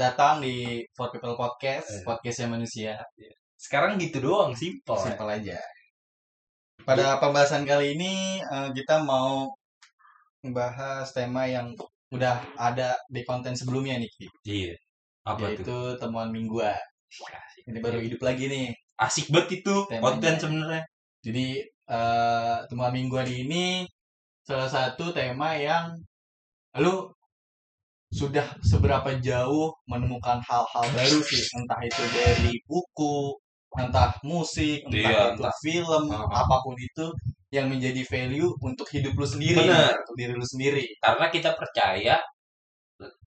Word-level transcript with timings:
Selamat 0.00 0.16
datang 0.16 0.36
di 0.40 0.80
For 0.96 1.12
People 1.12 1.36
Podcast, 1.36 2.00
Eh. 2.00 2.08
podcastnya 2.08 2.48
manusia. 2.48 2.96
Sekarang 3.52 4.00
gitu 4.00 4.24
doang, 4.24 4.56
simpel. 4.56 4.96
Simpel 4.96 5.28
aja. 5.28 5.60
Pada 6.88 7.20
pembahasan 7.20 7.68
kali 7.68 8.00
ini 8.00 8.40
eh, 8.40 8.68
kita 8.72 9.04
mau 9.04 9.44
membahas 10.40 11.04
tema 11.12 11.44
yang 11.44 11.76
udah 12.16 12.40
ada 12.56 12.96
di 13.12 13.20
konten 13.28 13.52
sebelumnya 13.52 14.00
nih. 14.00 14.08
Iya. 14.48 14.72
Apa 15.28 15.52
yaitu 15.52 15.68
tuh? 15.68 16.00
temuan 16.00 16.32
mingguan. 16.32 16.80
Ini 17.68 17.84
baru 17.84 18.00
hidup 18.00 18.24
lagi 18.24 18.48
nih. 18.48 18.72
Asik 18.96 19.28
banget 19.28 19.60
itu 19.60 19.84
Temanya. 19.84 20.00
konten 20.00 20.32
sebenarnya. 20.40 20.82
Jadi 21.20 21.46
eh, 21.68 22.56
temuan 22.72 22.96
mingguan 22.96 23.28
ini 23.28 23.84
salah 24.48 24.64
satu 24.72 25.12
tema 25.12 25.60
yang 25.60 25.92
lu 26.80 27.12
sudah 28.10 28.46
seberapa 28.66 29.10
jauh 29.22 29.70
menemukan 29.90 30.38
hal-hal 30.48 30.86
baru 30.96 31.18
sih, 31.22 31.42
entah 31.58 31.80
itu 31.86 32.02
dari 32.14 32.52
buku, 32.66 33.38
entah 33.78 34.10
musik, 34.26 34.82
entah 34.90 34.98
Iya, 35.10 35.22
itu 35.34 35.42
entah. 35.46 35.54
film, 35.64 36.04
Ah. 36.10 36.26
apa 36.42 36.56
pun 36.64 36.74
itu 36.78 37.06
yang 37.54 37.66
menjadi 37.70 38.02
value 38.06 38.50
untuk 38.62 38.86
hidup 38.94 39.14
lu 39.18 39.26
sendiri, 39.26 39.58
Bener. 39.62 39.94
untuk 40.02 40.14
diri 40.18 40.32
lu 40.34 40.46
sendiri. 40.46 40.84
Karena 41.02 41.26
kita 41.34 41.50
percaya 41.58 42.18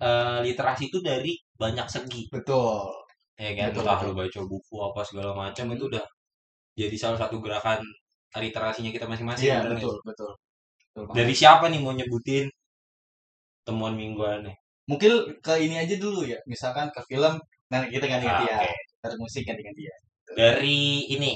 eh, 0.02 0.38
literasi 0.46 0.84
itu 0.90 1.00
dari 1.02 1.34
banyak 1.58 1.88
segi. 1.90 2.22
Betul. 2.34 2.90
Ya 3.38 3.52
kan? 3.58 3.74
Betul, 3.74 3.82
Entah 3.86 3.98
betul. 4.00 4.08
lu 4.10 4.14
baca 4.22 4.40
buku 4.52 4.76
apa 4.88 5.02
segala 5.10 5.32
macam 5.34 5.66
Hmm. 5.70 5.76
itu 5.76 5.84
udah 5.92 6.04
jadi 6.82 6.96
salah 7.04 7.20
satu 7.24 7.38
gerakan 7.44 7.80
literasinya 8.38 8.92
kita 8.96 9.06
masing-masing. 9.12 9.48
Iya, 9.50 9.60
betul, 9.72 9.96
betul. 10.08 10.32
Betul. 10.96 11.14
Dari 11.18 11.34
siapa 11.38 11.66
nih 11.72 11.80
mau 11.84 11.94
nyebutin 11.96 12.46
temuan 13.68 13.96
mingguannya? 14.00 14.56
Mungkin 14.90 15.12
ke 15.46 15.54
ini 15.64 15.76
aja 15.80 15.96
dulu 15.96 16.28
ya, 16.28 16.40
misalkan 16.52 16.88
ke 16.96 17.02
film, 17.10 17.40
nah 17.72 17.80
kita 17.88 18.06
ganti-ganti 18.12 18.46
Ah, 18.52 18.52
ya. 18.52 18.58
oke. 18.68 18.72
Dari 19.04 19.16
musik 19.24 19.44
ganti-ganti 19.48 19.82
ya. 19.90 19.96
Dari 20.36 20.80
ini. 21.16 21.32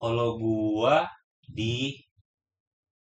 Kalau 0.00 0.36
gua 0.40 1.08
di 1.48 1.96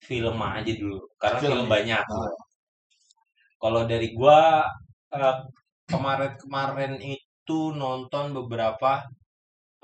film 0.09 0.37
aja 0.43 0.73
dulu. 0.81 0.99
Karena 1.21 1.39
Film 1.41 1.53
film, 1.65 1.67
ya? 1.69 1.73
banyak. 1.75 2.05
Oh. 2.13 2.37
Kalau 3.63 3.83
dari 3.89 4.09
gua 4.19 4.67
eh, 5.15 5.37
kemarin-kemarin 5.91 6.93
itu 7.01 7.59
nonton 7.83 8.25
beberapa 8.39 8.91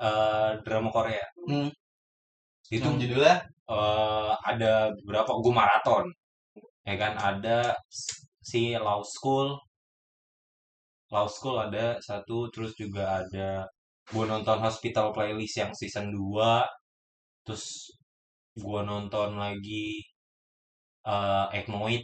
eh, 0.01 0.51
drama 0.65 0.89
Korea. 0.95 1.25
Hmm. 1.47 1.69
Itu 2.69 2.85
Yang 2.85 2.97
judulnya 3.03 3.35
eh, 3.73 4.31
ada 4.51 4.71
beberapa 5.01 5.31
gua 5.41 5.53
maraton. 5.65 6.05
Ya 6.87 6.95
kan 7.01 7.13
ada 7.17 7.57
si 8.49 8.61
Law 8.85 9.01
School. 9.13 9.47
Law 11.13 11.27
School 11.35 11.57
ada 11.65 11.85
satu 12.07 12.49
terus 12.53 12.71
juga 12.81 13.03
ada 13.21 13.65
gua 14.13 14.25
nonton 14.33 14.57
Hospital 14.65 15.13
Playlist 15.15 15.55
yang 15.61 15.71
season 15.79 16.07
2. 16.13 17.45
Terus 17.45 17.65
gua 18.57 18.81
nonton 18.91 19.29
lagi 19.43 20.01
eh 21.05 21.45
Egmoid. 21.57 22.03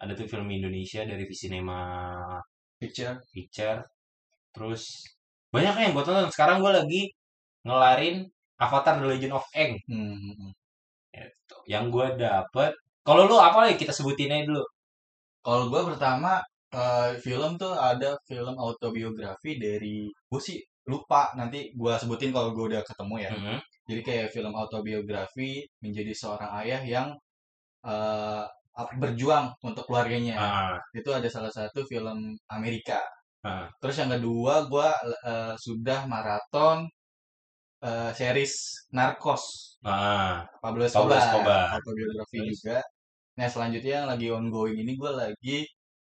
Ada 0.00 0.12
tuh 0.18 0.26
film 0.32 0.48
Indonesia 0.50 1.02
dari 1.10 1.24
Visinema 1.30 1.80
picture. 2.80 3.16
Picture. 3.34 3.80
Terus 4.54 4.82
banyak 5.54 5.74
yang 5.82 5.92
buat 5.96 6.06
nonton. 6.08 6.32
Sekarang 6.34 6.62
gue 6.64 6.72
lagi 6.72 7.02
ngelarin 7.66 8.24
Avatar 8.56 8.94
The 9.00 9.06
Legend 9.10 9.34
of 9.36 9.44
Aang. 9.54 9.74
Hmm. 9.90 10.50
Gitu. 11.12 11.56
Yang 11.68 11.84
gue 11.94 12.06
dapet. 12.26 12.72
Kalau 13.04 13.22
lu 13.28 13.36
apa 13.40 13.68
lagi 13.68 13.76
kita 13.82 13.92
sebutin 13.92 14.32
aja 14.32 14.44
dulu. 14.48 14.64
Kalau 15.44 15.64
gue 15.72 15.82
pertama 15.94 16.40
eh, 16.74 17.10
film 17.24 17.56
tuh 17.60 17.72
ada 17.74 18.16
film 18.28 18.54
autobiografi 18.60 19.56
dari 19.58 20.06
gue 20.10 20.40
sih 20.42 20.58
lupa 20.88 21.30
nanti 21.38 21.70
gue 21.76 21.92
sebutin 22.00 22.30
kalau 22.34 22.50
gue 22.56 22.64
udah 22.74 22.82
ketemu 22.86 23.14
ya. 23.26 23.30
Mhm. 23.36 23.58
Jadi 23.90 24.00
kayak 24.06 24.28
film 24.34 24.52
autobiografi 24.54 25.66
menjadi 25.82 26.12
seorang 26.14 26.50
ayah 26.64 26.82
yang 26.84 27.06
eh, 27.86 28.44
berjuang 28.96 29.52
untuk 29.66 29.84
keluarganya. 29.88 30.36
Ah, 30.40 30.76
Itu 30.96 31.10
ada 31.12 31.28
salah 31.28 31.52
satu 31.52 31.84
film 31.84 32.32
Amerika. 32.48 33.00
ah. 33.44 33.68
Terus 33.80 33.96
yang 34.00 34.10
kedua 34.16 34.68
gue 34.68 34.88
eh, 35.26 35.54
sudah 35.60 36.04
maraton 36.08 36.88
eh, 37.84 38.10
series 38.16 38.54
Narcos. 38.92 39.76
Ah, 39.84 40.44
Pablo 40.60 40.84
Pablo 40.84 41.16
Escobar, 41.16 41.20
Escobar. 41.20 41.64
autobiografi 41.76 42.38
Terus? 42.40 42.48
juga. 42.60 42.78
Nah 43.40 43.48
selanjutnya 43.48 44.04
yang 44.04 44.08
lagi 44.12 44.28
ongoing 44.28 44.84
ini 44.84 44.92
gue 45.00 45.12
lagi 45.16 45.58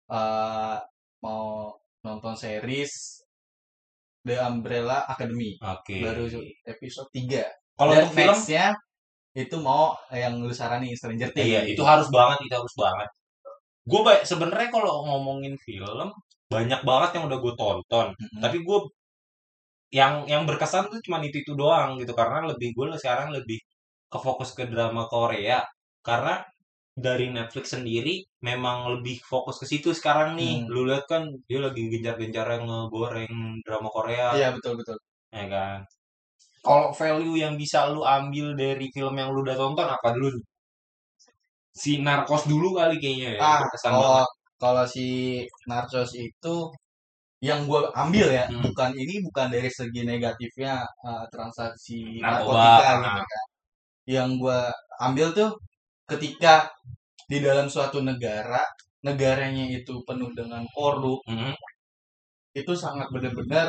eh, 0.07 0.77
mau 1.19 1.75
nonton 2.07 2.33
series 2.39 3.19
The 4.23 4.39
Umbrella 4.47 5.03
Academy 5.11 5.59
Oke. 5.59 5.99
baru 5.99 6.31
episode 6.63 7.11
3 7.11 7.43
Kalau 7.75 7.91
untuk 7.91 8.15
film, 8.15 8.31
nextnya 8.31 8.65
itu 9.35 9.55
mau 9.59 9.91
yang 10.09 10.39
lu 10.39 10.49
saranin 10.49 10.95
Stranger 10.95 11.29
Things. 11.35 11.45
iya 11.51 11.61
itu 11.67 11.83
harus 11.85 12.09
banget, 12.09 12.41
itu 12.49 12.55
harus 12.57 12.73
banget. 12.73 13.09
Gue 13.85 14.01
sebenarnya 14.25 14.73
kalau 14.73 15.05
ngomongin 15.05 15.53
film 15.61 16.09
banyak 16.49 16.81
banget 16.81 17.09
yang 17.19 17.29
udah 17.29 17.37
gue 17.37 17.53
tonton. 17.53 18.07
Mm-mm. 18.17 18.41
Tapi 18.41 18.57
gue 18.65 18.79
yang 19.93 20.25
yang 20.25 20.43
berkesan 20.49 20.89
tuh 20.89 20.99
cuma 21.05 21.21
itu 21.21 21.43
itu 21.45 21.53
doang 21.53 22.01
gitu 22.01 22.11
karena 22.17 22.49
lebih 22.49 22.73
gue 22.73 22.85
sekarang 22.97 23.29
lebih 23.29 23.61
ke 24.09 24.17
fokus 24.17 24.51
ke 24.57 24.65
drama 24.67 25.05
Korea 25.05 25.61
karena 26.01 26.41
dari 26.97 27.29
Netflix 27.29 27.65
sendiri 27.77 28.25
memang 28.41 28.77
lebih 28.97 29.21
fokus 29.21 29.61
ke 29.61 29.65
situ 29.71 29.89
sekarang 29.99 30.33
nih. 30.39 30.65
Hmm. 30.65 30.69
Lu 30.73 30.81
lihat 30.89 31.05
kan 31.11 31.23
dia 31.47 31.59
lagi 31.65 31.81
gencar-gencar 31.93 32.47
ngegoreng 32.65 33.33
drama 33.65 33.89
Korea, 33.93 34.33
Iya 34.39 34.49
betul 34.57 34.73
betul. 34.81 34.97
ya 35.29 35.45
kan. 35.53 35.77
Kalau 36.65 36.89
value 36.99 37.37
yang 37.43 37.53
bisa 37.61 37.79
lu 37.93 38.01
ambil 38.03 38.47
dari 38.57 38.87
film 38.95 39.13
yang 39.21 39.29
lu 39.33 39.39
udah 39.45 39.55
tonton 39.61 39.87
apa 39.87 40.09
dulu? 40.15 40.41
Si 41.81 41.91
Narcos 42.05 42.43
dulu 42.51 42.67
kali 42.79 42.95
kayaknya 43.03 43.29
ya. 43.37 43.41
Ah 43.45 43.61
kalau 43.85 44.25
kalau 44.61 44.85
si 44.89 45.05
Narcos 45.69 46.11
itu 46.17 46.55
yang 47.47 47.59
gue 47.69 47.81
ambil 47.93 48.27
ya 48.33 48.43
Hmm. 48.49 48.65
bukan 48.65 48.91
ini 48.97 49.21
bukan 49.27 49.47
dari 49.53 49.69
segi 49.69 50.01
negatifnya 50.11 50.81
eh, 51.07 51.25
transaksi 51.33 52.17
Narkoba, 52.17 52.57
narkotika 52.57 52.89
ah. 52.89 52.97
gitu 53.05 53.21
kan. 53.31 53.45
Yang 54.15 54.29
gue 54.41 54.59
ambil 55.07 55.27
tuh 55.39 55.51
ketika 56.09 56.71
di 57.31 57.37
dalam 57.43 57.67
suatu 57.71 57.99
negara 58.03 58.61
negaranya 59.07 59.65
itu 59.77 59.93
penuh 60.07 60.31
dengan 60.39 60.63
korup 60.75 61.21
Mhm, 61.29 61.53
itu 62.57 62.73
sangat 62.73 63.07
benar-benar 63.13 63.67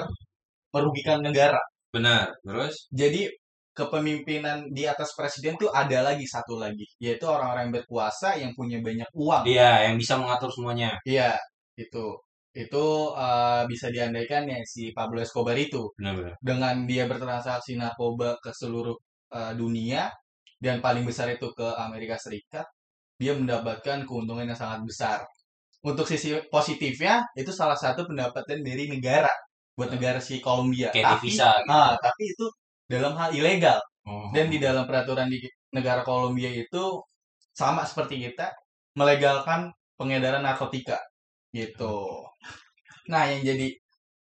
merugikan 0.75 1.21
negara. 1.25 1.60
benar. 1.94 2.34
Terus? 2.44 2.75
Jadi 2.93 3.22
kepemimpinan 3.75 4.69
di 4.76 4.84
atas 4.88 5.15
presiden 5.19 5.54
tuh 5.60 5.71
ada 5.72 6.03
lagi 6.09 6.26
satu 6.28 6.59
lagi, 6.59 6.84
yaitu 7.00 7.25
orang-orang 7.28 7.71
yang 7.71 7.76
berkuasa 7.82 8.28
yang 8.43 8.53
punya 8.59 8.78
banyak 8.82 9.09
uang. 9.15 9.44
Iya, 9.49 9.88
yang 9.91 9.97
bisa 10.03 10.15
mengatur 10.20 10.50
semuanya. 10.53 10.99
Iya, 11.06 11.38
itu. 11.78 12.06
Itu 12.55 12.84
eh, 13.16 13.62
bisa 13.70 13.87
diandaikan 13.94 14.44
ya 14.50 14.59
si 14.66 14.91
Pablo 14.97 15.22
Escobar 15.22 15.55
itu 15.59 15.82
Benar-benar. 15.99 16.34
dengan 16.43 16.76
dia 16.91 17.05
bertransaksi 17.10 17.78
narkoba 17.78 18.37
ke 18.44 18.50
seluruh 18.53 18.97
eh, 19.34 19.53
dunia 19.56 20.10
dan 20.62 20.82
paling 20.84 21.04
besar 21.06 21.30
itu 21.32 21.46
ke 21.54 21.66
Amerika 21.78 22.16
Serikat, 22.19 22.66
dia 23.20 23.32
mendapatkan 23.34 24.04
keuntungan 24.08 24.46
yang 24.48 24.58
sangat 24.58 24.80
besar. 24.86 25.19
Untuk 25.82 26.06
sisi 26.10 26.34
positifnya 26.50 27.22
itu 27.38 27.50
salah 27.54 27.78
satu 27.78 28.06
pendapatan 28.10 28.62
dari 28.66 28.90
negara 28.90 29.31
buat 29.78 29.90
negara 29.94 30.19
si 30.19 30.43
Kolombia. 30.43 30.90
Kayak 30.90 31.22
Tapi 31.22 31.28
gitu. 31.31 31.44
ah, 31.70 31.94
tapi 32.02 32.22
itu 32.34 32.46
dalam 32.90 33.14
hal 33.19 33.31
ilegal 33.34 33.78
Oh. 34.08 34.32
dan 34.32 34.49
di 34.49 34.56
dalam 34.56 34.88
peraturan 34.88 35.28
di 35.28 35.37
negara 35.76 36.00
Kolombia 36.00 36.49
itu 36.49 37.05
sama 37.52 37.84
seperti 37.84 38.16
kita 38.25 38.49
melegalkan 38.96 39.69
pengedaran 40.00 40.40
narkotika 40.40 40.96
gitu. 41.52 42.25
Nah, 43.12 43.22
yang 43.31 43.43
jadi 43.44 43.66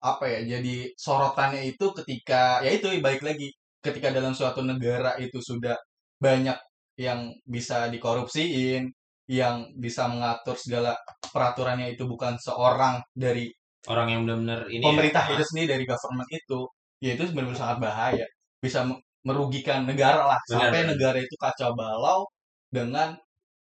apa 0.03 0.25
ya? 0.33 0.41
Jadi 0.59 0.94
sorotannya 1.05 1.62
itu 1.71 1.87
ketika 1.99 2.62
ya 2.65 2.71
itu 2.77 2.87
baik 3.06 3.23
lagi 3.29 3.47
ketika 3.85 4.09
dalam 4.17 4.33
suatu 4.35 4.61
negara 4.67 5.15
itu 5.23 5.38
sudah 5.43 5.75
banyak 6.21 6.59
yang 6.97 7.21
bisa 7.45 7.89
dikorupsiin, 7.93 8.89
yang 9.29 9.69
bisa 9.77 10.09
mengatur 10.09 10.57
segala 10.57 10.97
peraturannya 11.21 11.93
itu 11.95 12.07
bukan 12.09 12.39
seorang 12.41 13.03
dari 13.13 13.51
orang 13.87 14.09
yang 14.11 14.21
benar-benar 14.27 14.61
ini 14.71 14.83
pemerintah 14.83 15.25
ya. 15.31 15.35
itu 15.39 15.45
sendiri 15.47 15.69
dari 15.79 15.85
government 15.87 16.31
itu 16.31 16.61
ya 17.03 17.11
itu 17.15 17.23
benar-benar 17.31 17.59
sangat 17.61 17.79
bahaya 17.83 18.27
bisa 18.59 18.83
me- 18.87 18.99
merugikan 19.27 19.83
negara 19.87 20.27
lah 20.31 20.39
Benar, 20.47 20.71
sampai 20.71 20.81
benar. 20.83 20.91
negara 20.95 21.19
itu 21.23 21.35
kacau 21.39 21.71
balau 21.75 22.27
dengan 22.71 23.15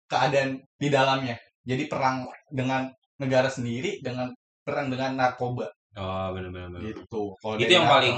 keadaan 0.09 0.61
di 0.81 0.87
dalamnya 0.89 1.37
jadi 1.65 1.85
perang 1.91 2.25
dengan 2.49 2.89
negara 3.21 3.49
sendiri 3.49 4.01
dengan 4.05 4.29
perang 4.65 4.89
dengan 4.93 5.17
narkoba 5.17 5.67
Oh, 5.97 6.29
benar-benar. 6.31 6.69
benar. 6.69 6.81
gitu 6.93 7.33
kalau 7.41 7.57
Itu 7.57 7.73
yang 7.73 7.89
Narcos. 7.89 7.97
paling 7.97 8.17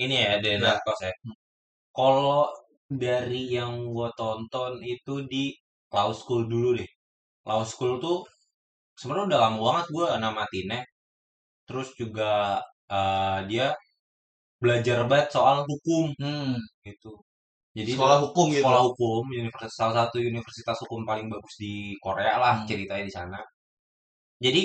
ini 0.00 0.14
ya 0.24 0.32
dari 0.40 0.56
Ya. 0.56 0.72
Narcos 0.72 0.98
ya. 1.04 1.12
Kalau 1.92 2.48
dari 2.90 3.52
yang 3.56 3.72
gua 3.94 4.08
tonton 4.18 4.72
itu 4.84 5.14
di 5.32 5.44
Law 5.94 6.10
School 6.16 6.42
dulu 6.52 6.68
deh. 6.80 6.88
Law 7.48 7.62
School 7.70 7.94
tuh 8.04 8.18
sebenarnya 9.00 9.26
udah 9.36 9.40
lama 9.44 9.58
banget 9.68 9.86
gua 9.96 10.08
namatinnya. 10.24 10.80
terus 11.68 11.88
juga 12.00 12.60
eh, 12.90 13.38
dia 13.50 13.66
belajar 14.62 14.98
banget 15.10 15.28
soal 15.36 15.56
hukum 15.70 16.04
Hmm. 16.22 16.56
gitu 16.86 17.10
jadi 17.78 17.92
Sekolah 17.96 18.18
hukum 18.26 18.46
gitu. 18.52 18.60
sekolah 18.62 18.82
hukum 18.90 19.22
universitas 19.38 19.74
salah 19.80 19.94
satu 20.06 20.16
universitas 20.32 20.78
hukum 20.84 21.02
paling 21.10 21.26
bagus 21.34 21.54
di 21.62 21.72
Korea 22.04 22.34
lah 22.42 22.54
Hmm. 22.62 22.68
ceritanya 22.70 23.04
di 23.08 23.14
sana 23.18 23.38
jadi 24.44 24.62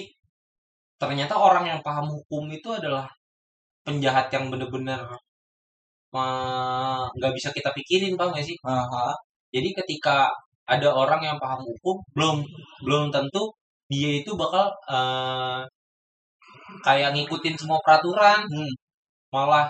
ternyata 1.01 1.35
orang 1.47 1.65
yang 1.71 1.79
paham 1.87 2.07
hukum 2.15 2.43
itu 2.57 2.69
adalah 2.79 3.05
penjahat 3.87 4.27
yang 4.35 4.45
bener-bener 4.53 5.01
nggak 7.17 7.31
bisa 7.37 7.49
kita 7.57 7.69
pikirin 7.77 8.13
gak 8.19 8.45
sih 8.45 8.57
Aha. 8.65 9.13
jadi 9.55 9.69
ketika 9.83 10.29
ada 10.69 10.89
orang 10.93 11.21
yang 11.27 11.37
paham 11.43 11.61
hukum 11.67 11.97
belum 12.15 12.37
belum 12.85 13.03
tentu 13.15 13.51
dia 13.91 14.21
itu 14.21 14.31
bakal 14.37 14.65
eh, 14.89 15.61
kayak 16.85 17.09
ngikutin 17.15 17.55
semua 17.59 17.79
peraturan 17.85 18.39
Hmm. 18.49 18.71
malah 19.33 19.65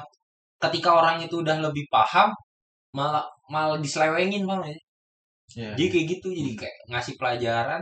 ketika 0.64 0.90
orang 1.00 1.18
itu 1.26 1.36
udah 1.44 1.58
lebih 1.66 1.86
paham 1.94 2.30
malah 2.98 3.26
malah 3.54 3.78
diselewengin 3.86 4.44
bang 4.50 4.62
ya 4.72 4.78
Iya. 5.54 5.70
jadi 5.78 5.86
kayak 5.94 6.06
gitu 6.18 6.28
jadi 6.34 6.52
kayak 6.62 6.78
ngasih 6.92 7.16
pelajaran 7.20 7.82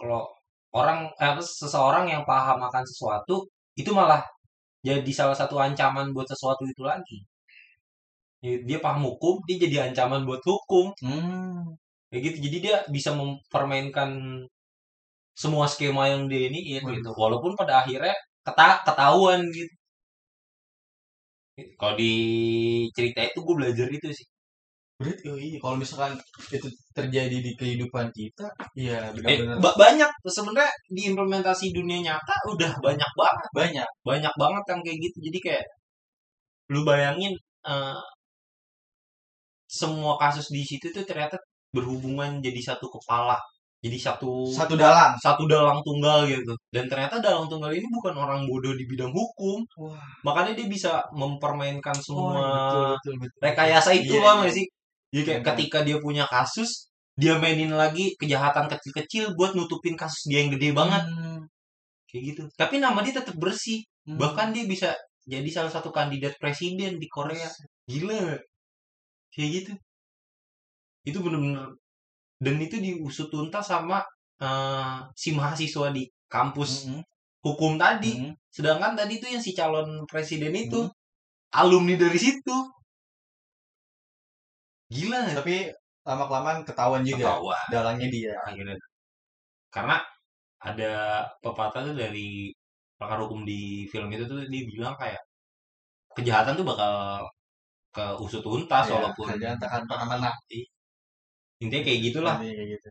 kalau 0.00 0.22
orang 0.74 0.98
eh, 1.22 1.34
seseorang 1.42 2.06
yang 2.12 2.22
paham 2.28 2.58
akan 2.68 2.84
sesuatu 2.90 3.46
itu 3.78 3.90
malah 3.94 4.22
jadi 4.84 5.10
salah 5.14 5.36
satu 5.36 5.56
ancaman 5.60 6.12
buat 6.16 6.26
sesuatu 6.30 6.62
itu 6.68 6.82
lagi 6.86 7.18
dia 8.68 8.78
paham 8.84 9.02
hukum 9.08 9.34
dia 9.46 9.56
jadi 9.64 9.76
ancaman 9.92 10.22
buat 10.28 10.42
hukum. 10.50 10.86
Hmm. 11.04 11.76
kayak 12.10 12.22
gitu. 12.26 12.36
Jadi 12.50 12.56
dia 12.66 12.76
bisa 12.90 13.10
mempermainkan 13.14 14.10
semua 15.42 15.66
skema 15.72 16.04
yang 16.12 16.22
dia 16.30 16.42
ini 16.50 16.60
Hmm. 16.80 16.90
gitu. 16.94 17.10
Walaupun 17.22 17.52
pada 17.60 17.72
akhirnya 17.82 18.14
keta 18.46 18.68
ketahuan 18.86 19.40
gitu. 19.56 19.74
Kalau 21.80 21.94
di 22.00 22.12
cerita 22.96 23.20
itu 23.28 23.38
gue 23.46 23.56
belajar 23.60 23.88
itu 23.92 24.08
sih. 24.18 24.26
Berarti 25.00 25.24
oh 25.32 25.38
iya 25.40 25.58
kalau 25.64 25.76
misalkan 25.82 26.12
itu 26.56 26.68
terjadi 26.98 27.36
di 27.46 27.52
kehidupan 27.60 28.06
kita, 28.18 28.46
ya 28.76 29.10
eh, 29.10 29.14
benar-benar. 29.16 29.56
ba- 29.64 29.78
banyak. 29.84 30.10
Sebenarnya 30.36 30.70
di 30.96 31.02
implementasi 31.12 31.66
dunia 31.78 31.98
nyata 32.06 32.34
udah 32.52 32.72
banyak 32.86 33.10
banget. 33.22 33.48
Banyak. 33.60 33.88
banyak 34.10 34.34
banget 34.42 34.64
yang 34.70 34.80
kayak 34.86 34.98
gitu. 35.06 35.16
Jadi 35.28 35.38
kayak 35.46 35.64
lu 36.72 36.80
bayangin 36.88 37.32
eh, 37.66 37.98
semua 39.70 40.18
kasus 40.18 40.50
di 40.50 40.62
situ 40.66 40.90
tuh 40.90 41.06
ternyata 41.06 41.38
berhubungan 41.70 42.42
jadi 42.42 42.58
satu 42.74 42.90
kepala 42.90 43.38
jadi 43.80 43.96
satu 43.96 44.44
Satu 44.52 44.74
dalang. 44.76 45.14
satu 45.22 45.46
dalang 45.48 45.80
tunggal 45.86 46.26
gitu 46.28 46.52
dan 46.74 46.84
ternyata 46.90 47.16
dalang 47.22 47.46
tunggal 47.48 47.70
ini 47.72 47.86
bukan 47.88 48.12
orang 48.18 48.44
bodoh 48.50 48.74
di 48.76 48.84
bidang 48.84 49.14
hukum 49.14 49.62
Wah. 49.80 49.96
makanya 50.26 50.52
dia 50.58 50.66
bisa 50.68 51.00
mempermainkan 51.14 51.94
semua 51.96 52.34
betul, 52.34 52.84
betul, 52.98 53.14
betul. 53.24 53.38
rekayasa 53.40 53.90
itu 53.96 54.14
Iya, 54.18 54.24
bang 54.26 54.36
iya. 54.36 54.40
nggak 54.42 54.54
sih 54.58 54.66
jadi 55.14 55.22
kayak 55.26 55.40
Iya. 55.40 55.46
ketika 55.54 55.78
dia 55.86 55.96
punya 56.02 56.24
kasus 56.26 56.70
dia 57.16 57.34
mainin 57.38 57.72
lagi 57.72 58.16
kejahatan 58.20 58.66
kecil-kecil 58.68 59.32
buat 59.38 59.52
nutupin 59.56 59.94
kasus 59.94 60.26
dia 60.28 60.42
yang 60.44 60.50
gede 60.52 60.74
banget 60.74 61.02
Hmm. 61.06 61.40
kayak 62.10 62.22
gitu 62.34 62.42
tapi 62.58 62.82
nama 62.82 63.00
dia 63.00 63.14
tetap 63.22 63.36
bersih 63.38 63.80
Hmm. 64.04 64.18
bahkan 64.20 64.50
dia 64.52 64.64
bisa 64.66 64.92
jadi 65.24 65.46
salah 65.52 65.72
satu 65.72 65.88
kandidat 65.94 66.34
presiden 66.42 66.96
di 67.00 67.06
Korea 67.08 67.46
gila 67.86 68.34
kayak 69.34 69.50
gitu 69.56 69.72
itu 71.08 71.18
bener-bener 71.24 71.66
dan 72.44 72.56
itu 72.60 72.76
diusut 72.80 73.28
tuntas 73.32 73.66
sama 73.72 73.98
eh, 74.42 74.96
si 75.16 75.30
mahasiswa 75.38 75.88
di 75.96 76.04
kampus 76.30 76.72
Hmm. 76.86 77.02
hukum 77.46 77.76
tadi 77.80 78.14
Hmm. 78.20 78.32
sedangkan 78.52 78.92
tadi 78.98 79.14
tuh 79.22 79.30
yang 79.34 79.42
si 79.46 79.52
calon 79.58 80.04
presiden 80.10 80.54
itu 80.56 80.80
Hmm. 80.86 80.92
alumni 81.60 81.96
dari 81.98 82.18
situ 82.20 82.56
gila 84.90 85.20
Tapi 85.36 85.54
lama 86.06 86.24
kelamaan 86.28 86.60
ketahuan 86.68 87.02
juga 87.06 87.26
ketawa 87.26 87.56
dalangnya 87.72 88.08
dia. 88.14 88.34
akhirnya 88.48 88.76
karena 89.74 89.96
ada 90.68 90.90
pepatah 91.42 91.82
tuh 91.88 91.96
dari 92.02 92.52
pakar 93.00 93.18
hukum 93.24 93.40
di 93.50 93.86
film 93.92 94.08
itu 94.14 94.24
tuh 94.30 94.38
dia 94.52 94.62
bilang 94.72 94.94
kayak 95.00 95.22
kejahatan 96.16 96.54
tuh 96.58 96.66
bakal 96.70 96.92
ke 97.94 98.04
usut 98.24 98.42
tuntas 98.46 98.84
Ya, 98.88 98.94
walaupun 98.96 99.24
kerjaan 99.30 99.58
takkan 99.62 99.82
pernah 99.90 100.06
menang. 100.12 100.36
intinya 101.62 101.84
kayak 101.86 102.00
gitulah 102.06 102.36
Jadi 102.40 102.52
kayak 102.56 102.68
gitu. 102.74 102.88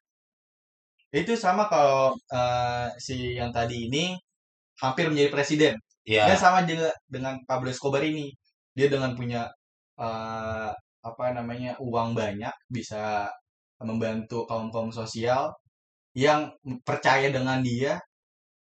Itu 1.22 1.34
sama 1.46 1.64
kalau 1.74 2.14
eh, 2.38 2.88
si 3.06 3.16
yang 3.40 3.50
tadi 3.58 3.76
ini 3.90 4.14
hampir 4.84 5.06
menjadi 5.12 5.32
presiden. 5.36 5.74
ya 6.08 6.24
Dia 6.30 6.38
sama 6.46 6.60
juga 6.70 6.90
dengan 7.16 7.36
Pablo 7.50 7.70
Escobar 7.74 8.04
ini. 8.06 8.28
Dia 8.78 8.88
dengan 8.94 9.12
punya 9.20 9.42
eh, 10.00 10.72
apa 11.10 11.26
namanya 11.38 11.72
uang 11.82 12.10
banyak 12.22 12.54
bisa 12.70 13.30
membantu 13.90 14.46
kaum 14.50 14.70
kaum 14.74 14.92
sosial 14.94 15.44
yang 16.26 16.42
percaya 16.88 17.30
dengan 17.38 17.60
dia. 17.66 18.00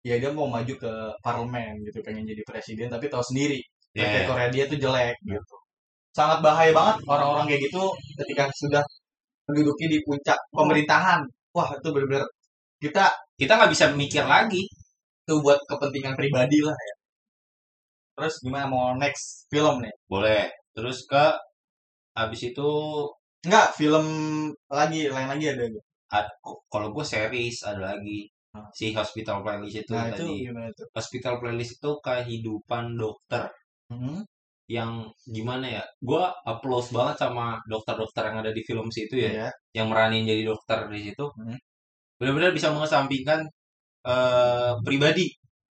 Ya 0.09 0.15
dia 0.21 0.31
mau 0.33 0.47
maju 0.50 0.74
ke 0.83 0.91
parlemen 1.25 1.74
gitu 1.88 2.00
pengen 2.06 2.25
jadi 2.31 2.41
presiden 2.50 2.88
tapi 2.94 3.06
tahu 3.13 3.21
sendiri 3.21 3.59
ya, 3.94 4.06
rakyat 4.09 4.24
Korea 4.29 4.50
dia 4.56 4.63
tuh 4.71 4.79
jelek 4.81 5.15
gitu. 5.25 5.56
Sangat 6.18 6.40
bahaya 6.46 6.72
banget 6.80 6.98
orang-orang 7.13 7.46
kayak 7.50 7.62
gitu 7.72 7.84
ketika 8.19 8.44
sudah 8.62 8.84
menduduki 9.48 9.86
di 9.94 10.00
puncak 10.08 10.38
pemerintahan. 10.58 11.22
Wah 11.56 11.69
itu 11.78 11.88
benar-benar 11.94 12.25
kita 12.84 13.06
kita 13.42 13.52
nggak 13.58 13.72
bisa 13.75 13.86
mikir 13.96 14.24
lagi 14.28 14.63
tuh 15.28 15.40
buat 15.46 15.60
kepentingan 15.69 16.16
pribadi 16.19 16.60
lah 16.68 16.75
ya. 16.90 16.96
Terus 18.16 18.34
gimana 18.44 18.66
mau 18.74 18.86
next 19.04 19.48
film 19.52 19.75
nih? 19.84 19.94
boleh 20.12 20.44
terus 20.75 21.04
ke 21.12 21.24
habis 22.19 22.42
itu 22.52 22.69
Enggak, 23.46 23.68
film 23.80 24.06
lagi, 24.69 25.10
lain 25.10 25.30
lagi 25.34 25.46
ada. 25.54 25.66
ad- 26.18 26.36
kalau 26.74 26.88
gue 26.96 27.06
series 27.13 27.58
ada 27.66 27.81
lagi 27.96 28.30
Ah. 28.58 28.68
si 28.75 28.92
hospital 29.00 29.38
playlist 29.46 29.78
itu 29.88 29.94
Nah 29.96 30.12
itu 30.12 30.28
tadi 30.28 30.34
gimana 30.48 30.69
tuh? 30.78 30.88
hospital 30.98 31.34
playlist 31.42 31.74
itu 31.80 31.92
kehidupan 32.08 32.84
dokter 33.00 33.48
Hmm. 33.91 34.22
Yang 34.78 34.92
gimana 35.36 35.66
ya 35.78 35.84
gue 36.10 36.24
applause 36.51 36.90
banget 36.98 37.16
sama 37.24 37.46
dokter-dokter 37.72 38.24
yang 38.30 38.38
ada 38.44 38.51
di 38.58 38.62
film 38.70 38.88
situ 38.98 39.16
ya 39.25 39.30
Iya. 39.38 39.50
yang 39.78 39.88
meranin 39.92 40.24
jadi 40.32 40.44
dokter 40.51 40.80
di 40.94 41.00
situ 41.08 41.25
Hmm. 41.38 41.58
benar-benar 42.20 42.51
bisa 42.58 42.70
mengesampingkan 42.75 43.40
eh, 44.13 44.74
pribadi 44.88 45.28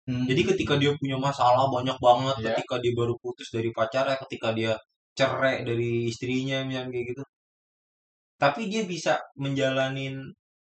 Hmm. 0.09 0.25
jadi 0.31 0.43
ketika 0.55 0.75
dia 0.83 0.93
punya 1.01 1.17
masalah 1.29 1.67
banyak 1.77 1.99
banget 2.09 2.37
Iya. 2.41 2.47
ketika 2.57 2.75
dia 2.85 2.93
baru 3.01 3.15
putus 3.23 3.49
dari 3.57 3.71
pacarnya 3.79 4.17
ketika 4.25 4.49
dia 4.59 4.73
cerai 5.19 5.57
dari 5.69 5.89
istrinya 6.13 6.59
misalnya 6.69 6.91
kayak 6.95 7.07
gitu 7.13 7.23
tapi 8.43 8.71
dia 8.71 8.83
bisa 8.87 9.19
menjalanin 9.43 10.15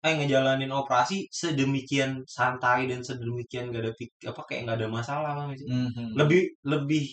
eh 0.03 0.13
ngejalanin 0.19 0.67
operasi 0.81 1.31
sedemikian 1.31 2.11
santai 2.27 2.91
dan 2.91 2.99
sedemikian 3.07 3.71
gak 3.71 3.83
ada 3.87 3.93
pik- 3.99 4.19
apa 4.31 4.41
kayak 4.47 4.61
nggak 4.67 4.77
ada 4.83 4.89
masalah 4.91 5.31
Bang. 5.39 5.55
Mhm. 5.55 6.19
lebih 6.19 6.41
lebih 6.67 7.05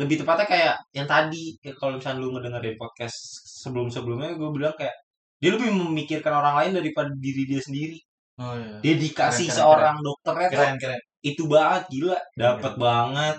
lebih 0.00 0.16
tepatnya 0.22 0.46
kayak 0.52 0.74
yang 0.96 1.08
tadi 1.08 1.56
ya 1.64 1.72
kalau 1.76 1.96
misalnya 1.98 2.20
lu 2.24 2.28
ngedengerin 2.36 2.76
podcast 2.80 3.16
sebelum 3.64 3.88
sebelumnya 3.88 4.36
gue 4.36 4.50
bilang 4.56 4.74
kayak 4.76 4.92
dia 5.40 5.50
lebih 5.56 5.70
memikirkan 5.72 6.32
orang 6.40 6.54
lain 6.60 6.72
daripada 6.80 7.10
diri 7.20 7.42
dia 7.50 7.60
sendiri 7.60 7.98
Oh 8.36 8.52
iya. 8.60 8.76
dedikasi 8.84 9.48
Keren, 9.48 9.52
keren, 9.52 9.56
seorang 9.58 9.96
dokternya 10.04 10.48
tuh 10.52 10.56
Keren 10.60 10.76
keren. 10.82 11.00
itu 11.24 11.42
banget 11.48 11.82
gila 11.92 12.16
Iya. 12.16 12.22
dapat 12.36 12.74
banget 12.76 13.36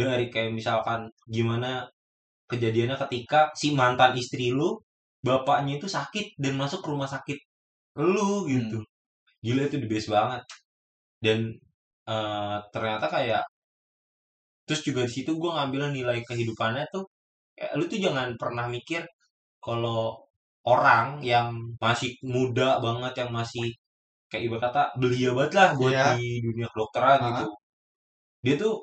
dari 0.00 0.26
kayak 0.32 0.52
misalkan 0.56 1.00
gimana 1.28 1.84
kejadiannya 2.50 2.96
ketika 3.08 3.50
si 3.60 3.72
mantan 3.76 4.12
istri 4.20 4.52
lu 4.52 4.80
bapaknya 5.24 5.78
itu 5.80 5.88
sakit 5.90 6.26
dan 6.42 6.54
masuk 6.60 6.80
ke 6.84 6.88
rumah 6.92 7.08
sakit 7.10 7.38
lu 8.00 8.48
gitu 8.50 8.80
Hmm. 8.80 8.88
gila 9.44 9.62
itu 9.68 9.76
the 9.82 9.88
best 9.90 10.08
banget 10.12 10.42
dan 11.24 11.38
eh, 12.08 12.56
ternyata 12.74 13.06
kayak 13.10 13.42
terus 14.66 14.80
juga 14.86 15.00
di 15.08 15.12
situ 15.16 15.30
gue 15.42 15.50
ngambil 15.56 15.82
nilai 15.96 16.18
kehidupannya 16.28 16.84
tuh 16.94 17.04
kayak 17.56 17.72
lu 17.78 17.84
tuh 17.92 17.98
jangan 18.04 18.28
pernah 18.40 18.66
mikir 18.70 19.02
kalau 19.62 20.16
orang 20.66 21.18
yang 21.22 21.48
masih 21.82 22.14
muda 22.34 22.78
banget 22.84 23.12
yang 23.26 23.30
masih 23.34 23.66
kayak 24.30 24.42
ibarat 24.48 24.62
kata 24.70 24.82
belia 25.00 25.30
banget 25.36 25.52
lah 25.58 25.68
buat 25.78 25.92
Iya. 25.92 26.06
di 26.18 26.28
dunia 26.46 26.66
kedokteran 26.72 27.18
Ah. 27.20 27.26
gitu 27.28 27.46
dia 28.44 28.54
tuh 28.58 28.74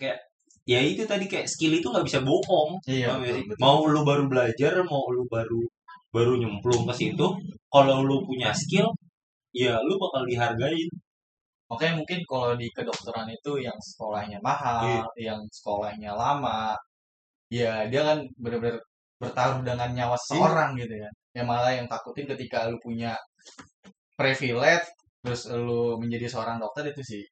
kayak 0.00 0.18
ya 0.66 0.80
itu 0.80 1.02
tadi 1.04 1.24
kayak 1.32 1.46
skill 1.52 1.72
itu 1.78 1.86
nggak 1.92 2.06
bisa 2.08 2.20
bohong 2.24 2.70
Iya. 2.88 3.06
Ya 3.08 3.14
betul, 3.20 3.42
betul. 3.52 3.60
mau 3.64 3.78
lu 3.86 4.00
baru 4.08 4.24
belajar 4.32 4.72
mau 4.90 5.04
lu 5.14 5.24
baru 5.30 5.60
baru 6.14 6.32
nyemplung 6.40 6.84
ke 6.88 6.94
situ 7.00 7.26
kalau 7.74 7.96
lu 8.08 8.16
punya 8.28 8.50
skill 8.56 8.88
ya 9.54 9.76
lu 9.86 9.94
bakal 10.02 10.22
dihargain 10.30 10.88
Makanya 11.70 11.94
mungkin 12.00 12.20
kalau 12.30 12.50
di 12.60 12.68
kedokteran 12.76 13.28
itu 13.32 13.52
yang 13.66 13.76
sekolahnya 13.80 14.38
mahal, 14.44 14.84
Iya. 15.16 15.34
yang 15.34 15.40
sekolahnya 15.50 16.12
lama, 16.14 16.76
ya 17.52 17.86
dia 17.90 18.02
kan 18.08 18.18
benar-benar 18.42 18.80
bertaruh 19.22 19.60
dengan 19.64 19.90
nyawa 19.96 20.16
seseorang 20.20 20.70
gitu 20.80 20.94
ya. 21.04 21.10
Yang 21.36 21.46
malah 21.50 21.72
yang 21.78 21.86
takutin 21.92 22.26
ketika 22.30 22.68
lu 22.70 22.76
punya 22.82 23.16
privilege, 24.18 24.86
terus 25.24 25.42
lu 25.50 25.98
menjadi 26.02 26.26
seorang 26.30 26.56
dokter 26.62 26.90
itu 26.92 27.02
sih 27.02 27.22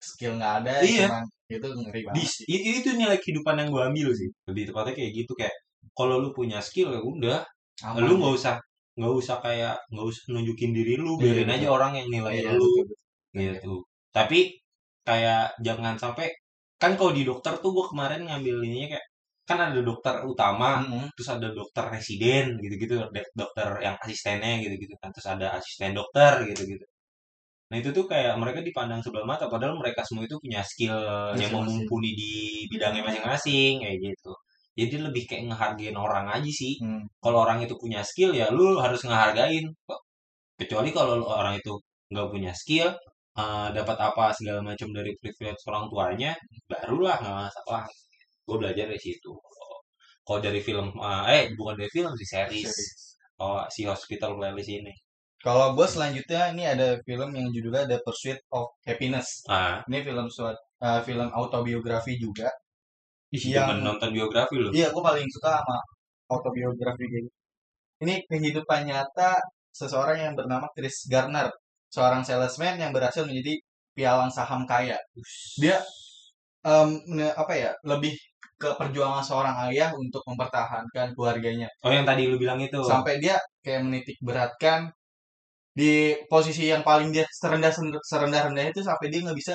skill 0.00 0.40
nggak 0.40 0.54
ada 0.64 0.74
Iya. 0.80 1.06
cuman 1.12 1.24
itu 1.50 1.66
ngeri 1.76 2.00
di, 2.00 2.06
banget 2.08 2.24
sih. 2.32 2.44
itu, 2.48 2.68
itu 2.80 2.90
nilai 2.96 3.18
kehidupan 3.20 3.54
yang 3.60 3.68
gue 3.74 3.82
ambil 3.84 4.08
sih 4.16 4.28
lebih 4.48 4.64
tepatnya 4.72 4.94
kayak 4.96 5.12
gitu 5.12 5.32
kayak 5.36 5.52
kalau 5.92 6.16
lu 6.22 6.30
punya 6.32 6.58
skill 6.64 6.88
ya 6.96 7.02
udah 7.04 7.38
Aman 7.84 8.00
lu 8.08 8.14
nggak 8.22 8.32
usah 8.38 8.54
nggak 8.96 9.12
usah 9.20 9.36
kayak 9.44 9.74
nggak 9.92 10.06
usah 10.08 10.22
nunjukin 10.32 10.72
diri 10.72 10.94
lu 10.96 11.20
Iya, 11.20 11.44
biarin 11.44 11.50
aja 11.52 11.66
betul. 11.68 11.76
orang 11.76 11.92
yang 12.00 12.08
nilai 12.08 12.32
Iya, 12.40 12.50
lu 12.56 12.64
betul, 12.64 12.84
betul. 12.88 12.96
Gitu 13.36 13.84
tapi 14.16 14.38
kayak 15.08 15.56
jangan 15.66 15.94
sampai 16.02 16.26
kan 16.82 16.92
kalau 16.98 17.12
di 17.18 17.22
dokter 17.28 17.52
tuh 17.62 17.70
gue 17.76 17.84
kemarin 17.92 18.20
ngambil 18.28 18.56
ininya 18.66 18.88
kayak 18.96 19.06
kan 19.48 19.58
ada 19.66 19.80
dokter 19.82 20.14
utama 20.32 20.68
Mm-mm. 20.86 21.10
terus 21.16 21.28
ada 21.36 21.48
dokter 21.58 21.84
residen 21.94 22.44
gitu-gitu 22.62 22.94
dok- 23.14 23.32
dokter 23.40 23.68
yang 23.86 23.96
asistennya 24.04 24.52
gitu-gitu 24.64 24.94
kan 25.02 25.10
terus 25.14 25.28
ada 25.34 25.46
asisten 25.58 25.92
dokter 25.98 26.32
gitu-gitu 26.50 26.84
nah 27.70 27.76
itu 27.82 27.90
tuh 27.96 28.04
kayak 28.10 28.34
mereka 28.42 28.60
dipandang 28.68 29.00
sebelah 29.04 29.26
mata 29.30 29.46
padahal 29.52 29.74
mereka 29.82 30.02
semua 30.08 30.24
itu 30.28 30.36
punya 30.42 30.60
skill 30.66 30.96
yang 31.38 31.54
Masing-masing. 31.54 31.86
mumpuni 31.86 32.10
di 32.20 32.32
bidangnya 32.70 33.02
masing-masing 33.08 33.72
kayak 33.82 33.96
gitu 34.06 34.32
jadi 34.78 34.94
lebih 35.06 35.22
kayak 35.30 35.42
ngehargain 35.50 35.96
orang 35.98 36.26
aja 36.34 36.50
sih 36.60 36.74
Hmm. 36.82 37.02
kalau 37.22 37.38
orang 37.46 37.58
itu 37.66 37.74
punya 37.82 38.00
skill 38.02 38.30
ya 38.34 38.46
lu 38.50 38.78
harus 38.84 39.00
ngehargain 39.06 39.66
kecuali 40.60 40.90
kalau 40.96 41.14
orang 41.40 41.54
itu 41.60 41.72
nggak 42.12 42.28
punya 42.32 42.52
skill 42.60 42.88
eh, 43.40 43.66
dapat 43.78 43.98
apa 44.08 44.24
segala 44.38 44.60
macam 44.70 44.88
dari 44.98 45.12
privilege 45.20 45.62
orang 45.70 45.84
tuanya 45.92 46.32
barulah 46.70 47.16
nggak 47.22 47.36
masalah 47.44 47.84
gue 48.46 48.56
belajar 48.60 48.84
dari 48.90 49.00
situ 49.08 49.32
kalau 50.26 50.40
dari 50.46 50.60
film 50.68 50.86
eh, 51.08 51.22
eh 51.36 51.44
bukan 51.58 51.74
dari 51.80 51.90
film 51.96 52.12
sih 52.20 52.28
series 52.34 52.68
Series. 52.70 53.02
oh 53.42 53.62
si 53.74 53.82
hospital 53.92 54.30
playlist 54.38 54.70
ini 54.70 54.94
Kalau 55.40 55.72
gue 55.72 55.88
selanjutnya 55.88 56.52
ini 56.52 56.64
ada 56.68 57.00
film 57.08 57.30
yang 57.32 57.48
judulnya 57.48 57.88
The 57.88 57.98
Pursuit 58.04 58.36
of 58.52 58.76
Happiness. 58.84 59.40
ah 59.48 59.80
Ini 59.88 60.04
film 60.04 60.28
suat, 60.28 60.52
eh, 60.84 61.00
film 61.00 61.28
autobiografi 61.32 62.20
juga. 62.20 62.44
ih 63.32 63.40
Yang- 63.56 63.80
nonton 63.80 64.10
biografi 64.12 64.54
lu 64.60 64.68
Iya, 64.68 64.92
gue 64.94 65.00
paling 65.08 65.24
suka 65.32 65.50
sama 65.64 65.76
autobiografi 66.34 67.04
gitu. 67.08 67.28
Ini 68.04 68.14
kehidupan 68.28 68.80
nyata 68.90 69.40
seseorang 69.72 70.18
yang 70.24 70.34
bernama 70.38 70.66
Chris 70.76 71.08
Garner, 71.12 71.48
seorang 71.94 72.22
salesman 72.26 72.78
yang 72.82 72.92
berhasil 72.96 73.22
menjadi 73.28 73.54
pialang 73.96 74.30
saham 74.32 74.62
kaya. 74.70 74.96
Dia 75.60 75.76
ne- 77.16 77.34
apa 77.36 77.52
ya 77.56 77.70
lebih 77.84 78.14
ke 78.60 78.68
perjuangan 78.76 79.24
seorang 79.24 79.56
ayah 79.72 79.90
untuk 79.96 80.20
mempertahankan 80.28 81.16
keluarganya. 81.16 81.68
Oh 81.84 81.92
yang 81.92 82.04
tadi 82.04 82.28
lu 82.28 82.36
bilang 82.36 82.60
itu. 82.60 82.80
Sampai 82.84 83.16
dia 83.22 83.36
kayak 83.64 83.80
menitik 83.88 84.16
beratkan 84.20 84.92
di 85.72 86.18
posisi 86.32 86.68
yang 86.72 86.82
paling 86.84 87.10
dia 87.14 87.24
serendah 87.40 87.72
serendah 88.10 88.40
rendahnya 88.50 88.72
itu 88.74 88.82
sampai 88.84 89.06
dia 89.12 89.20
nggak 89.24 89.38
bisa 89.42 89.54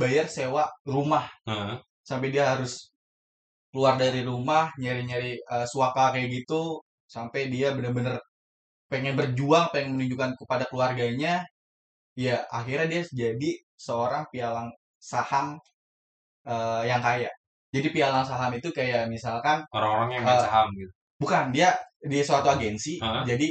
bayar 0.00 0.26
sewa 0.30 0.64
rumah. 0.88 1.26
Heeh. 1.48 1.76
sampai 2.06 2.30
dia 2.30 2.44
harus 2.54 2.72
keluar 3.72 3.94
dari 4.00 4.20
rumah 4.30 4.70
nyari-nyari 4.82 5.30
eh, 5.54 5.66
suaka 5.72 6.14
kayak 6.14 6.28
gitu. 6.36 6.80
Sampai 7.14 7.48
dia 7.54 7.68
bener-bener 7.76 8.16
pengen 8.92 9.14
berjuang 9.20 9.66
pengen 9.74 9.90
menunjukkan 9.98 10.30
kepada 10.40 10.64
keluarganya 10.70 11.42
ya 12.16 12.36
akhirnya 12.50 12.86
dia 12.92 13.02
jadi 13.12 13.50
seorang 13.76 14.24
pialang 14.32 14.68
saham 14.98 15.46
eh, 16.48 16.82
yang 16.90 17.00
kaya. 17.04 17.30
Jadi 17.74 17.88
pialang 17.96 18.24
saham 18.24 18.50
itu 18.56 18.68
kayak 18.72 19.06
misalkan 19.12 19.58
orang-orang 19.74 20.10
yang 20.16 20.24
main 20.26 20.38
Eh, 20.40 20.44
saham 20.46 20.66
gitu. 20.80 20.92
bukan 21.22 21.44
dia 21.54 21.70
di 22.00 22.20
suatu 22.24 22.48
agensi 22.52 23.00
Hah? 23.02 23.24
jadi 23.28 23.48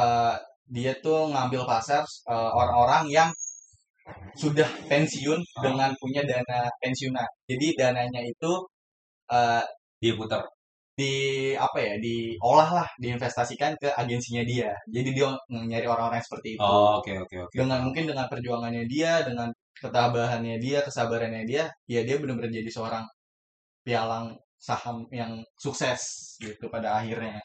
eh, 0.00 0.34
dia 0.68 0.92
tuh 1.04 1.28
ngambil 1.32 1.62
pasar 1.68 2.02
eh, 2.04 2.50
orang-orang 2.60 3.04
yang 3.12 3.30
sudah 4.38 4.68
pensiun 4.90 5.40
dengan 5.64 5.90
punya 6.00 6.22
dana 6.24 6.68
pensiunan. 6.80 7.28
Jadi 7.50 7.66
dananya 7.78 8.20
itu 8.24 8.52
eh, 9.32 9.64
dia 10.00 10.12
putar 10.18 10.42
di 10.98 11.12
apa 11.54 11.78
ya 11.78 11.94
diolah 12.02 12.70
lah 12.82 12.88
diinvestasikan 12.98 13.78
ke 13.78 13.88
agensinya 13.94 14.42
dia. 14.42 14.74
Jadi 14.90 15.08
dia 15.14 15.30
nyari 15.46 15.86
orang-orang 15.86 16.18
seperti 16.26 16.58
itu. 16.58 16.62
Oh 16.62 16.98
oke 16.98 17.12
oke 17.24 17.36
oke. 17.46 17.54
Dengan 17.54 17.86
mungkin 17.86 18.04
dengan 18.10 18.26
perjuangannya 18.26 18.84
dia 18.90 19.22
dengan 19.22 19.48
ketabahannya 19.78 20.58
dia 20.58 20.82
kesabarannya 20.82 21.46
dia 21.46 21.70
ya 21.86 22.00
dia 22.02 22.16
benar-benar 22.18 22.50
jadi 22.50 22.70
seorang 22.76 23.04
pialang 23.86 24.34
saham 24.58 25.06
yang 25.14 25.38
sukses 25.54 26.34
gitu 26.42 26.66
pada 26.66 26.98
akhirnya. 26.98 27.38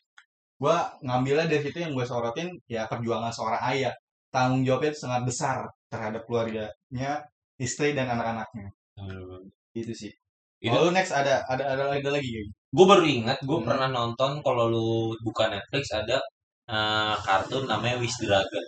Gua 0.57 0.89
ngambilnya 1.05 1.45
dari 1.51 1.61
situ 1.69 1.77
yang 1.85 1.93
gue 1.93 2.05
sorotin 2.09 2.49
ya 2.65 2.89
perjuangan 2.89 3.29
seorang 3.29 3.61
ayah. 3.75 3.93
Tanggung 4.33 4.65
jawabnya 4.65 4.89
itu 4.97 4.99
sangat 5.05 5.21
besar 5.29 5.57
terhadap 5.93 6.25
keluarganya 6.25 7.21
istri 7.61 7.93
dan 7.93 8.09
anak-anaknya. 8.09 8.73
Hmm. 8.93 9.49
gitu 9.73 9.93
sih 9.93 10.13
Itu- 10.63 10.79
lu 10.83 10.91
next 10.95 11.11
ada 11.11 11.33
ada 11.51 11.63
ada, 11.73 11.83
ada 11.99 12.09
lagi 12.15 12.27
gitu? 12.35 12.49
gue 12.77 12.85
baru 12.91 13.03
ingat 13.05 13.37
gue 13.45 13.57
Hmm. 13.59 13.67
pernah 13.67 13.89
nonton 13.91 14.31
kalau 14.45 14.65
lu 14.73 14.87
buka 15.25 15.43
Netflix 15.53 15.85
ada 16.01 16.17
eh, 16.71 17.15
kartun 17.25 17.63
namanya 17.71 17.95
Wish 18.01 18.17
Dragon 18.23 18.65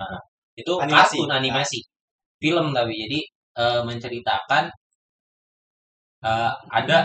Nah, 0.00 0.18
itu 0.60 0.72
Animasi. 0.80 1.16
kartun 1.20 1.32
animasi 1.32 1.78
film 2.42 2.66
tapi 2.76 2.92
jadi 3.02 3.18
eh, 3.60 3.80
menceritakan 3.88 4.64
eh, 6.22 6.52
ada 6.78 6.98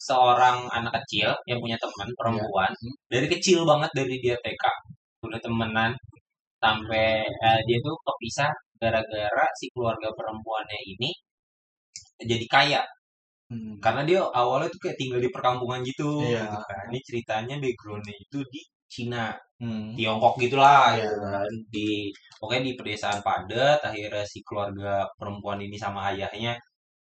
seorang 0.00 0.58
anak 0.72 0.92
kecil 1.04 1.28
yang 1.48 1.58
punya 1.62 1.76
teman 1.82 2.08
perempuan 2.18 2.70
Hmm. 2.72 2.94
dari 3.12 3.26
kecil 3.28 3.58
banget 3.68 3.90
dari 3.98 4.16
dia 4.24 4.36
TK 4.44 4.64
udah 5.26 5.40
temenan 5.44 5.92
sampai 6.64 7.06
eh, 7.26 7.60
dia 7.68 7.78
tuh 7.86 7.96
kepisah 8.06 8.50
gara-gara 8.80 9.46
si 9.58 9.66
keluarga 9.74 10.08
perempuannya 10.18 10.78
ini 10.92 11.10
jadi 12.22 12.46
kaya 12.50 12.82
Hmm. 13.50 13.82
karena 13.82 14.02
dia 14.08 14.20
awalnya 14.30 14.70
tuh 14.74 14.80
kayak 14.84 14.98
tinggal 15.00 15.18
di 15.22 15.30
perkampungan 15.34 15.82
gitu, 15.82 16.22
Iya. 16.22 16.46
gitu 16.46 16.58
kan. 16.70 16.84
Ini 16.94 17.00
ceritanya 17.08 17.54
backgroundnya 17.62 18.14
itu 18.24 18.38
di 18.52 18.60
Cina, 18.86 19.34
Hmm. 19.60 19.92
Tiongkok 19.98 20.34
gitulah, 20.42 20.94
Iya. 20.96 21.10
gitu 21.10 21.16
kan. 21.34 21.50
Di 21.74 21.88
pokoknya 22.40 22.62
di 22.70 22.72
pedesaan 22.78 23.18
padat, 23.26 23.78
akhirnya 23.88 24.22
si 24.26 24.38
keluarga 24.46 25.02
perempuan 25.18 25.58
ini 25.62 25.76
sama 25.78 26.10
ayahnya 26.14 26.54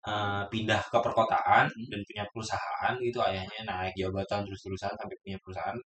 eh, 0.06 0.42
pindah 0.52 0.80
ke 0.92 0.99
perkotaan 1.02 1.66
Hmm. 1.66 1.87
dan 1.90 2.00
punya 2.08 2.25
perusahaan 2.32 2.94
gitu. 3.02 3.18
Ayahnya 3.26 3.61
naik 3.68 3.94
jabatan 3.99 4.40
terus-terusan 4.46 4.92
sampai 4.99 5.16
punya 5.25 5.38
perusahaan. 5.42 5.78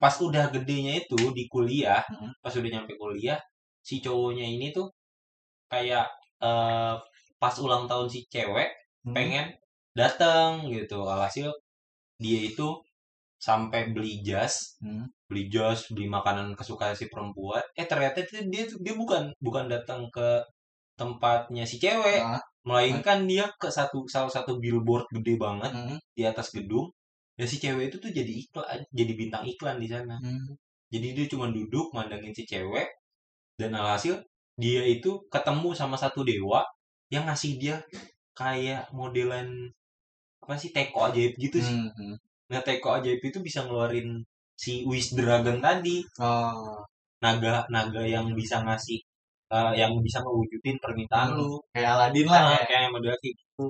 Pas 0.00 0.14
udah 0.20 0.48
gedenya 0.54 0.92
itu 1.04 1.18
di 1.36 1.44
kuliah, 1.52 2.00
Hmm. 2.08 2.32
pas 2.42 2.52
udah 2.56 2.70
nyampe 2.74 2.94
kuliah, 3.00 3.36
si 3.84 4.00
cowoknya 4.04 4.44
ini 4.48 4.72
tuh 4.76 4.88
kayak 5.72 6.06
eh, 6.42 6.94
pas 7.42 7.54
ulang 7.60 7.84
tahun 7.90 8.08
si 8.12 8.20
cewek 8.32 8.70
Hmm. 9.06 9.14
pengen 9.16 9.46
datang 9.94 10.66
gitu 10.74 10.98
alhasil 11.06 11.48
dia 12.18 12.40
itu 12.50 12.66
sampai 13.38 13.92
beli 13.94 14.24
jas 14.26 14.76
Hmm. 14.82 15.06
beli 15.30 15.46
jas 15.52 15.86
beli 15.94 16.06
makanan 16.10 16.56
kesukaan 16.58 16.96
si 16.98 17.06
perempuan 17.12 17.62
eh 17.78 17.86
ternyata 17.90 18.24
itu 18.24 18.42
dia 18.52 18.64
dia 18.84 18.94
bukan 18.98 19.30
bukan 19.42 19.64
datang 19.70 20.08
ke 20.14 20.42
tempatnya 21.00 21.64
si 21.68 21.76
cewek 21.82 22.20
Ah. 22.24 22.40
melainkan 22.66 23.28
dia 23.30 23.46
ke 23.60 23.68
satu 23.70 24.08
salah 24.10 24.32
satu 24.32 24.58
billboard 24.62 25.06
gede 25.14 25.34
banget 25.38 25.72
Hmm. 25.76 25.98
di 26.16 26.22
atas 26.26 26.50
gedung 26.56 26.90
dan 27.38 27.46
si 27.50 27.56
cewek 27.62 27.92
itu 27.92 27.96
tuh 28.04 28.10
jadi 28.18 28.32
iklan 28.42 28.80
jadi 28.98 29.12
bintang 29.20 29.44
iklan 29.46 29.76
di 29.82 29.88
sana 29.92 30.16
Hmm. 30.24 30.56
jadi 30.92 31.08
dia 31.16 31.26
cuma 31.32 31.46
duduk 31.52 31.92
mandangin 31.96 32.32
si 32.34 32.44
cewek 32.48 32.88
dan 33.60 33.72
alhasil 33.76 34.20
dia 34.56 34.82
itu 34.88 35.10
ketemu 35.32 35.70
sama 35.76 35.96
satu 36.00 36.24
dewa 36.24 36.64
yang 37.14 37.24
ngasih 37.28 37.52
dia 37.62 37.76
kayak 38.36 38.90
modelan 38.92 39.48
apa 40.42 40.54
sih 40.60 40.70
teko 40.76 41.10
ajaib 41.10 41.34
gitu 41.38 41.58
sih. 41.62 41.74
Hmm. 41.76 41.90
Hmm. 41.96 42.16
Nah 42.52 42.60
teko 42.62 42.88
ajaib 42.98 43.20
itu 43.22 43.38
bisa 43.42 43.64
ngeluarin 43.66 44.22
si 44.56 44.82
Wish 44.88 45.12
Dragon 45.18 45.58
tadi 45.60 46.00
Oh, 46.22 46.80
naga 47.24 47.66
naga 47.68 48.02
yang 48.06 48.30
bisa 48.36 48.62
ngasih 48.64 48.98
eh, 49.52 49.72
yang 49.80 49.92
bisa 50.06 50.18
ngewujudin 50.24 50.76
permintaan 50.82 51.28
Hmm. 51.34 51.38
lu 51.42 51.48
kayak 51.74 51.90
Aladin 51.98 52.26
lah 52.28 52.42
Nah, 52.46 52.58
ya. 52.58 52.62
kayak 52.70 52.88
model 52.94 53.14
kayak 53.22 53.34
gitu 53.40 53.66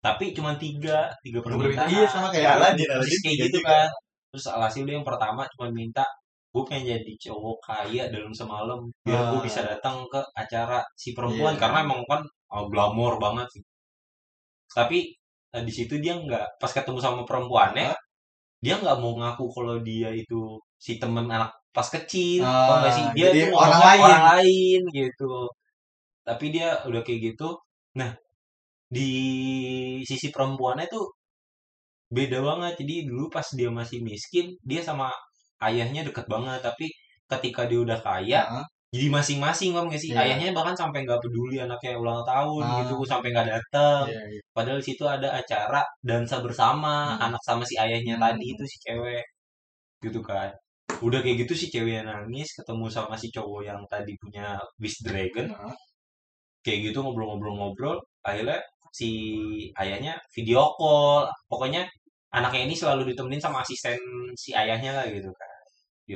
tapi 0.00 0.24
cuma 0.32 0.56
tiga 0.56 1.12
tiga 1.20 1.38
Permintaan. 1.44 1.88
Iya 1.92 2.06
sama 2.08 2.28
kayak 2.32 2.56
Aladin. 2.56 2.86
Terus 2.88 2.96
Aladin 3.04 3.20
kayak 3.24 3.38
gitu 3.48 3.58
kan 3.64 3.88
terus 4.30 4.46
alhasil 4.46 4.82
dia 4.86 4.94
yang 4.94 5.02
pertama 5.04 5.42
cuma 5.52 5.66
minta 5.74 6.06
gue 6.50 6.62
pengen 6.66 6.84
jadi 6.98 7.12
cowok 7.30 7.56
kaya 7.62 8.02
dalam 8.10 8.32
semalam 8.34 8.80
biar 9.06 9.22
gue 9.30 9.38
Ah. 9.40 9.44
bisa 9.46 9.60
datang 9.62 10.02
ke 10.12 10.18
acara 10.34 10.78
si 10.98 11.14
perempuan 11.16 11.54
Iya. 11.54 11.60
karena 11.62 11.78
emang 11.86 12.02
kan 12.10 12.22
oh, 12.54 12.66
glamor 12.72 13.14
banget 13.22 13.46
sih 13.54 13.62
tapi 14.70 14.98
eh, 15.50 15.62
di 15.66 15.72
situ 15.74 15.98
dia 15.98 16.14
nggak 16.18 16.58
pas 16.60 16.70
ketemu 16.70 16.98
sama 16.98 17.22
perempuannya 17.26 17.90
Ah. 17.94 17.98
dia 18.64 18.74
nggak 18.78 18.98
mau 19.02 19.14
ngaku 19.18 19.44
kalau 19.54 19.76
dia 19.82 20.10
itu 20.12 20.58
si 20.78 20.98
temen 20.98 21.26
anak 21.26 21.50
pas 21.70 21.86
kecil 21.86 22.42
Ah, 22.42 22.82
nggak 22.82 22.92
sih 22.96 23.04
dia 23.16 23.26
jadi 23.30 23.40
tuh 23.50 23.56
orang 23.56 23.80
lain. 23.86 24.00
orang 24.06 24.24
lain 24.34 24.80
gitu 24.90 25.32
tapi 26.26 26.44
dia 26.54 26.68
udah 26.86 27.02
kayak 27.02 27.20
gitu 27.34 27.48
nah 27.94 28.10
di 28.90 29.10
sisi 30.02 30.28
perempuannya 30.34 30.86
tuh 30.90 31.14
beda 32.10 32.42
banget 32.42 32.82
jadi 32.82 33.06
dulu 33.06 33.30
pas 33.30 33.46
dia 33.54 33.70
masih 33.70 34.02
miskin 34.02 34.50
dia 34.66 34.82
sama 34.82 35.14
ayahnya 35.66 36.00
deket 36.08 36.26
banget 36.30 36.60
tapi 36.64 36.86
ketika 37.30 37.62
dia 37.70 37.78
udah 37.86 37.98
kaya 38.02 38.40
Heeh. 38.48 38.64
jadi 38.90 39.06
masing-masing 39.16 39.70
om 39.78 39.86
nggak 39.86 40.00
sih 40.02 40.10
Iya. 40.12 40.20
ayahnya 40.26 40.48
bahkan 40.56 40.74
sampai 40.74 41.06
nggak 41.06 41.20
peduli 41.22 41.56
anaknya 41.62 41.94
ulang 42.00 42.22
tahun 42.26 42.62
Ah. 42.66 42.74
gitu 42.82 42.94
sampai 43.06 43.28
nggak 43.34 43.48
datang 43.54 44.02
Iya, 44.10 44.22
iya. 44.34 44.40
padahal 44.56 44.78
di 44.82 44.86
situ 44.90 45.04
ada 45.06 45.28
acara 45.40 45.80
dansa 46.02 46.36
bersama 46.42 47.14
Hmm. 47.16 47.26
anak 47.30 47.42
sama 47.46 47.62
si 47.68 47.74
ayahnya 47.78 48.14
Hmm. 48.18 48.24
tadi 48.26 48.44
itu 48.54 48.64
si 48.66 48.76
cewek 48.84 49.24
gitu 50.04 50.20
kan 50.24 50.50
udah 51.04 51.20
kayak 51.24 51.36
gitu 51.46 51.52
si 51.56 51.66
ceweknya 51.72 52.02
nangis 52.08 52.48
ketemu 52.58 52.86
sama 52.90 53.14
si 53.16 53.28
cowok 53.30 53.62
yang 53.68 53.80
tadi 53.92 54.12
punya 54.20 54.58
Wish 54.82 55.00
Dragon 55.06 55.48
Nah, 55.54 55.76
kayak 56.64 56.92
gitu 56.92 56.98
ngobrol-ngobrol-ngobrol 57.04 57.96
akhirnya 58.26 58.58
si 58.92 59.08
ayahnya 59.80 60.18
video 60.34 60.60
call 60.76 61.24
pokoknya 61.48 61.86
anaknya 62.34 62.62
ini 62.68 62.74
selalu 62.76 63.14
ditemenin 63.14 63.40
sama 63.42 63.62
asisten 63.64 63.96
si 64.36 64.50
ayahnya 64.52 64.92
lah 64.98 65.06
gitu 65.08 65.30
kan 65.32 65.49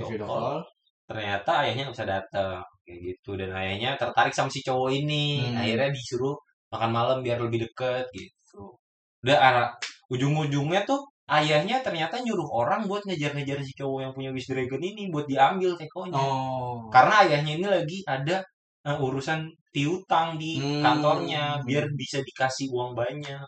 video, 0.03 0.11
video 0.11 0.27
call 0.27 0.43
call. 0.43 0.59
ternyata 1.07 1.51
ayahnya 1.63 1.83
nggak 1.87 1.95
bisa 1.97 2.07
datang 2.09 2.59
kayak 2.85 2.99
gitu 3.13 3.31
dan 3.39 3.51
ayahnya 3.55 3.91
tertarik 4.01 4.35
sama 4.35 4.51
si 4.51 4.61
cowok 4.65 4.91
ini 4.93 5.53
Hmm. 5.53 5.61
akhirnya 5.61 5.91
disuruh 5.95 6.35
makan 6.73 6.91
malam 6.91 7.19
biar 7.23 7.39
lebih 7.39 7.69
deket 7.69 8.05
gitu 8.11 8.75
udah 9.23 9.39
arah 9.39 9.69
ujung-ujungnya 10.13 10.85
tuh 10.85 11.01
ayahnya 11.31 11.81
ternyata 11.81 12.21
nyuruh 12.21 12.45
orang 12.53 12.85
buat 12.85 13.01
ngejar-ngejar 13.09 13.57
si 13.65 13.73
cowok 13.79 13.99
yang 14.05 14.13
punya 14.13 14.31
Wish 14.37 14.49
Dragon 14.53 14.83
ini 14.83 15.09
buat 15.09 15.25
diambil 15.25 15.73
tekonya 15.81 16.19
Oh. 16.21 16.89
karena 16.93 17.15
ayahnya 17.25 17.53
ini 17.57 17.67
lagi 17.69 17.99
ada 18.05 18.45
eh, 18.85 18.99
urusan 19.01 19.49
piutang 19.73 20.37
di 20.37 20.61
Hmm. 20.61 20.85
kantornya 20.85 21.57
biar 21.65 21.89
bisa 21.97 22.21
dikasih 22.21 22.69
uang 22.69 22.93
banyak 22.93 23.41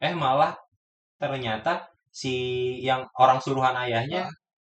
eh 0.00 0.12
malah 0.16 0.52
ternyata 1.20 1.84
si 2.12 2.34
yang 2.84 3.04
orang 3.16 3.38
suruhan 3.40 3.72
ayahnya 3.76 4.28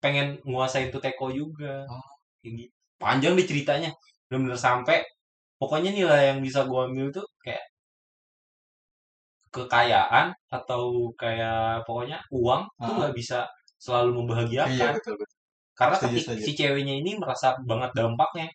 pengen 0.08 0.28
nguasain 0.48 0.88
tuh 0.94 1.04
teko 1.04 1.28
juga 1.36 1.84
Oh. 1.92 2.08
gitu 2.46 2.64
panjang 3.04 3.36
deh 3.38 3.44
ceritanya 3.52 3.90
bener-bener 4.32 4.56
sampai 4.68 4.98
pokoknya 5.60 5.92
nilai 5.92 6.22
yang 6.34 6.40
bisa 6.48 6.64
gua 6.70 6.88
ambil 6.88 7.08
tuh 7.12 7.28
kayak 7.44 7.62
kekayaan 9.52 10.28
atau 10.52 11.12
kayak 11.22 11.82
pokoknya 11.88 12.18
uang 12.32 12.62
tuh 12.78 12.92
Ah. 12.94 12.98
nggak 13.00 13.14
bisa 13.20 13.40
selalu 13.80 14.10
membahagiakan 14.24 14.74
Iya, 14.76 14.88
betul, 14.98 15.14
betul. 15.20 15.38
karena 15.80 15.96
Setuju, 15.98 16.18
setuju. 16.24 16.42
si 16.46 16.52
ceweknya 16.58 16.94
ini 17.02 17.12
merasa 17.22 17.48
banget 17.70 17.92
dampaknya 17.96 18.48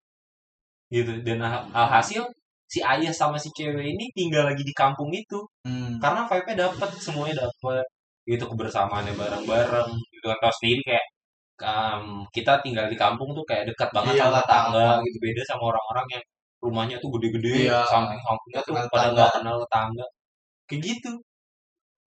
gitu 0.93 1.13
dan 1.27 1.39
al- 1.43 1.69
alhasil 1.73 2.23
si 2.69 2.79
ayah 2.85 3.13
sama 3.15 3.37
si 3.41 3.49
cewek 3.57 3.87
ini 3.95 4.05
tinggal 4.17 4.45
lagi 4.51 4.63
di 4.67 4.75
kampung 4.77 5.11
itu 5.15 5.39
Hmm. 5.67 5.97
karena 6.03 6.21
vibe-nya 6.29 6.57
dapet 6.69 6.91
semuanya 7.01 7.35
dapet 7.49 7.85
gitu 8.29 8.45
kebersamaannya 8.51 9.15
bareng-bareng 9.21 9.91
gitu 10.13 10.25
kan 10.31 10.39
tau 10.43 10.55
sendiri 10.61 10.81
kayak 10.89 11.07
um, 11.63 12.27
kita 12.35 12.53
tinggal 12.65 12.87
di 12.93 12.97
kampung 12.99 13.31
tuh 13.39 13.45
kayak 13.49 13.65
dekat 13.71 13.89
banget 13.97 14.15
Iya, 14.19 14.23
sama 14.29 14.39
tetangga 14.43 14.87
gitu. 15.07 15.17
Beda 15.23 15.43
sama 15.49 15.65
orang-orang 15.73 16.07
yang 16.15 16.25
rumahnya 16.63 16.97
tuh 17.03 17.11
gede-gede 17.19 17.53
Iya. 17.71 17.81
samping-sampingnya 17.91 18.61
tuh 18.67 18.73
pada 18.93 19.09
nggak 19.15 19.31
kenal 19.41 19.57
tetangga. 19.65 20.05
Kayak 20.69 20.81
gitu. 20.89 21.13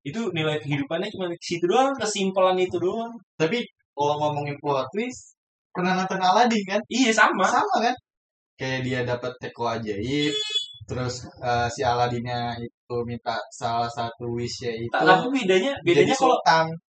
Itu 0.10 0.20
nilai 0.34 0.58
kehidupannya 0.64 1.08
cuma 1.14 1.26
di 1.30 1.38
situ 1.42 1.66
doang 1.70 1.94
kesimpulan 2.02 2.58
itu 2.58 2.78
doang. 2.82 3.14
Tapi 3.38 3.62
kalau 3.94 4.16
ngomongin 4.22 4.58
plot 4.62 4.88
twist, 4.94 5.38
pernah 5.76 5.94
nonton 6.00 6.18
Aladdin 6.22 6.64
kan? 6.66 6.82
iya 6.90 7.12
sama. 7.14 7.46
Sama 7.48 7.76
kan? 7.86 7.96
Kayak 8.60 8.80
dia 8.88 9.00
dapat 9.06 9.34
teko 9.42 9.64
ajaib, 9.74 10.34
terus 10.90 11.26
eh, 11.40 11.68
si 11.72 11.82
Aladdinnya 11.86 12.56
itu 12.60 12.96
minta 13.08 13.38
salah 13.54 13.88
satu 13.90 14.32
wish-nya 14.36 14.72
itu 14.76 14.92
tapi 14.92 15.28
bedanya 15.32 15.72
bedanya 15.86 16.16
kalau 16.16 16.38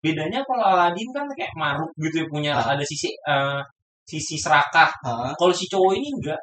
bedanya 0.01 0.41
kalau 0.47 0.65
Aladin 0.73 1.09
kan 1.13 1.27
kayak 1.37 1.53
maruk 1.59 1.91
gitu 2.01 2.25
ya 2.25 2.27
punya 2.31 2.53
Ah. 2.57 2.75
ada 2.77 2.85
sisi 2.87 3.11
eh, 3.13 3.61
sisi 4.07 4.37
serakah 4.41 4.91
Hah? 5.07 5.31
kalau 5.39 5.53
si 5.55 5.67
cowok 5.71 5.93
ini 5.99 6.09
enggak 6.17 6.41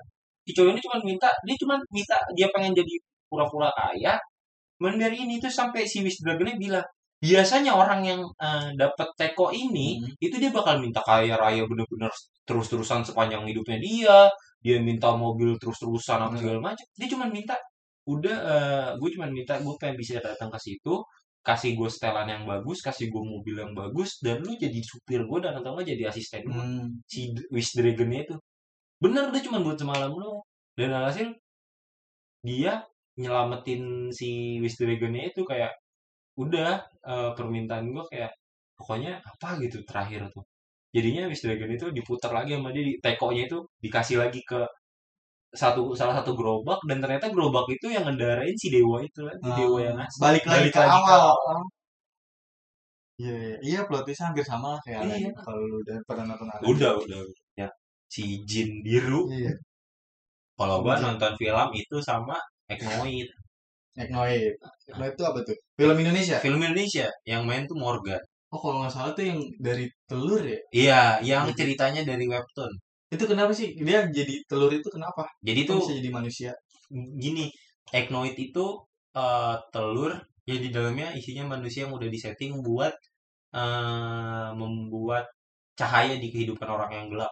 si 0.48 0.52
cowok 0.56 0.72
ini 0.72 0.80
cuma 0.80 0.98
minta 1.04 1.30
dia 1.44 1.56
cuma 1.60 1.76
minta 1.92 2.16
dia 2.38 2.48
pengen 2.54 2.72
jadi 2.76 2.94
pura-pura 3.28 3.68
kaya 3.76 4.16
Cuman 4.78 5.02
dari 5.02 5.26
ini 5.26 5.42
tuh 5.42 5.50
sampai 5.50 5.90
si 5.90 6.06
Wish 6.06 6.22
Dragonnya 6.22 6.54
bilang 6.62 6.86
biasanya 7.18 7.74
orang 7.74 8.06
yang 8.06 8.22
eh, 8.38 8.70
dapat 8.78 9.10
teko 9.18 9.50
ini 9.50 9.98
Hmm. 9.98 10.14
itu 10.22 10.38
dia 10.38 10.54
bakal 10.54 10.78
minta 10.78 11.02
kaya 11.02 11.34
raya 11.34 11.66
bener-bener 11.66 12.14
terus-terusan 12.46 13.02
sepanjang 13.02 13.42
hidupnya 13.50 13.78
dia 13.82 14.18
dia 14.66 14.78
minta 14.82 15.14
mobil 15.16 15.56
terus-terusan 15.62 16.18
apa 16.22 16.34
Hmm. 16.34 16.40
segala 16.42 16.60
macam 16.74 16.86
dia 17.00 17.08
cuma 17.12 17.26
minta 17.30 17.56
udah 18.08 18.36
eh, 18.54 18.90
gue 19.00 19.10
cuma 19.16 19.28
minta 19.30 19.54
gue 19.60 19.74
pengen 19.82 19.96
bisa 20.00 20.18
datang 20.24 20.50
ke 20.54 20.60
situ 20.60 20.94
kasih 21.44 21.80
gue 21.80 21.88
setelan 21.88 22.28
yang 22.28 22.44
bagus 22.44 22.84
kasih 22.84 23.08
gue 23.14 23.24
mobil 23.24 23.56
yang 23.56 23.72
bagus 23.72 24.20
dan 24.20 24.44
lu 24.44 24.52
jadi 24.60 24.80
supir 24.84 25.24
gue 25.24 25.40
dan 25.44 25.56
atau 25.60 25.76
nggak 25.76 25.88
jadi 25.96 26.04
asisten 26.12 26.44
gue 26.44 26.56
Hmm. 26.56 26.88
si 27.08 27.32
Wish 27.54 27.76
Dragonnya 27.78 28.20
itu 28.28 28.36
bener 29.04 29.30
dia 29.32 29.42
cuma 29.46 29.60
buat 29.64 29.78
semalam 29.80 30.12
doang 30.12 30.42
dan 30.80 30.90
alhasil 30.98 31.30
dia 32.44 32.74
nyelamatin 33.18 34.10
si 34.14 34.60
Wish 34.62 34.78
Dragonnya 34.80 35.24
itu 35.32 35.42
kayak 35.48 35.74
udah 36.38 36.72
eh, 37.12 37.30
permintaan 37.38 37.86
gue 37.94 38.04
kayak 38.12 38.32
pokoknya 38.78 39.20
apa 39.26 39.58
gitu 39.64 39.82
terakhir 39.90 40.30
tuh 40.36 40.46
jadinya 40.98 41.24
Wish 41.30 41.44
Dragon 41.46 41.70
itu 41.78 41.86
diputar 41.98 42.32
lagi 42.38 42.52
sama 42.58 42.70
dia 42.76 42.84
di 42.90 42.94
tekonya 43.06 43.44
itu 43.50 43.58
dikasih 43.86 44.18
lagi 44.24 44.42
ke 44.50 44.60
satu 45.62 45.82
salah 46.00 46.16
satu 46.20 46.32
gerobak 46.40 46.80
dan 46.90 46.98
ternyata 47.04 47.28
gerobak 47.34 47.66
itu 47.76 47.88
yang 47.96 48.04
ngendarain 48.08 48.56
si 48.62 48.68
dewa 48.76 48.98
itu 49.08 49.20
lagi 49.30 49.48
dewa 49.60 49.80
yang 49.88 49.98
asli 50.06 50.20
balik 50.24 50.44
lagi 50.52 50.70
Balik 50.70 50.74
ke 50.76 50.80
lagi 50.84 51.00
awal. 51.08 51.28
Iya, 53.22 53.34
iya, 53.42 53.56
iya 53.68 53.80
plot 53.88 54.04
twistnya 54.06 54.26
hampir 54.30 54.46
sama 54.52 54.70
kayak 54.86 55.02
Iya. 55.10 55.30
Kalau 55.46 55.62
lu 55.70 55.76
udah 55.84 55.98
pernah 56.08 56.24
nonton 56.30 56.48
Aladdin. 56.54 56.70
udah 56.74 56.92
udah 57.04 57.20
ya 57.62 57.68
si 58.14 58.24
Jin 58.50 58.70
biru 58.86 59.22
Iya. 59.34 59.52
kalau 60.60 60.76
gua 60.86 60.96
Jin. 60.98 61.06
nonton 61.08 61.34
film 61.42 61.70
itu 61.82 61.98
sama 62.10 62.36
Eknoid 62.74 63.28
Eknoid. 64.04 64.54
Eknoid 64.90 65.12
itu 65.18 65.24
apa 65.30 65.40
tuh? 65.48 65.58
Film 65.80 65.98
Indonesia? 66.04 66.38
film 66.46 66.60
Indonesia 66.62 67.08
yang 67.32 67.42
main 67.50 67.64
tuh 67.70 67.78
Morgan 67.84 68.22
Oh, 68.54 68.60
kalau 68.64 68.76
nggak 68.80 68.94
salah 68.96 69.12
tuh 69.18 69.26
yang 69.30 69.40
dari 69.60 69.86
telur 70.08 70.40
ya? 70.54 70.60
iya 70.72 70.96
yang 71.30 71.44
Iya. 71.52 71.56
ceritanya 71.60 72.02
dari 72.10 72.26
webtoon 72.32 72.72
Itu 73.14 73.24
kenapa 73.32 73.52
sih? 73.60 73.68
Dia 73.88 74.00
jadi 74.18 74.34
telur 74.50 74.72
itu 74.80 74.88
kenapa? 74.96 75.24
jadi 75.48 75.60
Itu 75.64 75.72
tuh 75.76 75.80
bisa 75.84 75.94
jadi 76.00 76.10
manusia. 76.18 76.52
gini 77.24 77.46
Eknoid 78.00 78.36
itu 78.48 78.66
eh, 79.20 79.56
telur 79.74 80.12
yang 80.48 80.60
di 80.66 80.70
dalamnya 80.76 81.08
isinya 81.20 81.44
manusia 81.56 81.80
yang 81.88 81.94
udah 81.98 82.08
disetting 82.16 82.52
buat 82.68 82.94
eh, 83.56 84.48
membuat 84.60 85.26
cahaya 85.80 86.16
di 86.24 86.28
kehidupan 86.34 86.68
orang 86.76 86.92
yang 86.98 87.08
gelap. 87.14 87.32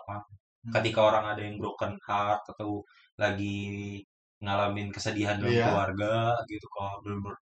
Hmm. 0.66 0.74
ketika 0.76 1.00
orang 1.10 1.26
ada 1.32 1.42
yang 1.48 1.56
broken 1.62 1.94
heart 2.08 2.42
atau 2.54 2.82
lagi 3.22 4.02
ngalamin 4.44 4.88
kesedihan 4.96 5.38
dalam 5.42 5.54
Iya. 5.54 5.66
keluarga 5.72 6.14
gitu 6.52 6.68
kalau 6.76 6.94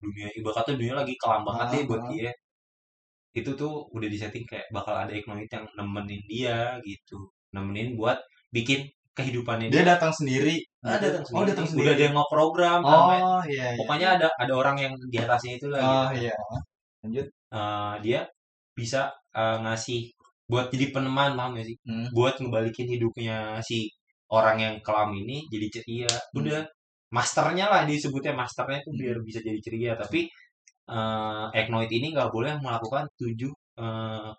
dunia 0.04 0.28
ibaratnya 0.38 0.74
dunia 0.80 0.94
lagi 1.00 1.14
kelam 1.22 1.42
banget 1.48 1.66
Ah, 1.68 1.72
deh 1.74 1.82
buat 1.88 2.02
ah. 2.04 2.08
dia 2.12 2.30
itu 3.34 3.50
tuh 3.58 3.72
udah 3.90 4.08
disetting 4.08 4.46
kayak 4.46 4.66
bakal 4.70 4.94
ada 4.94 5.10
Eknoid 5.10 5.50
yang 5.50 5.66
nemenin 5.76 6.22
dia 6.30 6.78
gitu 6.86 7.18
nemenin 7.54 7.98
buat 7.98 8.18
bikin 8.54 8.86
kehidupannya 9.14 9.70
Dia 9.70 9.86
datang 9.86 10.10
sendiri. 10.10 10.58
Ah, 10.82 10.98
gitu. 10.98 11.06
datang 11.06 11.22
Oh, 11.22 11.26
sendiri. 11.42 11.46
datang 11.54 11.66
udah 11.66 11.70
sendiri. 11.70 11.94
ada 11.94 12.02
yang 12.06 12.14
mau 12.18 12.26
program 12.30 12.78
namanya 12.82 13.22
Oh, 13.22 13.42
iya, 13.46 13.66
iya. 13.70 13.78
pokoknya 13.78 14.08
ada 14.18 14.26
ada 14.42 14.52
orang 14.54 14.76
yang 14.78 14.92
di 15.10 15.18
atasnya 15.22 15.52
itu 15.58 15.66
lah 15.70 15.80
Oh, 15.82 16.06
gitu. 16.10 16.26
iya. 16.26 16.36
Lanjut. 17.06 17.26
Eh, 17.54 17.94
dia 18.02 18.20
bisa 18.74 19.00
eh, 19.34 19.56
ngasih 19.62 20.00
buat 20.50 20.66
jadi 20.74 20.90
peneman 20.94 21.34
paham 21.38 21.54
gak 21.58 21.66
sih 21.66 21.76
Hmm. 21.86 22.06
buat 22.10 22.34
ngebalikin 22.42 22.86
hidupnya 22.90 23.58
si 23.62 23.86
orang 24.34 24.56
yang 24.60 24.74
kelam 24.82 25.10
ini 25.14 25.46
jadi 25.50 25.66
ceria 25.74 26.10
Hmm. 26.10 26.38
udah 26.42 26.60
masternya 27.14 27.66
lah 27.70 27.82
disebutnya 27.86 28.34
masternya 28.34 28.82
tuh 28.82 28.92
Hmm. 28.94 29.00
biar 29.00 29.16
bisa 29.22 29.38
jadi 29.42 29.58
ceria 29.62 29.92
tapi 29.94 30.26
eh 30.90 31.44
Eknoid 31.60 31.90
ini 31.98 32.06
nggak 32.14 32.30
boleh 32.36 32.52
melakukan 32.64 33.04
tujuh 33.20 33.52
eh, 33.80 34.30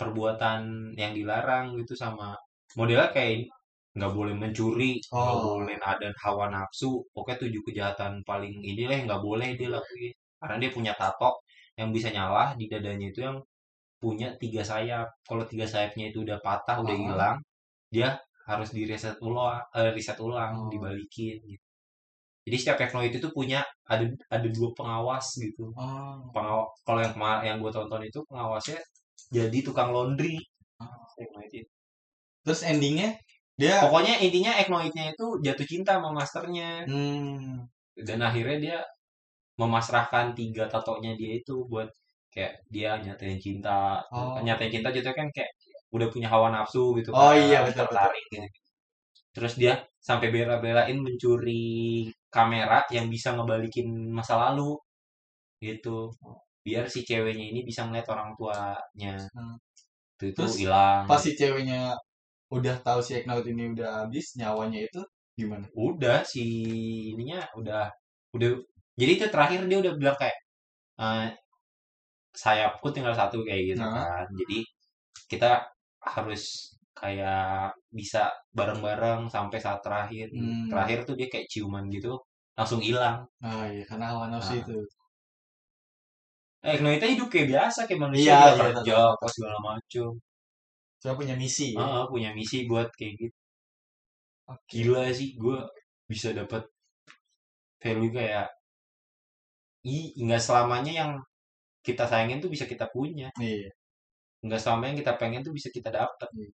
perbuatan 0.00 0.60
yang 1.02 1.12
dilarang 1.18 1.74
gitu 1.80 1.94
sama 1.98 2.34
modelnya 2.78 3.10
kayak 3.16 3.50
nggak 3.98 4.12
boleh 4.18 4.34
mencuri 4.42 4.90
nggak 5.02 5.36
Oh. 5.42 5.58
boleh 5.58 5.76
ada 5.82 6.08
hawa 6.22 6.46
nafsu 6.54 7.02
pokoknya 7.14 7.38
tujuh 7.42 7.62
kejahatan 7.66 8.12
paling 8.30 8.54
ini 8.70 8.82
lah 8.88 8.94
yang 8.98 9.06
nggak 9.10 9.24
boleh 9.28 9.48
dia 9.58 9.68
lakuin 9.74 10.12
karena 10.40 10.56
dia 10.62 10.70
punya 10.76 10.92
tato 11.00 11.30
yang 11.78 11.90
bisa 11.96 12.08
nyala 12.14 12.54
di 12.60 12.64
dadanya 12.72 13.06
itu 13.12 13.20
yang 13.26 13.38
punya 14.02 14.28
tiga 14.42 14.62
sayap 14.66 15.08
kalau 15.28 15.44
tiga 15.50 15.66
sayapnya 15.72 16.04
itu 16.12 16.18
udah 16.26 16.38
patah 16.46 16.76
udah 16.84 16.94
Ah. 16.96 17.02
hilang 17.06 17.36
dia 17.94 18.08
harus 18.50 18.70
di 18.76 18.82
reset 18.90 19.16
ulang 19.28 19.60
eh, 19.78 19.90
reset 19.96 20.18
ulang 20.22 20.52
Oh. 20.66 20.70
dibalikin 20.72 21.38
gitu 21.52 21.66
jadi 22.48 22.56
setiap 22.60 22.78
Eknoid 22.88 23.12
itu 23.20 23.28
punya 23.38 23.60
ada 23.92 24.04
ada 24.32 24.48
dua 24.56 24.68
pengawas 24.78 25.26
gitu 25.38 25.70
Oh. 25.76 26.16
pengawas 26.34 26.68
kalau 26.88 27.00
yang 27.04 27.12
kemar- 27.16 27.42
yang 27.48 27.56
gue 27.62 27.72
tonton 27.76 28.02
itu 28.08 28.20
pengawasnya 28.30 28.80
jadi 29.36 29.58
tukang 29.66 29.90
laundry 29.94 30.36
Ah. 30.80 30.94
Eknoid 31.20 31.52
itu. 31.52 31.70
Terus 32.46 32.60
endingnya 32.66 33.10
dia 33.60 33.82
pokoknya 33.84 34.14
intinya 34.26 34.52
Eknoidnya 34.62 35.04
itu 35.14 35.26
jatuh 35.46 35.66
cinta 35.72 35.92
sama 35.98 36.10
masternya 36.18 36.86
hmm, 36.88 37.66
dan 38.08 38.18
akhirnya 38.28 38.58
dia 38.64 38.78
memasrahkan 39.60 40.26
tiga 40.38 40.64
tatonya 40.72 41.12
dia 41.20 41.32
itu 41.40 41.54
buat 41.70 41.88
kayak 42.34 42.52
dia 42.74 42.90
nyatain 43.04 43.38
cinta 43.42 44.00
Oh. 44.14 44.38
nyatain 44.46 44.70
cinta 44.74 44.88
gitu 44.96 45.10
kan 45.18 45.26
kayak 45.36 45.50
udah 45.96 46.08
punya 46.14 46.28
hawa 46.32 46.48
nafsu 46.54 46.94
gitu 46.98 47.10
Oh 47.16 47.32
kan, 47.32 47.40
iya, 47.48 47.58
betul, 47.66 47.86
tertarik 47.88 48.24
gitu. 48.32 48.46
terus 49.36 49.54
dia 49.60 49.72
sampai 50.08 50.28
bela-belain 50.34 50.98
mencuri 51.06 52.08
kamera 52.34 52.78
yang 52.96 53.06
bisa 53.14 53.28
ngebalikin 53.36 53.88
masa 54.18 54.34
lalu 54.44 54.76
gitu. 55.64 56.12
Biar 56.66 56.84
si 56.92 57.00
ceweknya 57.08 57.44
ini 57.52 57.60
bisa 57.68 57.86
ngeliat 57.88 58.08
orang 58.12 58.30
tuanya. 58.38 59.12
Hmm. 59.34 59.56
itu 60.18 60.24
itu 60.34 60.44
Terus 60.44 60.54
hilang. 60.62 61.02
pas 61.10 61.20
si 61.24 61.32
ceweknya 61.38 61.80
udah 62.56 62.76
tahu 62.86 63.00
si 63.06 63.12
Eknaut 63.18 63.46
ini 63.48 63.64
udah 63.74 63.90
habis 64.06 64.26
nyawanya 64.40 64.80
itu 64.88 65.00
gimana? 65.38 65.66
Udah 65.76 66.18
si 66.26 66.44
ininya 67.14 67.40
udah 67.60 67.90
udah 68.36 68.50
jadi 69.00 69.12
itu 69.18 69.26
terakhir 69.34 69.60
dia 69.70 69.78
udah 69.84 69.94
bilang 70.00 70.16
kayak 70.20 70.38
eh, 71.02 71.28
sayapku 72.42 72.86
tinggal 72.94 73.14
satu 73.20 73.42
kayak 73.46 73.62
gitu 73.74 73.82
Nah. 73.84 73.92
kan. 73.94 74.26
Jadi 74.40 74.58
kita 75.30 75.50
harus 76.14 76.42
kayak 77.00 77.72
bisa 77.98 78.28
bareng-bareng 78.56 79.20
sampai 79.34 79.58
saat 79.64 79.80
terakhir. 79.86 80.26
Hmm. 80.34 80.66
terakhir 80.70 80.98
tuh 81.08 81.14
dia 81.18 81.28
kayak 81.32 81.46
ciuman 81.52 81.84
gitu 81.96 82.12
langsung 82.58 82.80
hilang. 82.82 83.22
Ah 83.42 83.64
iya 83.70 83.82
karena 83.88 84.06
hawa 84.12 84.26
nafsu 84.32 84.54
Ah. 84.54 84.60
itu. 84.62 84.76
Eh 86.68 86.78
Noita 86.82 87.06
hidup 87.06 87.28
kayak 87.32 87.48
biasa 87.54 87.80
kayak 87.86 88.02
manusia 88.02 88.34
Iya, 88.34 88.38
iya, 88.50 88.62
kerja 88.74 88.96
apa 89.14 89.26
segala 89.30 89.58
macem. 89.68 90.08
Saya 91.02 91.14
punya 91.20 91.34
misi 91.38 91.66
ya? 91.78 91.82
Ah, 91.82 92.04
punya 92.10 92.30
misi 92.38 92.66
buat 92.70 92.88
kayak 92.98 93.14
gitu. 93.20 93.36
Oke. 94.48 94.64
gila 94.70 95.02
sih 95.18 95.36
gue 95.42 95.58
bisa 96.10 96.28
dapat 96.32 96.62
value 97.82 98.12
kayak 98.16 98.48
i 99.86 99.96
nggak 100.24 100.42
selamanya 100.46 100.92
yang 101.00 101.10
kita 101.86 102.04
sayangin 102.10 102.38
tuh 102.44 102.50
bisa 102.54 102.64
kita 102.72 102.86
punya. 102.94 103.28
Iya. 103.38 103.70
Nggak 104.44 104.60
selamanya 104.62 104.90
yang 104.94 105.00
kita 105.04 105.14
pengen 105.20 105.40
tuh 105.46 105.54
bisa 105.58 105.68
kita 105.76 105.90
dapat 105.94 106.28
Iya. 106.34 106.50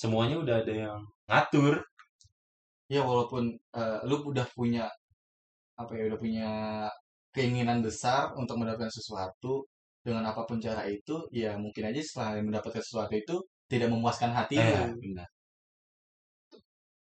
Semuanya 0.00 0.36
udah 0.42 0.56
ada 0.62 0.72
yang 0.84 1.00
ngatur. 1.30 1.74
Ya 2.94 3.00
walaupun 3.08 3.44
eh, 3.80 3.98
lu 4.08 4.16
udah 4.30 4.46
punya 4.56 4.84
apa 5.82 5.92
ya 5.98 6.02
udah 6.10 6.18
punya 6.24 6.48
keinginan 7.36 7.78
besar 7.86 8.22
untuk 8.40 8.56
mendapatkan 8.60 8.92
sesuatu 8.98 9.52
dengan 10.06 10.24
apa 10.30 10.42
pun 10.48 10.58
cara 10.66 10.82
itu 10.96 11.16
ya 11.42 11.50
mungkin 11.64 11.84
aja 11.90 12.00
setelah 12.08 12.30
mendapatkan 12.48 12.82
sesuatu 12.86 13.14
itu 13.22 13.36
tidak 13.72 13.88
memuaskan 13.94 14.30
hati 14.38 14.56
Eh, 14.56 14.70
lu 14.70 14.86
benar. 15.02 15.28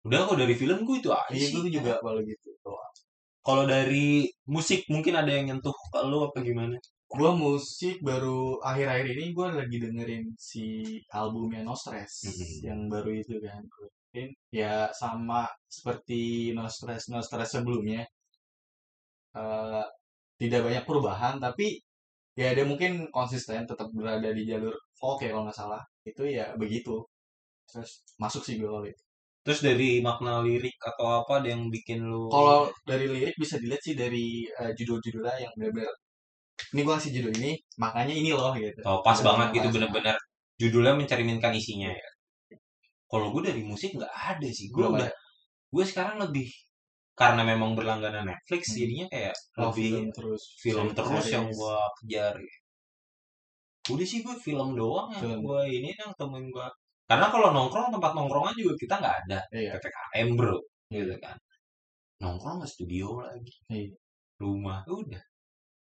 udah 0.08 0.20
kok 0.28 0.38
dari 0.42 0.56
film 0.62 0.78
gue 0.88 0.96
itu 1.02 1.10
aja 1.12 1.32
iya 1.36 1.48
sih. 1.50 1.54
gue 1.54 1.72
juga 1.78 1.92
kalau 2.04 2.20
gitu. 2.30 2.50
Kalau 3.48 3.64
dari 3.74 4.28
musik 4.56 4.80
mungkin 4.94 5.14
ada 5.22 5.32
yang 5.36 5.46
nyentuh 5.52 5.76
ke 5.92 6.00
lu 6.12 6.18
apa 6.28 6.40
gimana 6.48 6.76
gue 7.20 7.32
musik 7.44 7.96
baru 8.10 8.40
akhir-akhir 8.70 9.08
ini 9.14 9.26
gue 9.38 9.48
lagi 9.60 9.78
dengerin 9.84 10.26
si 10.50 10.66
albumnya 11.20 11.62
No 11.68 11.74
Stress 11.82 12.14
Mhm. 12.26 12.54
yang 12.68 12.80
baru 12.94 13.10
itu 13.22 13.34
kan 13.46 13.64
ya 14.62 14.74
sama 15.02 15.42
seperti 15.78 16.22
No 16.58 16.66
Stress 16.76 17.04
No 17.12 17.20
Stress 17.28 17.50
sebelumnya 17.56 18.02
Eh, 19.42 19.84
tidak 20.42 20.62
banyak 20.68 20.84
perubahan 20.90 21.36
tapi 21.42 21.68
ya 22.38 22.50
dia 22.58 22.66
mungkin 22.72 23.10
konsisten 23.18 23.66
tetap 23.70 23.90
berada 23.98 24.30
di 24.38 24.44
jalur 24.50 24.74
folk 25.00 25.20
ya 25.24 25.30
kalau 25.34 25.44
nggak 25.48 25.58
salah 25.62 25.82
itu 26.10 26.24
ya 26.38 26.46
begitu 26.62 26.96
terus 27.70 27.92
masuk 28.24 28.44
sih 28.48 28.56
gue 28.62 28.70
kalau 28.70 28.86
itu. 28.94 29.04
terus 29.46 29.62
dari 29.68 29.90
makna 30.08 30.34
lirik 30.46 30.76
atau 30.90 31.08
apa 31.24 31.34
ada 31.42 31.50
yang 31.56 31.64
bikin 31.76 32.00
lu 32.12 32.30
kalau 32.34 32.70
dari 32.90 33.06
lirik 33.14 33.36
bisa 33.44 33.56
dilihat 33.62 33.82
sih 33.88 33.96
dari 34.04 34.26
eh, 34.62 34.72
judul-judulnya 34.78 35.36
yang 35.46 35.54
benar-benar 35.58 35.96
ini 36.74 36.82
gue 36.86 36.94
ngasih 36.94 37.12
judul 37.18 37.34
ini 37.42 37.52
makanya 37.78 38.14
ini 38.14 38.30
loh 38.34 38.54
gitu 38.58 38.80
Oh, 38.86 39.02
pas 39.06 39.18
Udah 39.18 39.26
banget 39.34 39.48
gitu 39.62 39.68
bener-bener 39.78 40.16
judulnya 40.62 40.94
mencerminkan 40.98 41.52
isinya 41.54 41.90
ya. 41.90 42.08
Kalau 43.10 43.30
gue 43.34 43.42
dari 43.46 43.62
musik 43.62 43.94
nggak 43.94 44.10
ada 44.10 44.48
sih. 44.50 44.70
Gue 44.74 44.86
udah 44.90 45.10
gue 45.70 45.84
sekarang 45.86 46.18
lebih 46.22 46.50
karena 47.14 47.46
memang 47.46 47.78
berlangganan 47.78 48.26
Netflix 48.26 48.74
Hmm. 48.74 48.78
jadinya 48.82 49.06
kayak 49.14 49.36
Oh, 49.58 49.70
lebih 49.70 49.86
film 49.90 50.06
terus 50.14 50.42
film 50.62 50.88
series. 50.90 50.98
terus 50.98 51.26
yang 51.30 51.48
gue 51.50 51.78
kejar. 52.02 52.34
gitu. 52.42 52.60
Udah 53.94 54.06
sih 54.08 54.20
gue 54.24 54.36
film 54.40 54.70
doang 54.74 55.12
yang 55.14 55.22
Film. 55.22 55.40
gue 55.44 55.62
ini 55.68 55.90
yang 55.94 56.10
temuin 56.18 56.48
gue. 56.50 56.68
Karena 57.04 57.28
kalau 57.30 57.52
nongkrong 57.52 57.92
tempat 57.92 58.12
nongkrongan 58.16 58.56
juga 58.56 58.74
kita 58.80 58.96
nggak 58.98 59.16
ada 59.28 59.40
Iya. 59.52 59.76
ppkm 59.78 60.28
bro, 60.40 60.58
gitu 60.90 61.14
kan. 61.20 61.36
Nongkrong 62.24 62.64
ke 62.64 62.68
studio 62.70 63.20
lagi, 63.22 63.54
Iya. 63.70 63.92
rumah 64.40 64.82
udah 64.88 65.22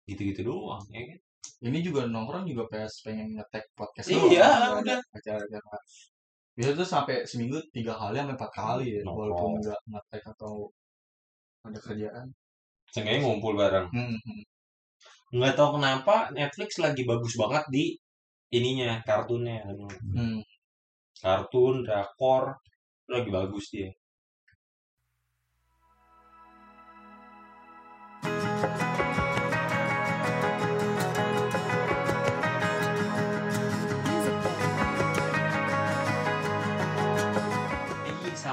gitu-gitu 0.07 0.41
doang 0.47 0.83
ya 0.91 1.03
kan. 1.11 1.19
Ini 1.67 1.79
juga 1.81 2.05
nongkrong 2.07 2.45
juga 2.47 2.69
pas 2.69 2.93
pengen 3.05 3.33
ngetek 3.37 3.65
podcast 3.79 4.07
Iya, 4.13 4.19
doang. 4.45 4.83
udah. 4.85 5.01
Acara-acara. 5.17 5.79
Biasa 6.57 6.71
tuh 6.73 6.89
sampai 6.89 7.17
seminggu 7.29 7.59
tiga 7.73 7.93
kali 7.97 8.17
sampai 8.17 8.37
empat 8.37 8.53
kali 8.53 8.85
ya, 8.97 9.01
Nongkrong. 9.05 9.17
walaupun 9.19 9.51
nggak 9.61 9.81
ngetek 9.93 10.23
atau 10.37 10.53
ada 11.65 11.79
kerjaan. 11.81 12.27
Seenggaknya 12.93 13.21
ngumpul 13.25 13.53
bareng. 13.57 13.89
Hmm, 13.93 14.17
hmm. 14.17 14.43
nggak 15.37 15.55
tahu 15.59 15.77
kenapa 15.83 16.31
Netflix 16.31 16.79
lagi 16.79 17.03
bagus 17.03 17.35
banget 17.35 17.65
di 17.75 17.85
ininya 18.55 19.03
kartunnya 19.03 19.59
Hmm. 20.15 20.39
kartun 21.19 21.83
drakor 21.83 22.55
lagi 23.11 23.31
bagus 23.35 23.67
dia 23.75 23.91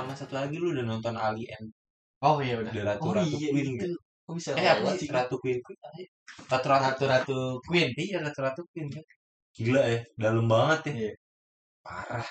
sama 0.04 0.14
satu 0.20 0.34
lagi 0.36 0.56
lu 0.60 0.76
udah 0.76 0.84
nonton 0.86 1.16
Alien 1.16 1.64
Oh 2.24 2.40
iya 2.40 2.56
udah. 2.64 2.72
The 2.72 2.82
Ratu 2.88 3.04
oh 3.04 3.12
Ratu 3.20 3.36
iya 3.36 3.50
Queen 3.52 3.68
itu. 3.68 3.72
gitu. 3.84 3.96
Kok 4.24 4.34
bisa 4.40 4.50
eh 4.56 4.68
apa 4.72 4.90
sih? 4.96 5.08
Ratu 5.12 5.36
Queen 5.44 5.60
Queen 5.60 5.80
Ratu 6.48 6.68
Ratu 6.72 6.84
Ratu-ratu 6.88 7.40
Queen. 7.68 7.90
iya 8.00 8.18
Ratu 8.24 8.40
Ratu 8.44 8.62
Queen 8.72 8.88
kan 8.88 9.04
gila 9.54 9.82
ya 9.86 10.00
dalam 10.18 10.46
banget 10.50 10.80
ya 10.88 10.94
Iya. 10.94 11.12
parah 11.86 12.28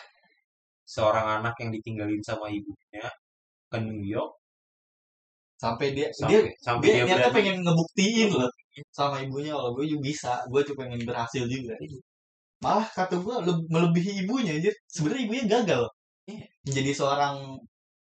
seorang 0.85 1.27
anak 1.41 1.55
yang 1.63 1.71
ditinggalin 1.77 2.23
sama 2.25 2.49
ibunya 2.51 3.05
ke 3.71 3.79
New 3.85 4.03
York 4.05 4.33
Sampai 5.63 5.95
dia 5.95 6.09
sampai 6.11 6.43
dia 6.43 6.51
sampai 6.59 6.87
dia, 6.91 6.95
dia, 7.07 7.15
dia 7.15 7.25
tuh 7.29 7.33
pengen 7.39 7.57
ngebuktiin 7.63 8.31
loh 8.35 8.51
sama 8.91 9.17
ibunya 9.23 9.53
kalau 9.55 9.71
gue 9.79 9.85
juga 9.87 10.03
bisa 10.11 10.33
gue 10.51 10.61
tuh 10.67 10.75
pengen 10.75 11.01
berhasil 11.07 11.45
juga 11.47 11.77
malah 12.65 12.89
kata 12.91 13.15
gue 13.23 13.37
le- 13.47 13.67
melebihi 13.71 14.27
ibunya 14.27 14.59
aja 14.59 14.73
sebenarnya 14.91 15.23
ibunya 15.29 15.45
gagal 15.47 15.83
Iya. 15.87 16.02
Menjadi 16.67 16.93
seorang 16.95 17.37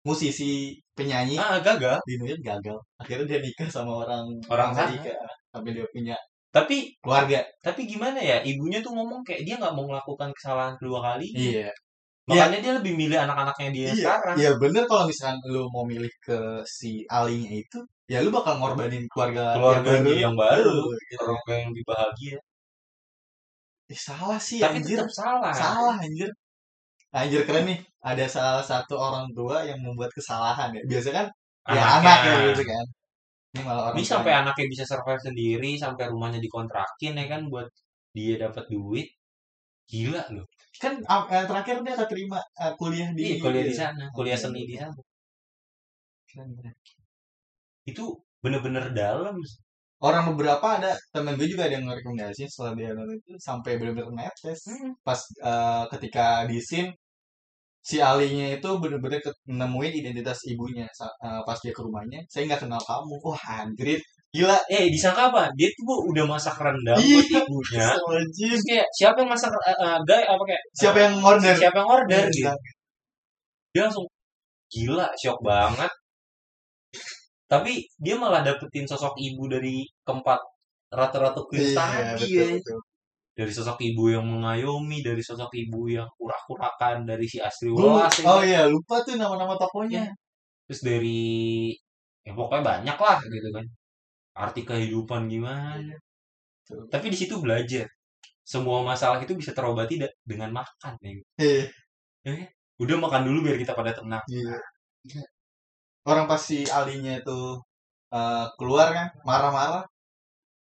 musisi 0.06 0.78
penyanyi. 0.96 1.36
Ah 1.38 1.58
gagal. 1.62 1.98
Di 2.08 2.14
New 2.18 2.28
York 2.30 2.42
gagal. 2.42 2.78
Akhirnya 3.00 3.26
dia 3.30 3.38
nikah 3.42 3.68
sama 3.70 3.92
orang 4.06 4.24
Orang. 4.50 4.70
Amerika 4.74 5.14
sampai 5.52 5.72
dia 5.76 5.86
punya 5.92 6.16
tapi 6.52 6.92
keluarga. 7.00 7.40
tapi 7.64 7.88
gimana 7.88 8.20
ya 8.20 8.44
ibunya 8.44 8.84
tuh 8.84 8.92
ngomong 8.92 9.24
kayak 9.24 9.40
dia 9.48 9.56
nggak 9.56 9.72
mau 9.72 9.88
melakukan 9.88 10.28
kesalahan 10.36 10.74
kedua 10.80 11.00
kali. 11.00 11.26
Iya. 11.32 11.72
Makanya 12.28 12.58
dia 12.64 12.72
lebih 12.78 12.92
milih 13.00 13.18
anak-anaknya 13.24 13.68
dia 13.74 13.86
iya 13.90 13.94
sekarang. 13.98 14.34
iya 14.38 14.50
bener 14.62 14.84
kalau 14.90 15.04
misalkan 15.10 15.40
lu 15.50 15.66
mau 15.74 15.84
milih 15.88 16.12
ke 16.22 16.38
si 16.68 17.02
alinya 17.10 17.50
itu 17.56 17.78
ya 18.06 18.20
lu 18.24 18.30
bakal 18.30 18.60
ngorbanin 18.60 19.04
keluarga 19.10 19.56
keluarga 19.58 19.90
yang 19.96 20.04
dia 20.06 20.18
yang 20.30 20.36
baru 20.38 20.76
gitu. 21.10 21.18
keluarga 21.24 21.52
yang 21.60 21.68
lebih 21.74 21.84
bahagia 21.88 22.36
Eh, 23.92 23.98
salah 24.08 24.40
sih 24.48 24.58
tapi 24.62 24.80
anjir. 24.80 24.96
tetap 25.02 25.12
salah. 25.12 25.52
Salah 25.54 25.94
anjir 26.04 26.28
anjir 27.18 27.42
keren 27.48 27.64
nih. 27.70 27.78
Ada 28.10 28.24
salah 28.36 28.64
satu 28.70 28.94
orang 28.98 29.26
tua 29.36 29.56
yang 29.68 29.78
membuat 29.84 30.10
kesalahan 30.16 30.70
ya. 30.76 30.82
Biasa 30.90 31.08
kan? 31.18 31.26
Ya 31.76 31.82
anak 32.00 32.18
ya 32.28 32.34
gitu 32.50 32.64
kan. 32.72 32.84
Ini 33.52 33.60
malah 33.68 33.82
orang 33.92 33.96
ini 34.00 34.04
sampai 34.12 34.30
yang- 34.32 34.42
anaknya 34.48 34.66
bisa 34.72 34.84
survive 34.88 35.22
sendiri 35.28 35.70
sampai 35.84 36.04
rumahnya 36.12 36.40
dikontrakin 36.46 37.12
ya 37.20 37.26
kan 37.32 37.42
buat 37.52 37.68
dia 38.16 38.34
dapat 38.44 38.64
duit. 38.72 39.08
Gila 39.90 40.22
loh. 40.34 40.46
Kan 40.82 40.92
ah, 41.12 41.22
eh, 41.30 41.44
terakhir 41.48 41.76
dia 41.86 41.94
keterima 42.00 42.38
eh, 42.62 42.72
kuliah 42.80 43.08
di 43.16 43.22
iya 43.28 43.36
kuliah 43.44 43.64
di 43.68 43.74
iya. 43.76 43.80
sana 43.82 44.04
kuliah 44.16 44.38
seni 44.42 44.62
di 44.70 44.74
sana. 44.80 44.96
Keren, 46.28 46.48
keren. 46.56 46.74
itu 47.90 48.04
bener-bener 48.42 48.84
dalam. 48.94 49.36
Orang 50.02 50.24
beberapa 50.34 50.66
ada 50.82 50.90
temen 51.14 51.38
gue 51.38 51.46
juga 51.46 51.62
ada 51.70 51.78
yang 51.78 51.86
rekomendasi 51.86 52.42
setelah 52.50 52.72
dia 52.78 52.90
nonton 52.90 53.16
itu 53.22 53.32
sampai 53.38 53.72
bener-bener 53.78 54.10
netes. 54.18 54.60
Hmm. 54.66 54.92
pas 55.06 55.20
eh, 55.50 55.84
ketika 55.94 56.26
di 56.50 56.58
scene 56.58 56.90
si 57.82 57.96
alinya 57.98 58.46
itu 58.56 58.68
bener-bener 58.82 59.18
nemuin 59.46 59.92
identitas 60.00 60.38
ibunya 60.46 60.86
eh, 60.86 61.40
pas 61.46 61.58
dia 61.62 61.72
ke 61.76 61.82
rumahnya. 61.82 62.20
Saya 62.32 62.42
nggak 62.48 62.62
kenal 62.66 62.82
kamu. 62.82 63.14
Wah 63.26 63.42
anjir 63.66 63.98
gila. 64.32 64.56
Eh 64.70 64.88
disangka 64.94 65.28
apa? 65.34 65.42
Dia 65.58 65.68
tuh 65.76 65.84
Bu, 65.88 65.94
udah 66.14 66.24
masak 66.30 66.56
rendang 66.62 66.96
Iya. 67.02 67.20
buat 67.20 67.44
ibunya. 67.50 67.86
terus 68.38 68.62
kayak 68.68 68.86
siapa 68.96 69.16
yang 69.22 69.30
masak 69.34 69.50
eh, 69.68 69.98
guy 70.08 70.22
apa 70.24 70.42
kayak? 70.48 70.62
Siapa 70.78 70.98
yang 71.04 71.14
order? 71.20 71.54
Siapa 71.58 71.76
yang 71.82 71.90
order 71.90 72.22
Iya, 72.30 72.32
gitu 72.32 72.50
dia 73.72 73.82
langsung 73.88 74.06
gila 74.72 75.08
shock 75.20 75.38
banget. 75.44 75.90
Tapi 77.52 77.72
dia 78.00 78.16
malah 78.16 78.40
dapetin 78.46 78.88
sosok 78.88 79.12
ibu 79.20 79.44
dari 79.54 79.84
keempat 80.06 80.40
rata-rata 80.92 81.40
queen 81.48 81.72
Iya, 81.72 81.76
tadi 81.76 82.28
betul, 82.32 82.36
ya 82.36 82.44
betul. 82.56 82.78
Dari 83.42 83.50
sosok 83.50 83.78
ibu 83.82 84.14
yang 84.14 84.22
mengayomi 84.22 85.02
dari 85.02 85.18
sosok 85.18 85.50
ibu 85.50 85.90
yang 85.90 86.06
kurak-kurakan 86.14 87.02
dari 87.02 87.26
si 87.26 87.42
Ulas 87.74 88.14
ya 88.22 88.26
oh 88.30 88.38
kan? 88.38 88.46
iya 88.46 88.60
lupa 88.70 89.02
tuh 89.02 89.18
nama-nama 89.18 89.58
tokohnya 89.58 90.06
terus 90.70 90.80
dari 90.86 91.74
ya 92.22 92.32
pokoknya 92.38 92.62
banyak 92.62 92.96
lah 93.02 93.18
gitu 93.18 93.48
kan 93.50 93.66
arti 94.38 94.62
kehidupan 94.62 95.26
gimana 95.26 95.92
Betul. 96.62 96.86
tapi 96.86 97.06
di 97.10 97.18
situ 97.18 97.42
belajar 97.42 97.90
semua 98.42 98.82
masalah 98.82 99.18
itu 99.22 99.34
bisa 99.38 99.54
terobati 99.54 100.02
dengan 100.26 100.50
makan 100.50 100.92
ya. 101.02 101.14
Eh, 102.26 102.42
udah 102.82 102.96
makan 102.98 103.22
dulu 103.26 103.38
biar 103.46 103.56
kita 103.58 103.72
pada 103.74 103.94
tenang 103.94 104.22
Iya. 104.30 104.58
Orang 106.06 106.26
pas 106.30 106.42
si 106.42 106.66
Alinya 106.66 107.18
itu 107.22 107.38
eh, 108.14 108.46
keluar 108.58 108.88
kan, 108.96 109.08
marah-marah. 109.26 109.84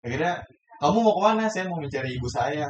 Akhirnya, 0.05 0.41
kamu 0.81 0.97
mau 1.05 1.13
ke 1.17 1.21
mana? 1.27 1.43
Saya 1.53 1.65
mau 1.69 1.79
mencari 1.83 2.09
ibu 2.17 2.27
saya. 2.37 2.67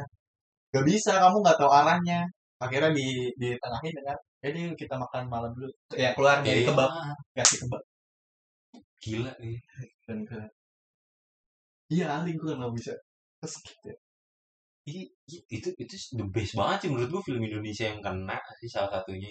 Gak 0.74 0.84
bisa, 0.90 1.12
kamu 1.22 1.36
nggak 1.44 1.58
tahu 1.60 1.70
arahnya. 1.80 2.18
Akhirnya 2.64 2.90
di 2.98 3.06
ditengahin 3.40 3.94
dengan, 3.98 4.18
jadi 4.44 4.60
kita 4.80 4.94
makan 5.04 5.24
malam 5.34 5.50
dulu. 5.56 5.70
Ya 6.02 6.10
keluar 6.16 6.38
dari 6.46 6.62
Iya, 6.62 6.68
kebab, 6.68 6.90
kasih 7.36 7.58
kebab. 7.66 7.82
gila 9.02 9.32
nih 9.42 9.58
Dan 10.06 10.18
ke, 10.28 10.38
iya 11.94 12.06
Ali 12.18 12.32
gue 12.40 12.52
nggak 12.58 12.72
bisa. 12.78 12.92
Terus 13.40 13.54
gitu. 13.66 13.90
Ih, 14.90 15.06
ih, 15.34 15.40
itu 15.56 15.68
itu 15.82 15.94
the 16.18 16.26
best 16.34 16.52
banget 16.58 16.78
sih 16.82 16.88
menurut 16.90 17.10
gua 17.14 17.22
film 17.28 17.42
Indonesia 17.48 17.84
yang 17.90 18.00
kena 18.06 18.36
sih 18.60 18.68
salah 18.74 18.90
satunya 18.94 19.28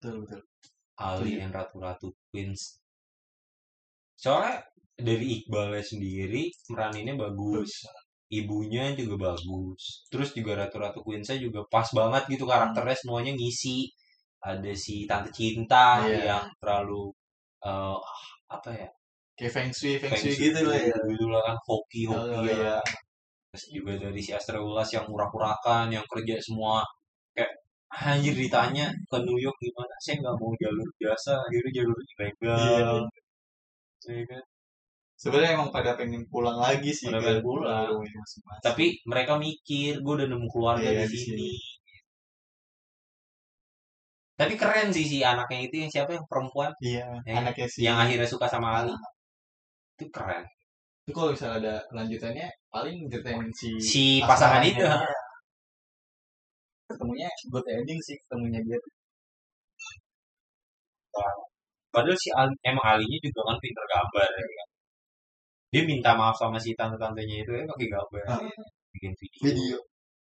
Betul 0.00 0.14
betul. 0.26 0.40
Ali 1.00 1.32
and 1.44 1.52
Ratu-Ratu 1.56 2.08
Queens 2.32 2.62
soalnya 4.22 4.60
dari 5.08 5.24
Iqbalnya 5.40 5.82
sendiri 5.84 6.42
meraninnya 6.72 7.14
bagus 7.24 7.70
ibunya 8.30 8.84
juga 9.00 9.16
bagus 9.34 10.06
terus 10.12 10.30
juga 10.38 10.52
Ratu-Ratu 10.60 11.00
Queensnya 11.06 11.38
juga 11.42 11.60
pas 11.74 11.88
banget 11.98 12.22
gitu 12.32 12.44
karakternya 12.46 12.96
semuanya 13.00 13.32
ngisi 13.34 13.90
ada 14.40 14.72
si 14.84 15.04
Tante 15.10 15.30
Cinta 15.34 16.00
Iya. 16.06 16.18
yang 16.36 16.44
terlalu 16.62 17.12
eh, 17.66 17.98
apa 18.56 18.70
ya 18.72 18.88
Kayak 19.38 19.52
feng 19.56 19.70
shui, 19.72 19.96
feng 19.96 20.12
feng 20.12 20.20
shui 20.20 20.32
shui 20.36 20.52
gitu 20.52 20.60
lah 20.68 20.76
ya. 20.76 20.96
gitu 21.10 21.26
lah 21.32 21.40
kan 21.48 21.56
hoki 21.68 22.02
Oh, 22.08 22.12
hoki 22.20 22.52
iya. 22.54 22.76
terus 23.50 23.64
juga 23.74 23.92
dari 23.98 24.20
si 24.22 24.30
Astra 24.36 24.58
Ulas 24.62 24.88
yang 24.94 25.06
urak-urakan 25.10 25.86
yang 25.96 26.04
kerja 26.12 26.36
semua 26.44 26.84
kayak 27.34 27.50
anjir 27.90 28.34
ditanya 28.36 28.86
ke 29.10 29.16
New 29.26 29.38
York 29.40 29.56
gimana 29.64 29.94
saya 30.04 30.14
nggak 30.22 30.36
mau 30.40 30.52
jalur 30.62 30.88
biasa 31.00 31.32
akhirnya 31.46 31.72
jalur 31.82 31.98
ilegal 32.14 33.00
Ya 34.08 34.24
kan? 34.30 34.42
Sebenarnya 35.20 35.52
emang 35.60 35.68
pada 35.68 35.90
pengen 36.00 36.24
pulang 36.32 36.56
lagi 36.56 36.90
sih. 36.96 37.06
Pada 37.12 37.20
pengen 37.20 37.44
pulang. 37.44 37.84
rumahnya 37.92 38.18
masing-masing. 38.24 38.62
tapi 38.64 38.84
mereka 39.04 39.32
mikir 39.36 39.92
gue 40.00 40.12
udah 40.18 40.28
nemu 40.32 40.46
keluarga 40.48 40.88
Iya, 40.88 41.04
di 41.04 41.18
sini. 41.20 41.50
tapi 44.40 44.56
keren 44.56 44.88
sih 44.96 45.04
si 45.04 45.18
anaknya 45.20 45.68
itu 45.68 45.74
yang 45.84 45.90
siapa? 45.92 46.10
Yang 46.16 46.24
perempuan? 46.32 46.72
Iya, 46.80 47.04
Yang- 47.28 47.38
anaknya 47.44 47.66
si 47.68 47.78
yang 47.84 47.98
akhirnya 48.00 48.24
suka 48.24 48.46
sama 48.48 48.68
Ali. 48.80 48.94
Itu 50.00 50.08
keren. 50.08 50.44
Itu 51.04 51.12
kalau 51.12 51.30
misalnya 51.36 51.56
ada 51.60 51.74
lanjutannya 51.92 52.48
paling 52.72 52.96
ceritain 53.12 53.44
si 53.52 53.68
si 53.76 54.04
pasangan 54.24 54.64
itu. 54.64 54.80
Ketemunya 56.88 57.28
good 57.52 57.66
ending 57.68 58.00
sih 58.00 58.16
ketemunya 58.24 58.60
dia. 58.64 58.78
Padahal 61.92 62.16
si 62.16 62.30
Ali, 62.32 62.54
emang 62.64 62.86
Alinya 62.96 63.18
juga 63.26 63.40
kan 63.52 63.56
pinter 63.60 63.84
gambar 63.92 64.28
ya 64.40 64.44
kan 64.56 64.69
dia 65.70 65.82
minta 65.86 66.10
maaf 66.18 66.34
sama 66.34 66.58
si 66.58 66.74
tante-tantenya 66.74 67.36
itu 67.46 67.52
ya 67.54 67.64
pakai 67.70 67.86
gambar. 67.94 68.22
Ah. 68.26 68.42
bikin 68.90 69.12
video, 69.14 69.38
video 69.46 69.78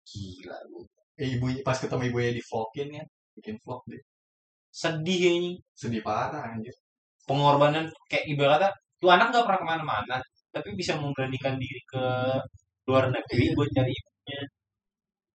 gila 0.08 0.56
lu. 0.72 0.80
Eh, 1.20 1.36
ibu 1.36 1.46
pas 1.66 1.76
ketemu 1.76 2.08
ibunya 2.08 2.32
di 2.32 2.42
vlogin 2.48 2.88
ya 2.96 3.04
bikin 3.36 3.56
vlog 3.60 3.82
deh. 3.92 4.02
Sedih 4.72 5.18
kayaknya. 5.20 5.52
Sedih 5.76 6.02
parah 6.06 6.42
anjir. 6.52 6.72
Pengorbanan 7.28 7.84
kayak 8.10 8.24
ibaratnya 8.32 8.70
tuh 9.00 9.10
anak 9.12 9.28
nggak 9.32 9.44
pernah 9.44 9.60
ke 9.60 9.66
mana-mana 9.66 10.16
tapi 10.54 10.72
bisa 10.72 10.96
memberanikan 10.96 11.60
diri 11.60 11.80
ke 11.84 12.04
luar 12.88 13.12
negeri 13.12 13.52
buat 13.52 13.68
cari 13.76 13.92
ibunya. 13.92 14.40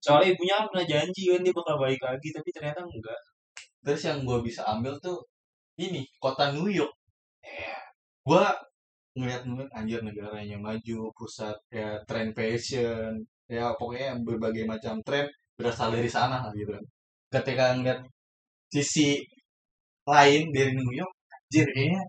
Soalnya 0.01 0.27
ibunya 0.33 0.53
kan 0.57 0.65
pernah 0.73 0.85
janji 0.89 1.21
kan 1.29 1.41
dia 1.45 1.53
bakal 1.53 1.75
balik 1.77 2.01
lagi 2.01 2.27
tapi 2.33 2.49
ternyata 2.49 2.81
enggak. 2.81 3.21
Terus 3.85 4.01
yang 4.09 4.19
gue 4.25 4.39
bisa 4.41 4.61
ambil 4.65 4.97
tuh 4.97 5.21
ini 5.77 6.01
kota 6.17 6.49
New 6.57 6.69
York. 6.73 6.93
Ya 7.45 7.77
gue 8.21 8.43
ngeliat 9.17 9.41
New 9.47 9.59
York 9.59 9.71
anjir 9.75 9.99
negaranya 10.07 10.57
maju 10.57 10.99
pusat 11.17 11.55
ya 11.67 11.99
tren 12.07 12.31
fashion 12.37 13.11
ya 13.51 13.75
pokoknya 13.75 14.15
berbagai 14.23 14.63
macam 14.63 14.95
tren 15.03 15.27
berasal 15.59 15.91
dari 15.91 16.07
sana 16.07 16.39
lah 16.43 16.51
gitu. 16.55 16.71
Kan 16.71 16.83
ketika 17.31 17.75
ngeliat 17.75 17.99
sisi 18.71 19.19
lain 20.07 20.43
dari 20.55 20.71
New 20.75 20.91
York 20.95 21.13
anjir 21.35 21.67
kayaknya 21.75 22.01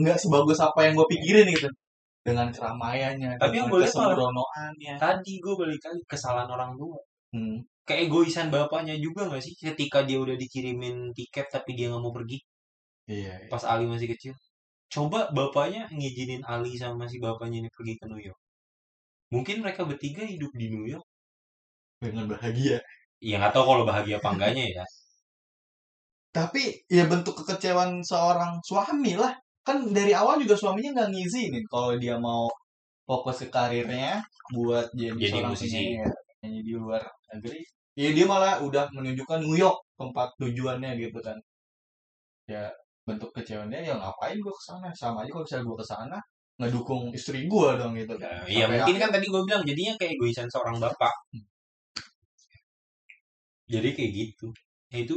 nggak 0.00 0.18
sebagus 0.22 0.58
apa 0.62 0.78
yang 0.88 0.92
gue 0.98 1.08
pikirin 1.12 1.46
gitu. 1.52 1.68
Dengan 2.24 2.48
keramaiannya 2.52 3.40
Tapi 3.40 3.56
yang 3.56 3.68
dengan 3.68 3.80
malah- 3.80 3.88
kesembronoannya. 3.88 4.94
tadi 5.00 5.32
gue 5.40 5.54
balik 5.56 5.80
lagi 5.84 6.02
kesalahan 6.08 6.48
orang 6.50 6.72
tua. 6.76 6.98
Hmm. 7.28 7.60
keegoisan 7.88 8.48
bapaknya 8.52 8.96
juga 9.00 9.24
nggak 9.28 9.40
sih? 9.40 9.52
Ketika 9.56 10.04
dia 10.04 10.20
udah 10.20 10.36
dikirimin 10.36 11.08
tiket 11.16 11.48
tapi 11.48 11.72
dia 11.72 11.88
nggak 11.88 12.00
mau 12.04 12.12
pergi. 12.12 12.36
Iya 13.08 13.32
iya. 13.44 13.48
pas 13.48 13.64
Ali 13.64 13.88
masih 13.88 14.08
kecil 14.12 14.32
coba 14.94 15.28
bapaknya 15.36 15.82
ngizinin 15.92 16.42
Ali 16.52 16.72
sama 16.82 17.04
si 17.10 17.16
bapaknya 17.20 17.58
ini 17.66 17.70
pergi 17.76 17.94
ke 18.00 18.04
New 18.10 18.20
York. 18.20 18.40
Mungkin 19.34 19.56
mereka 19.64 19.84
bertiga 19.84 20.24
hidup 20.24 20.52
di 20.56 20.66
New 20.72 20.84
York. 20.88 21.04
Dengan 22.00 22.26
bahagia. 22.32 22.78
Ya 23.20 23.36
nggak 23.40 23.52
tahu 23.54 23.64
kalau 23.70 23.84
bahagia 23.88 24.16
apa 24.20 24.28
enggaknya 24.34 24.64
ya. 24.80 24.84
Tapi 26.36 26.62
ya 26.88 27.04
bentuk 27.10 27.34
kekecewaan 27.42 28.00
seorang 28.04 28.60
suami 28.64 29.12
lah. 29.18 29.34
Kan 29.66 29.92
dari 29.92 30.12
awal 30.16 30.40
juga 30.40 30.56
suaminya 30.56 30.90
nggak 30.96 31.10
ngizinin 31.12 31.64
kalau 31.68 31.92
dia 32.00 32.16
mau 32.16 32.48
fokus 33.08 33.44
ke 33.44 33.48
karirnya 33.52 34.20
buat 34.56 34.86
jadi, 34.96 35.16
Jadi 35.16 35.28
seorang 35.28 35.52
musisi. 35.52 35.84
penyanyi 36.40 36.60
di 36.64 36.72
luar 36.76 37.02
negeri. 37.34 37.60
Ya 37.98 38.08
dia 38.16 38.26
malah 38.30 38.54
udah 38.64 38.84
menunjukkan 38.96 39.40
New 39.44 39.56
York 39.58 39.78
tempat 40.00 40.28
tujuannya 40.40 40.90
gitu 41.02 41.18
kan. 41.20 41.36
Ya 42.48 42.72
bentuk 43.08 43.30
kecewaannya 43.36 43.80
ya 43.88 43.94
ngapain 44.00 44.36
gue 44.44 44.52
ke 44.58 44.62
sana 44.68 44.88
sama 45.02 45.18
aja 45.24 45.30
kalau 45.34 45.44
misalnya 45.46 45.64
gue 45.68 45.76
ke 45.82 45.86
sana 45.92 46.16
ngedukung 46.60 47.02
istri 47.18 47.38
gue 47.52 47.68
dong 47.80 47.92
gitu 48.00 48.14
kan 48.22 48.42
Nah, 48.42 48.50
Iya 48.50 48.64
mungkin 48.70 48.94
akhir- 48.98 49.02
kan 49.02 49.10
tadi 49.16 49.26
gue 49.32 49.42
bilang 49.48 49.62
jadinya 49.68 49.94
kayak 49.98 50.12
egoisan 50.18 50.48
seorang 50.52 50.76
bapak. 50.82 51.14
Jadi 53.72 53.88
kayak 53.96 54.12
gitu. 54.20 54.46
Ya, 54.92 54.98
itu 55.04 55.16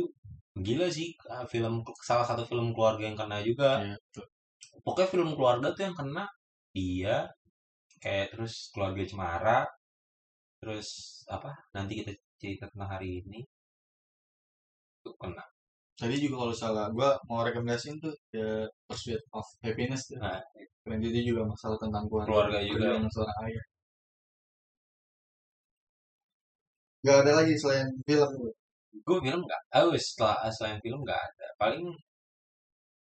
gila 0.65 0.88
sih 0.97 1.08
ah, 1.34 1.45
film 1.54 1.73
salah 2.10 2.25
satu 2.30 2.43
film 2.49 2.67
keluarga 2.75 3.04
yang 3.10 3.17
kena 3.21 3.38
juga. 3.49 3.69
Betul. 3.82 4.25
Pokoknya 4.86 5.10
film 5.13 5.30
keluarga 5.38 5.67
tuh 5.75 5.84
yang 5.88 5.95
kena 5.99 6.23
dia 6.75 7.15
kayak 8.04 8.27
terus 8.34 8.54
keluarga 8.73 9.04
Cemara 9.12 9.60
terus 10.62 10.89
apa 11.36 11.51
nanti 11.75 11.93
kita 11.99 12.12
cerita 12.41 12.65
tentang 12.71 12.89
hari 12.95 13.10
ini 13.21 13.39
itu 15.01 15.12
kena 15.21 15.43
tadi 16.01 16.15
juga 16.17 16.35
kalau 16.41 16.55
salah 16.57 16.85
gue 16.89 17.09
mau 17.29 17.45
rekomendasiin 17.45 18.01
tuh 18.01 18.13
The 18.33 18.65
Pursuit 18.89 19.21
of 19.37 19.45
Happiness 19.61 20.09
tuh. 20.09 20.17
Nah. 20.17 20.41
Keren 20.81 20.97
itu 21.05 21.21
juga 21.29 21.45
masalah 21.45 21.77
tentang 21.77 22.03
keluarga 22.09 22.29
Keluarga 22.33 22.57
juga. 22.65 22.73
perjuangan 22.89 23.11
seorang 23.13 23.37
ayah 23.45 23.65
Gak 27.05 27.17
ada 27.25 27.31
lagi 27.41 27.53
selain 27.57 27.87
film 28.07 28.31
gue 28.91 29.17
film 29.23 29.41
nggak 29.47 29.63
tahu 29.71 29.95
setelah 29.97 30.37
selain 30.51 30.77
film 30.83 30.99
nggak 31.05 31.15
ada 31.17 31.47
paling 31.55 31.85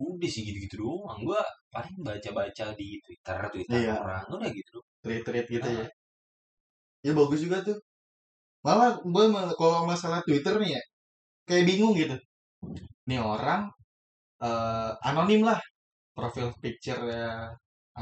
udah 0.00 0.30
sih 0.30 0.42
gitu-gitu 0.48 0.80
doang 0.82 1.20
gue 1.22 1.40
paling 1.74 1.96
baca-baca 2.00 2.66
di 2.78 2.96
Twitter 3.04 3.38
Twitter 3.52 3.76
Iya. 3.84 3.94
orang 4.00 4.24
udah 4.30 4.50
gitu 4.52 4.76
Tweet-tweet 5.04 5.46
gitu 5.54 5.68
Ah. 5.70 5.76
ya. 5.82 5.86
Ya 7.06 7.12
bagus 7.14 7.38
juga 7.44 7.62
tuh. 7.62 7.78
Malah 8.66 8.98
gue 9.06 9.24
kalau 9.54 9.86
masalah 9.86 10.18
Twitter 10.26 10.54
nih 10.58 10.70
ya, 10.74 10.82
kayak 11.46 11.64
bingung 11.70 11.94
gitu. 11.94 12.16
Nih 13.08 13.20
orang 13.34 13.62
eh, 14.46 14.92
anonim 15.08 15.42
lah, 15.48 15.60
profil 16.16 16.48
picture 16.62 17.02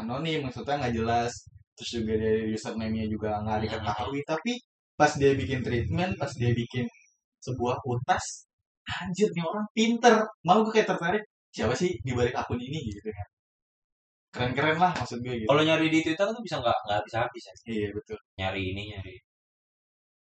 anonim, 0.01 0.39
maksudnya 0.47 0.75
nggak 0.81 0.95
jelas. 0.99 1.33
Terus 1.77 1.91
juga 1.99 2.13
dari 2.23 2.43
username-nya 2.57 3.07
juga 3.15 3.31
nggak 3.45 3.59
diketahui. 3.67 4.21
Tapi 4.33 4.53
pas 5.01 5.13
dia 5.21 5.33
bikin 5.41 5.61
treatment, 5.67 6.13
pas 6.21 6.31
dia 6.41 6.51
bikin 6.61 6.87
sebuah 7.47 7.77
utas, 7.95 8.25
anjir 9.03 9.29
nih 9.37 9.45
orang 9.51 9.67
pinter. 9.77 10.15
Malah 10.47 10.61
gue 10.67 10.73
kayak 10.77 10.89
tertarik, 10.93 11.25
siapa 11.57 11.75
sih 11.81 11.91
di 12.07 12.13
balik 12.19 12.35
akun 12.41 12.61
ini 12.63 12.79
gitu 12.89 13.11
kan. 13.17 13.29
Keren-keren 14.35 14.77
lah 14.83 14.93
maksud 15.01 15.19
gue 15.25 15.35
gitu. 15.41 15.49
kalau 15.51 15.63
nyari 15.69 15.87
di 15.95 15.99
Twitter 16.05 16.27
tuh 16.37 16.43
bisa 16.47 16.57
nggak 16.63 16.79
nggak 16.87 17.01
bisa 17.07 17.17
habis 17.25 17.43
ya 17.49 17.55
Iya 17.75 17.89
betul. 17.97 18.19
nyari 18.39 18.63
ini 18.73 18.83
nyari 18.93 19.15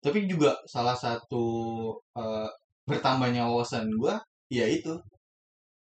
tapi 0.03 0.19
juga 0.31 0.51
salah 0.73 0.93
satu 1.03 1.43
eh, 2.19 2.49
bertambahnya 2.89 3.47
wawasan 3.49 3.87
gue 4.01 4.13
ya 4.59 4.65
itu. 4.77 4.93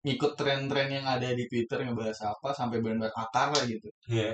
Ngikut 0.04 0.32
tren-tren 0.38 0.88
yang 0.96 1.06
ada 1.14 1.28
di 1.38 1.44
Twitter 1.50 1.78
ngebahas 1.86 2.18
apa 2.34 2.48
sampai 2.58 2.82
benar-benar 2.82 3.14
akar 3.14 3.48
lah 3.54 3.64
gitu. 3.70 3.88
Ya 4.10 4.30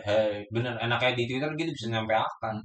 bener 0.55 0.75
enaknya 0.81 1.13
di 1.19 1.25
Twitter 1.29 1.51
gitu 1.61 1.71
bisa 1.77 1.87
nyampe 1.93 2.15
akar. 2.17 2.57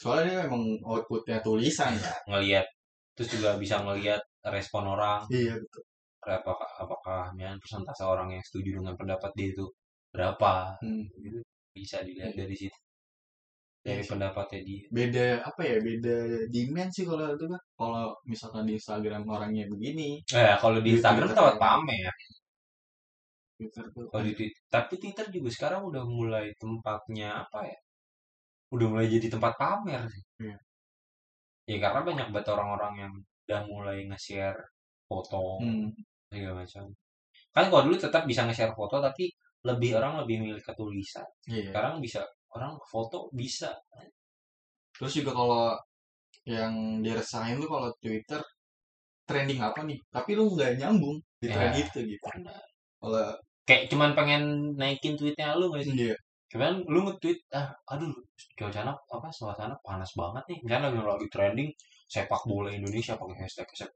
Soalnya 0.00 0.24
dia 0.28 0.38
emang 0.48 0.64
outputnya 0.84 1.38
tulisan 1.46 1.92
ya 1.96 2.14
ngelihat. 2.30 2.66
Terus 3.16 3.28
juga 3.38 3.50
bisa 3.62 3.76
ngelihat 3.84 4.20
respon 4.54 4.84
orang. 4.94 5.20
Iya 5.32 5.54
betul. 5.62 5.82
Apakah 6.24 6.68
apakah 6.82 7.20
ya, 7.36 7.52
persentase 7.62 8.02
orang 8.04 8.28
yang 8.34 8.42
setuju 8.48 8.80
dengan 8.80 8.94
pendapat 9.00 9.30
dia 9.38 9.48
itu 9.54 9.64
berapa 10.14 10.52
Hmm. 10.82 11.04
gitu. 11.24 11.40
bisa 11.74 11.98
dilihat 12.06 12.32
dari 12.38 12.54
situ 12.54 12.78
dari 13.84 14.00
sih. 14.00 14.10
pendapatnya 14.16 14.60
dia 14.64 14.82
beda 14.88 15.26
apa 15.44 15.60
ya 15.60 15.76
beda 15.88 16.16
dimensi 16.48 17.00
kalau 17.04 17.26
itu 17.36 17.44
kan 17.52 17.60
kalau 17.76 18.04
misalkan 18.24 18.64
di 18.68 18.72
Instagram 18.80 19.22
orangnya 19.28 19.64
begini 19.68 20.24
eh 20.32 20.56
kalau 20.56 20.78
di 20.80 20.90
Di 20.90 20.96
Instagram 20.96 21.28
Twitter 21.28 21.36
tempat 21.36 21.54
ya. 21.54 21.60
pamer 21.60 22.14
Twitter 23.54 23.84
tuh 23.94 24.04
kalau 24.10 24.24
di 24.26 24.32
Twitter 24.34 24.60
tapi 24.66 24.94
Twitter 24.98 25.26
juga 25.30 25.48
sekarang 25.52 25.82
udah 25.86 26.02
mulai 26.08 26.46
tempatnya 26.58 27.28
apa 27.46 27.58
ya 27.70 27.78
udah 28.74 28.86
mulai 28.90 29.06
jadi 29.06 29.26
tempat 29.34 29.52
pamer 29.60 30.02
sih 30.10 30.24
Iya. 30.42 30.56
ya 31.70 31.76
karena 31.84 32.00
banyak 32.08 32.26
banget 32.34 32.48
orang-orang 32.50 32.94
yang 33.06 33.12
udah 33.46 33.60
mulai 33.70 33.98
nge-share 34.10 34.58
foto 35.06 35.60
Hmm. 35.62 35.92
segala 36.32 36.64
macam 36.64 36.84
kan 37.54 37.64
kalau 37.70 37.82
dulu 37.86 37.96
tetap 38.00 38.24
bisa 38.26 38.42
nge-share 38.48 38.74
foto 38.74 38.98
tapi 38.98 39.30
lebih 39.64 39.96
orang 39.96 40.20
lebih 40.26 40.36
milih 40.44 40.62
ke 40.64 40.72
tulisan 40.74 41.24
iya 41.46 41.70
sekarang 41.70 42.02
bisa 42.02 42.20
orang 42.54 42.74
foto 42.90 43.28
bisa. 43.34 43.70
Terus 44.94 45.12
juga 45.18 45.30
kalau 45.34 45.64
yang 46.46 47.00
diresahin 47.04 47.58
tuh 47.62 47.68
kalau 47.70 47.90
Twitter 48.02 48.40
trending 49.28 49.60
apa 49.64 49.80
nih? 49.88 49.98
Tapi 50.12 50.30
lu 50.38 50.52
nggak 50.54 50.78
nyambung 50.80 51.16
di 51.40 51.48
Ya. 51.50 51.54
trend 51.56 51.74
itu 51.82 51.98
gitu. 52.14 52.26
Kalau 53.00 53.26
kayak 53.68 53.82
cuman 53.90 54.10
pengen 54.18 54.42
naikin 54.80 55.16
tweetnya 55.18 55.56
lu 55.56 55.72
gak 55.72 55.84
sih 55.88 55.94
iya. 56.12 56.16
Cuman 56.52 56.84
lu 56.86 57.00
nge-tweet 57.08 57.38
ah 57.56 57.72
aduh 57.90 58.12
cuaca 58.58 58.80
apa 58.94 59.28
suasana 59.32 59.74
panas 59.82 60.12
banget 60.14 60.44
nih. 60.50 60.58
Misalnya 60.64 60.88
lagi, 60.92 61.00
lagi 61.02 61.28
trending 61.34 61.68
sepak 62.08 62.42
bola 62.46 62.70
Indonesia 62.70 63.16
pakai 63.18 63.36
hashtag 63.42 63.66
hashtag 63.72 63.90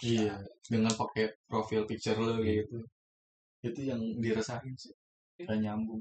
iya 0.00 0.34
dengan 0.70 0.92
pakai 0.96 1.28
profil 1.50 1.84
picture 1.84 2.16
lu 2.16 2.40
kayak 2.40 2.64
gitu. 2.64 2.78
Itu 3.66 3.80
yang 3.84 4.00
diresahin 4.24 4.72
sih. 4.78 4.94
Nggak 5.44 5.58
nyambung 5.64 6.00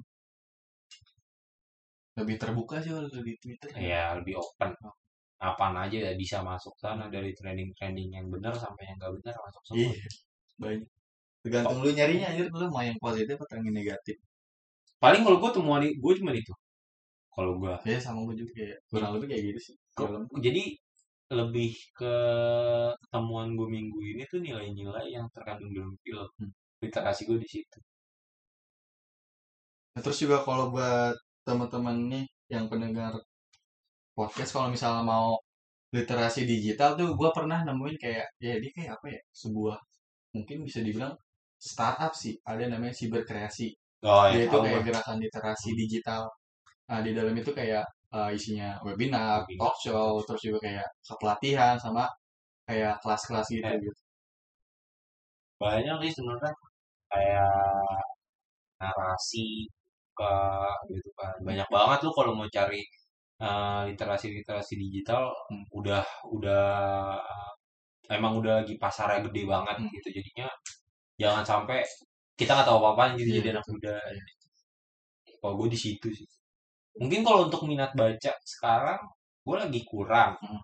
lebih 2.19 2.35
terbuka 2.41 2.83
sih 2.83 2.91
kalau 2.91 3.07
di 3.09 3.35
Twitter 3.39 3.69
ya. 3.79 4.15
Lebih 4.19 4.35
open. 4.37 4.71
Apaan 5.39 5.75
aja 5.79 5.97
ya 6.07 6.11
bisa 6.19 6.43
masuk 6.43 6.75
sana 6.75 7.07
dari 7.07 7.31
trending-trending 7.31 8.11
yang 8.11 8.27
benar 8.27 8.51
sampai 8.51 8.91
yang 8.91 8.99
gak 8.99 9.13
benar 9.23 9.35
masuk 9.39 9.63
semua. 9.71 9.87
Iya 9.87 10.07
banyak 10.59 10.83
tergantung 11.39 11.79
lu 11.79 11.89
nyarinya 11.95 12.27
aja 12.35 12.41
lu 12.51 12.67
mau 12.67 12.83
yang 12.83 12.99
positif 12.99 13.39
atau 13.39 13.55
yang 13.63 13.71
negatif? 13.71 14.15
Paling 14.99 15.23
kalau 15.23 15.39
gue 15.39 15.51
temuan 15.55 15.81
gue 15.87 16.13
cuma 16.19 16.31
itu. 16.35 16.51
Kalau 17.31 17.55
gue 17.55 17.71
ya 17.87 17.99
sama 18.03 18.27
gue 18.27 18.35
juga 18.43 18.51
kayak 18.59 18.77
kurang 18.91 19.11
lebih 19.15 19.27
kayak 19.31 19.43
gitu 19.55 19.59
sih. 19.71 19.75
Film 19.95 20.27
jadi 20.43 20.63
lebih 21.29 21.71
ke 21.95 22.13
temuan 23.13 23.55
gue 23.55 23.67
minggu 23.69 23.99
ini 24.03 24.23
tuh 24.27 24.43
nilai-nilai 24.43 25.05
yang 25.15 25.25
terkandung 25.31 25.71
dalam 25.71 25.95
film. 26.03 26.29
Hmm. 26.39 26.51
literasi 26.79 27.27
gue 27.27 27.35
di 27.43 27.49
situ. 27.59 27.79
Nah, 29.93 30.01
terus 30.03 30.15
juga 30.23 30.39
kalau 30.47 30.71
buat 30.71 31.11
teman-teman 31.47 31.97
nih 32.11 32.25
yang 32.53 32.65
pendengar 32.71 33.13
podcast 34.17 34.51
kalau 34.55 34.69
misalnya 34.73 35.03
mau 35.05 35.27
literasi 35.95 36.41
digital 36.45 36.93
tuh 36.99 37.09
gue 37.19 37.29
pernah 37.37 37.59
nemuin 37.67 37.97
kayak 38.03 38.25
ya 38.45 38.53
dia 38.61 38.71
kayak 38.77 38.91
apa 38.99 39.05
ya 39.15 39.21
sebuah 39.41 39.77
mungkin 40.35 40.57
bisa 40.67 40.79
dibilang 40.85 41.13
startup 41.57 42.13
sih 42.13 42.33
ada 42.45 42.63
namanya 42.69 42.93
siberkreasi 42.99 43.67
oh 44.05 44.25
ya 44.29 44.45
itu 44.45 44.53
tahu 44.53 44.63
kayak 44.65 44.83
gerakan 44.87 45.17
literasi 45.23 45.69
digital 45.81 46.23
nah 46.89 46.99
di 47.05 47.11
dalam 47.17 47.33
itu 47.37 47.51
kayak 47.59 47.85
eh, 48.13 48.29
isinya 48.37 48.77
webinar, 48.85 49.45
Webinar. 49.45 49.59
talk 49.61 49.75
show 49.83 50.07
terus 50.27 50.41
juga 50.45 50.59
kayak 50.67 50.87
pelatihan 51.21 51.75
sama 51.81 52.05
kayak 52.69 52.93
kelas-kelas 53.03 53.47
gitu 53.53 53.65
Eh. 53.65 53.77
gitu 53.85 54.01
banyak 55.61 55.95
sih 56.03 56.11
sebenarnya 56.17 56.51
kayak 57.11 57.51
narasi 58.79 59.67
ke 60.19 60.31
gitu 60.95 61.09
kan. 61.19 61.35
Banyak 61.47 61.67
banget 61.75 61.99
lu 62.05 62.11
kalau 62.17 62.33
mau 62.39 62.49
cari 62.57 62.81
eh, 63.45 63.81
literasi-literasi 63.89 64.73
digital 64.83 65.23
Hmm. 65.49 65.65
udah 65.79 66.03
udah 66.35 66.65
emang 68.09 68.33
udah 68.41 68.53
lagi 68.63 68.75
pasarnya 68.83 69.19
gede 69.29 69.41
banget 69.53 69.75
Hmm. 69.79 69.89
gitu. 69.95 70.07
Jadinya 70.17 70.47
jangan 71.21 71.43
sampai 71.51 71.79
kita 72.39 72.51
nggak 72.55 72.67
tahu 72.69 72.79
apa-apa 72.81 73.03
gitu 73.19 73.29
Iya, 73.31 73.37
jadi 73.43 73.49
anak 73.57 73.65
muda. 73.71 73.95
Kalau 75.41 75.53
gue 75.59 75.67
di 75.75 75.79
situ 75.83 76.07
sih. 76.17 76.27
Mungkin 77.01 77.21
kalau 77.27 77.39
untuk 77.47 77.61
minat 77.69 77.91
baca 77.99 78.33
sekarang 78.53 79.01
gue 79.47 79.57
lagi 79.63 79.81
kurang. 79.91 80.33
Hmm. 80.43 80.61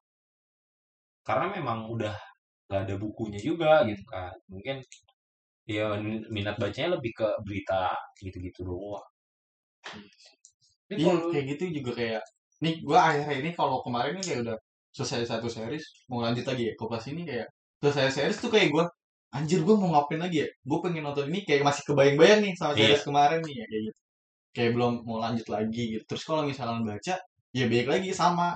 karena 1.27 1.45
memang 1.57 1.79
udah 1.93 2.15
nggak 2.67 2.81
ada 2.85 2.95
bukunya 3.03 3.39
juga 3.49 3.71
gitu 3.89 4.03
kan. 4.13 4.31
Mungkin 4.51 4.75
ya 5.75 5.85
minat 6.35 6.55
bacanya 6.61 6.89
lebih 6.99 7.11
ke 7.19 7.27
berita 7.45 7.81
gitu-gitu 8.23 8.61
doang 8.69 9.05
Iya 10.91 11.13
kayak 11.33 11.45
gitu 11.57 11.63
juga 11.81 11.91
kayak 11.97 12.21
nih 12.63 12.73
gue 12.85 12.97
akhir 12.97 13.35
ini 13.41 13.51
kalau 13.57 13.81
kemarin 13.85 14.13
nih 14.21 14.25
kayak 14.27 14.39
udah 14.45 14.57
selesai 14.95 15.27
satu 15.27 15.47
series 15.51 15.83
mau 16.07 16.23
lanjut 16.23 16.45
lagi 16.47 16.71
ya 16.71 16.73
kopas 16.79 17.03
ini 17.11 17.25
kayak 17.27 17.47
selesai 17.81 18.07
series 18.15 18.37
tuh 18.39 18.49
kayak 18.53 18.69
gue 18.71 18.85
anjir 19.35 19.59
gue 19.67 19.75
mau 19.75 19.91
ngapain 19.91 20.21
lagi 20.23 20.37
ya? 20.45 20.49
Gue 20.63 20.79
pengen 20.79 21.03
nonton 21.03 21.27
ini 21.27 21.43
kayak 21.43 21.61
masih 21.67 21.83
kebayang-bayang 21.89 22.39
nih 22.45 22.53
sama 22.55 22.71
Iya. 22.71 22.79
series 22.95 23.03
kemarin 23.03 23.39
nih 23.43 23.55
ya 23.59 23.65
kayak 23.67 23.83
gitu. 23.91 23.99
Kayak 24.55 24.71
belum 24.79 24.93
mau 25.07 25.17
lanjut 25.19 25.47
lagi 25.51 25.83
gitu. 25.93 26.03
Terus 26.09 26.23
kalau 26.23 26.41
misalnya 26.47 26.79
baca 26.87 27.15
ya 27.51 27.65
baik 27.67 27.87
lagi 27.91 28.09
sama 28.15 28.55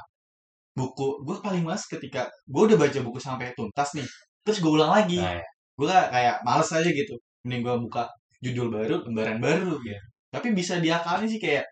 buku. 0.78 1.08
Gue 1.28 1.36
paling 1.44 1.64
males 1.68 1.84
ketika 1.90 2.32
gue 2.48 2.62
udah 2.68 2.78
baca 2.80 3.00
buku 3.04 3.20
sampai 3.20 3.52
tuntas 3.58 3.90
nih 3.98 4.08
terus 4.46 4.58
gue 4.64 4.72
ulang 4.72 4.92
lagi. 4.96 5.20
Nah, 5.20 5.36
ya. 5.36 5.46
gue 5.80 5.88
kayak 6.16 6.36
males 6.48 6.70
aja 6.72 6.90
gitu. 6.90 7.16
Mending 7.44 7.62
gue 7.68 7.76
buka 7.86 8.04
judul 8.40 8.68
baru 8.72 8.96
lembaran 9.08 9.40
baru 9.44 9.76
gitu 9.84 10.09
tapi 10.34 10.48
bisa 10.54 10.78
diakalin 10.82 11.28
sih 11.30 11.42
kayak 11.42 11.66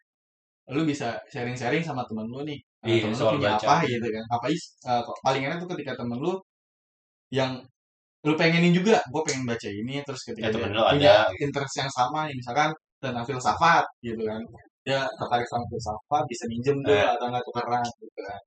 lu 0.76 0.84
bisa 0.84 1.16
sharing-sharing 1.32 1.82
sama 1.86 2.04
temen 2.10 2.28
lu 2.28 2.42
nih. 2.44 2.60
Eh, 2.84 3.00
Iya, 3.00 3.08
temen 3.08 3.16
lu 3.16 3.20
soal 3.22 3.34
punya 3.40 3.56
baca. 3.56 3.66
apa 3.68 3.76
gitu 3.88 4.08
kan. 4.16 4.24
Apa 4.36 4.46
is 4.52 4.64
eh, 4.84 5.02
paling 5.26 5.44
enak 5.48 5.58
tuh 5.64 5.70
ketika 5.78 5.94
temen 6.00 6.18
lu 6.20 6.34
yang 7.32 7.52
lu 8.26 8.34
pengenin 8.36 8.74
juga 8.76 9.00
gue 9.14 9.22
pengen 9.28 9.44
baca 9.48 9.70
ini 9.72 10.04
terus 10.04 10.22
ketika 10.28 10.48
Ya, 10.50 10.54
temen 10.54 10.72
lu 10.76 10.82
punya 10.84 11.14
ada, 11.28 11.32
interest 11.40 11.74
yang 11.80 11.92
sama 11.92 12.28
nih 12.28 12.36
misalkan 12.40 12.70
tentang 13.00 13.24
filsafat 13.28 13.86
gitu 14.04 14.22
kan. 14.28 14.42
Dia 14.88 15.04
tertarik 15.20 15.48
sama 15.48 15.64
filsafat 15.72 16.24
bisa 16.32 16.44
minjem 16.52 16.78
tuh 16.84 16.96
Eh. 16.96 17.06
atau 17.08 17.26
nggak 17.32 17.44
tukeran 17.48 17.84
gitu 18.02 18.22
kan. 18.28 18.40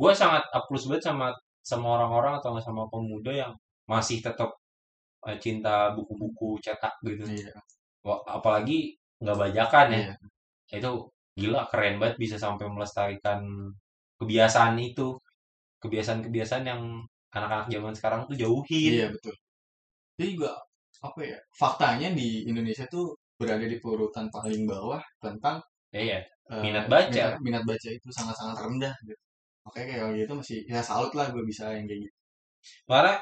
Gue 0.00 0.12
sangat 0.14 0.42
plus 0.68 0.84
banget 0.90 1.04
sama 1.08 1.26
sama 1.62 1.86
orang-orang 2.00 2.34
atau 2.42 2.58
sama 2.60 2.84
pemuda 2.92 3.30
yang 3.32 3.52
masih 3.88 4.18
tetap 4.24 4.50
eh, 5.28 5.38
cinta 5.40 5.94
buku-buku 5.96 6.58
cetak 6.64 6.92
gitu. 7.06 7.24
Iya. 7.28 7.54
Apalagi 8.26 8.98
nggak 9.22 9.38
bajakan 9.42 9.86
ya 9.94 10.00
iya 10.02 10.14
itu 10.80 10.90
gila 11.40 11.62
keren 11.70 11.96
banget 12.00 12.16
bisa 12.22 12.36
sampai 12.44 12.66
melestarikan 12.74 13.40
kebiasaan 14.20 14.76
itu 14.80 15.16
kebiasaan-kebiasaan 15.82 16.64
yang 16.70 16.82
anak-anak 17.36 17.68
zaman 17.72 17.94
sekarang 17.98 18.20
tuh 18.28 18.36
jauhin 18.38 18.92
Iya 18.92 19.06
betul. 19.14 19.34
Dia 20.18 20.26
juga 20.34 20.50
apa 21.02 21.20
ya? 21.24 21.38
Faktanya 21.60 22.08
di 22.14 22.46
Indonesia 22.50 22.84
tuh 22.88 23.16
berada 23.40 23.66
di 23.66 23.76
urutan 23.82 24.26
paling 24.34 24.62
bawah 24.68 25.02
tentang 25.18 25.58
Iya, 25.92 26.24
eh, 26.24 26.60
Minat 26.64 26.86
baca. 26.88 27.10
Minat, 27.12 27.34
minat 27.44 27.64
baca 27.68 27.88
itu 27.92 28.08
sangat-sangat 28.12 28.56
rendah 28.64 28.94
gitu. 29.04 29.22
Makanya 29.66 29.86
kayak 29.90 30.08
gitu 30.24 30.32
masih 30.40 30.58
ya 30.68 30.80
salut 30.84 31.12
lah 31.18 31.28
gue 31.34 31.42
bisa 31.44 31.64
yang 31.76 31.86
kayak 31.90 32.00
gitu. 32.08 32.16
karena 32.86 33.14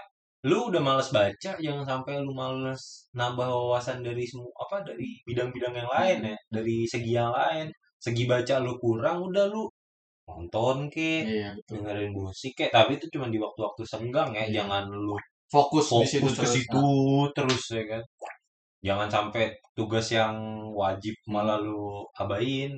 lu 0.48 0.72
udah 0.72 0.80
males 0.80 1.12
baca 1.12 1.50
jangan 1.60 1.84
sampai 1.84 2.14
lu 2.24 2.32
males 2.32 3.08
nambah 3.12 3.44
wawasan 3.44 4.00
dari 4.00 4.24
semua 4.24 4.48
apa 4.56 4.80
dari 4.88 5.20
bidang-bidang 5.28 5.74
yang 5.76 5.90
lain 5.90 6.18
ya? 6.32 6.36
Dari 6.48 6.76
segi 6.88 7.12
yang 7.12 7.32
lain. 7.32 7.66
Segi 8.00 8.24
baca 8.24 8.54
lu 8.64 8.72
kurang 8.80 9.28
udah 9.28 9.44
lu 9.52 9.68
nonton 10.28 10.88
ke 10.88 11.26
Iya 11.26 11.48
betul. 11.58 11.82
dengerin 11.84 12.12
musik 12.14 12.52
kayak 12.56 12.72
tapi 12.72 12.90
itu 12.96 13.06
cuma 13.12 13.26
di 13.28 13.38
waktu-waktu 13.44 13.82
senggang 13.84 14.30
ya. 14.32 14.44
Iya. 14.48 14.64
jangan 14.64 14.84
lu 14.88 15.16
Fokus, 15.50 15.86
di 15.98 16.06
situ 16.06 16.30
fokus 16.30 16.38
ke 16.38 16.46
terus. 16.46 16.52
situ 16.54 16.84
terus 17.36 17.64
ya 17.74 17.82
kan? 17.90 18.02
Jangan 18.86 19.08
sampai 19.10 19.44
tugas 19.76 20.06
yang 20.14 20.34
wajib 20.72 21.12
malah 21.26 21.58
lu 21.60 22.06
abain. 22.16 22.70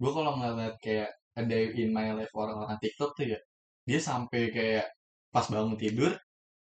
Gue 0.00 0.10
kalau 0.14 0.32
ngeliat 0.38 0.76
kayak 0.84 1.10
a 1.38 1.42
day 1.50 1.64
in 1.82 1.90
my 1.96 2.08
life 2.14 2.30
orang-orang 2.34 2.78
TikTok 2.82 3.10
tuh 3.18 3.26
ya 3.34 3.38
dia 3.88 4.00
sampai 4.02 4.50
kayak 4.52 4.86
pas 5.34 5.46
bangun 5.48 5.78
tidur 5.78 6.12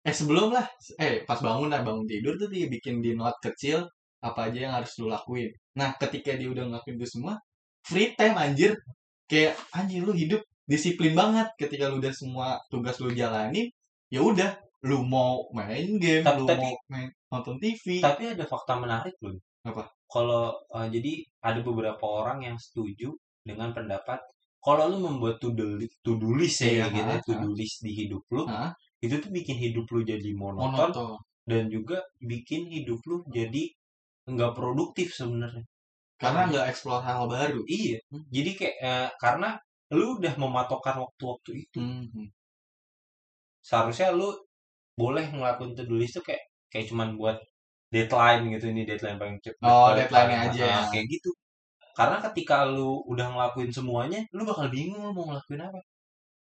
eh 0.06 0.14
sebelum 0.14 0.54
lah 0.54 0.66
eh 1.02 1.26
pas 1.28 1.38
bangun 1.42 1.68
lah 1.72 1.82
bangun 1.82 2.06
tidur 2.06 2.34
tuh 2.40 2.48
dia 2.52 2.66
bikin 2.70 3.02
di 3.04 3.18
note 3.18 3.38
kecil 3.42 3.82
apa 4.22 4.48
aja 4.50 4.58
yang 4.70 4.74
harus 4.78 4.94
lu 5.02 5.06
lakuin 5.10 5.50
nah 5.74 5.92
ketika 5.98 6.30
dia 6.38 6.48
udah 6.54 6.64
ngelakuin 6.70 6.96
itu 6.98 7.18
semua 7.18 7.34
free 7.82 8.14
time 8.18 8.36
anjir 8.38 8.72
kayak 9.26 9.58
anjir 9.74 10.00
lu 10.06 10.14
hidup 10.14 10.40
disiplin 10.66 11.12
banget 11.14 11.46
ketika 11.58 11.90
lu 11.90 11.98
udah 11.98 12.14
semua 12.14 12.46
tugas 12.70 12.96
lu 13.02 13.10
jalani 13.12 13.70
ya 14.08 14.22
udah 14.22 14.54
lu 14.86 15.02
mau 15.02 15.50
main 15.50 15.98
game 15.98 16.22
Tapi- 16.22 16.38
lu 16.38 16.46
tapi- 16.46 16.62
mau 16.62 16.74
main 16.92 17.08
nonton 17.32 17.56
TV 17.58 17.98
tapi 17.98 18.22
ada 18.30 18.44
fakta 18.46 18.78
menarik 18.78 19.14
loh 19.22 19.34
Apa? 19.66 19.90
kalau 20.06 20.54
eh, 20.78 20.86
jadi 20.94 21.12
ada 21.42 21.58
beberapa 21.66 22.04
orang 22.06 22.46
yang 22.46 22.56
setuju 22.56 23.10
dengan 23.42 23.74
pendapat 23.74 24.22
kalau 24.62 24.90
lu 24.90 24.98
membuat 25.02 25.38
to 25.38 25.54
do 25.54 25.78
list, 25.78 25.98
to 26.02 26.14
do 26.18 26.34
list 26.34 26.62
ya 26.62 26.86
Iya, 26.86 26.86
gitu 26.90 27.10
ya, 27.10 27.18
ha, 27.18 27.22
to 27.26 27.32
ha. 27.34 27.42
do 27.42 27.50
list 27.54 27.76
di 27.82 27.90
hidup 27.94 28.22
lu 28.30 28.42
Hah? 28.46 28.70
Itu 29.04 29.14
tuh 29.20 29.30
bikin 29.30 29.56
hidup 29.60 29.86
lu 29.92 30.00
jadi 30.02 30.30
monoton 30.32 30.72
monoton. 30.92 31.16
dan 31.46 31.68
juga 31.68 32.00
bikin 32.20 32.66
hidup 32.68 33.00
lu 33.06 33.22
jadi 33.28 33.70
nggak 34.26 34.52
produktif 34.58 35.14
sebenarnya. 35.14 35.62
Karena 36.16 36.48
nggak 36.48 36.66
explore 36.72 37.04
hal 37.04 37.28
baru. 37.28 37.60
Iya. 37.68 37.98
Hmm. 38.10 38.24
jadi 38.32 38.50
kayak 38.58 38.76
eh, 38.82 39.08
karena 39.20 39.48
lu 39.94 40.18
udah 40.18 40.34
mematokkan 40.34 40.96
waktu-waktu 40.98 41.50
itu 41.68 41.78
Hmm. 41.78 42.28
seharusnya 43.62 44.10
lu 44.14 44.28
boleh 44.96 45.28
ngelakuin 45.28 45.76
to 45.76 45.82
do 45.84 45.94
list 46.00 46.16
tuh 46.16 46.24
kayak 46.24 46.42
kayak 46.72 46.86
cuman 46.90 47.14
buat 47.20 47.36
deadline 47.92 48.48
gitu. 48.56 48.66
Ini 48.72 48.82
deadline 48.88 49.18
paling 49.20 49.38
cepat 49.44 49.66
Oh, 49.68 49.92
paling- 49.92 50.40
aja. 50.50 50.64
nah, 50.66 50.82
ya. 50.86 50.90
kayak 50.92 51.06
gitu. 51.12 51.30
Karena 51.96 52.16
ketika 52.20 52.64
lu 52.68 53.04
udah 53.08 53.26
ngelakuin 53.32 53.70
semuanya 53.72 54.20
lu 54.36 54.42
bakal 54.44 54.66
bingung 54.72 55.00
lu 55.06 55.12
mau 55.16 55.24
ngelakuin 55.30 55.62
apa. 55.68 55.80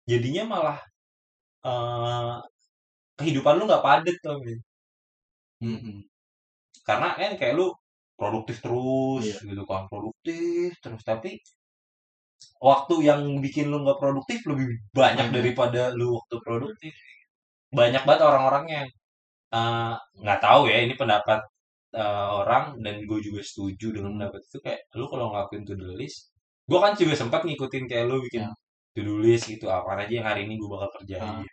Jadinya 0.10 0.44
malah 0.50 0.78
eh 1.70 2.34
kehidupan 3.20 3.54
lu 3.60 3.64
nggak 3.70 3.86
padat 3.88 4.18
tuh 4.26 4.38
Hmm. 5.62 6.02
karena 6.88 7.08
kan 7.20 7.32
kayak 7.40 7.56
lu 7.60 7.68
produktif 8.20 8.58
terus 8.66 9.24
Iya. 9.28 9.38
gitu 9.50 9.64
kan 9.72 9.84
produktif 9.92 10.70
terus 10.84 11.04
tapi 11.10 11.32
waktu 12.70 12.94
yang 13.10 13.22
bikin 13.46 13.66
lu 13.72 13.78
nggak 13.84 14.00
produktif 14.04 14.40
lebih 14.52 14.68
banyak 15.00 15.28
Banyak. 15.30 15.36
daripada 15.38 15.82
lu 16.00 16.06
waktu 16.18 16.36
produktif 16.48 16.94
banyak 17.80 18.04
banget 18.08 18.22
orang-orang 18.30 18.66
yang 18.76 18.88
eh, 19.60 19.94
nggak 20.24 20.40
tahu 20.46 20.62
ya 20.72 20.78
ini 20.86 20.96
pendapat 21.02 21.40
eh, 22.02 22.30
orang 22.42 22.66
dan 22.86 22.96
gue 23.10 23.20
juga 23.28 23.42
setuju 23.50 23.88
dengan 23.98 24.12
pendapat 24.18 24.42
itu 24.48 24.58
kayak 24.66 24.82
lu 25.00 25.06
kalau 25.12 25.26
ngelakuin 25.34 25.64
to 25.70 25.74
do 25.82 25.90
list 26.02 26.20
gue 26.70 26.80
kan 26.86 26.94
juga 27.02 27.16
sempat 27.22 27.42
ngikutin 27.48 27.86
kayak 27.92 28.06
lu 28.12 28.18
bikin 28.28 28.44
Ya. 28.48 28.52
to 28.96 29.02
do 29.08 29.16
list 29.26 29.46
gitu 29.54 29.68
apa 29.72 29.90
aja 30.04 30.14
yang 30.20 30.28
hari 30.32 30.42
ini 30.48 30.56
gue 30.62 30.70
bakal 30.72 30.90
kerjain 31.02 31.24
Ah. 31.44 31.51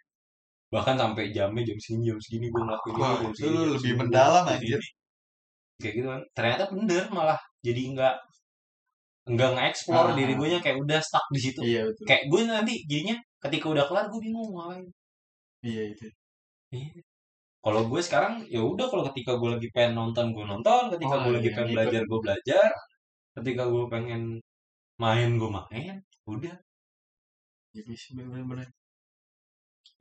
Bahkan 0.74 0.96
sampai 1.00 1.32
jamnya 1.36 1.62
jam 1.68 1.78
segini 1.80 2.02
jam 2.12 2.18
segini 2.24 2.46
gue 2.52 2.62
ngelakuin 2.66 2.94
ini 2.94 3.00
jam 3.00 3.16
itu 3.24 3.28
segini, 3.38 3.56
lu 3.56 3.62
lebih 3.76 3.92
mendalam, 4.00 4.44
ini. 4.52 4.88
kayak 5.80 5.94
gitu 5.98 6.06
kan. 6.12 6.22
Ternyata 6.36 6.62
bener 6.74 7.04
malah. 7.14 7.40
Jadi 7.66 7.80
nggak 7.94 8.14
nggak 9.32 9.50
nge-explore 9.54 10.10
Ah. 10.12 10.16
diri 10.18 10.32
gue 10.40 10.48
kayak 10.64 10.78
udah 10.84 11.00
stuck 11.04 11.24
di 11.34 11.40
situ. 11.44 11.60
Iya 11.64 11.80
betul. 11.88 12.04
Kayak 12.08 12.22
gue 12.32 12.40
nanti 12.48 12.74
jadinya 12.90 13.16
ketika 13.44 13.66
udah 13.74 13.84
kelar 13.88 14.04
gue 14.12 14.20
bingung 14.24 14.48
ngapain? 14.56 14.84
Iya 15.64 15.82
itu. 15.92 16.06
Kalau 17.64 17.82
gue 17.90 18.00
sekarang 18.06 18.34
ya 18.48 18.60
udah 18.64 18.86
kalau 18.90 19.04
ketika 19.12 19.32
gue 19.40 19.48
lagi 19.58 19.68
pengen 19.74 19.92
nonton 19.98 20.26
gue 20.36 20.44
nonton. 20.52 20.82
Ketika 20.94 21.14
Oh, 21.16 21.20
gue 21.28 21.32
lagi 21.36 21.48
iya, 21.50 21.54
pengen 21.56 21.68
ngikut. 21.68 21.76
belajar 21.76 22.02
gue 22.10 22.18
belajar. 22.24 22.70
Ketika 23.36 23.62
gue 23.72 23.84
pengen 23.94 24.22
main 25.02 25.30
gue 25.40 25.50
main 25.58 25.94
udah. 26.28 26.56
Iya 27.76 27.94
sih 28.02 28.12
bener-bener 28.16 28.68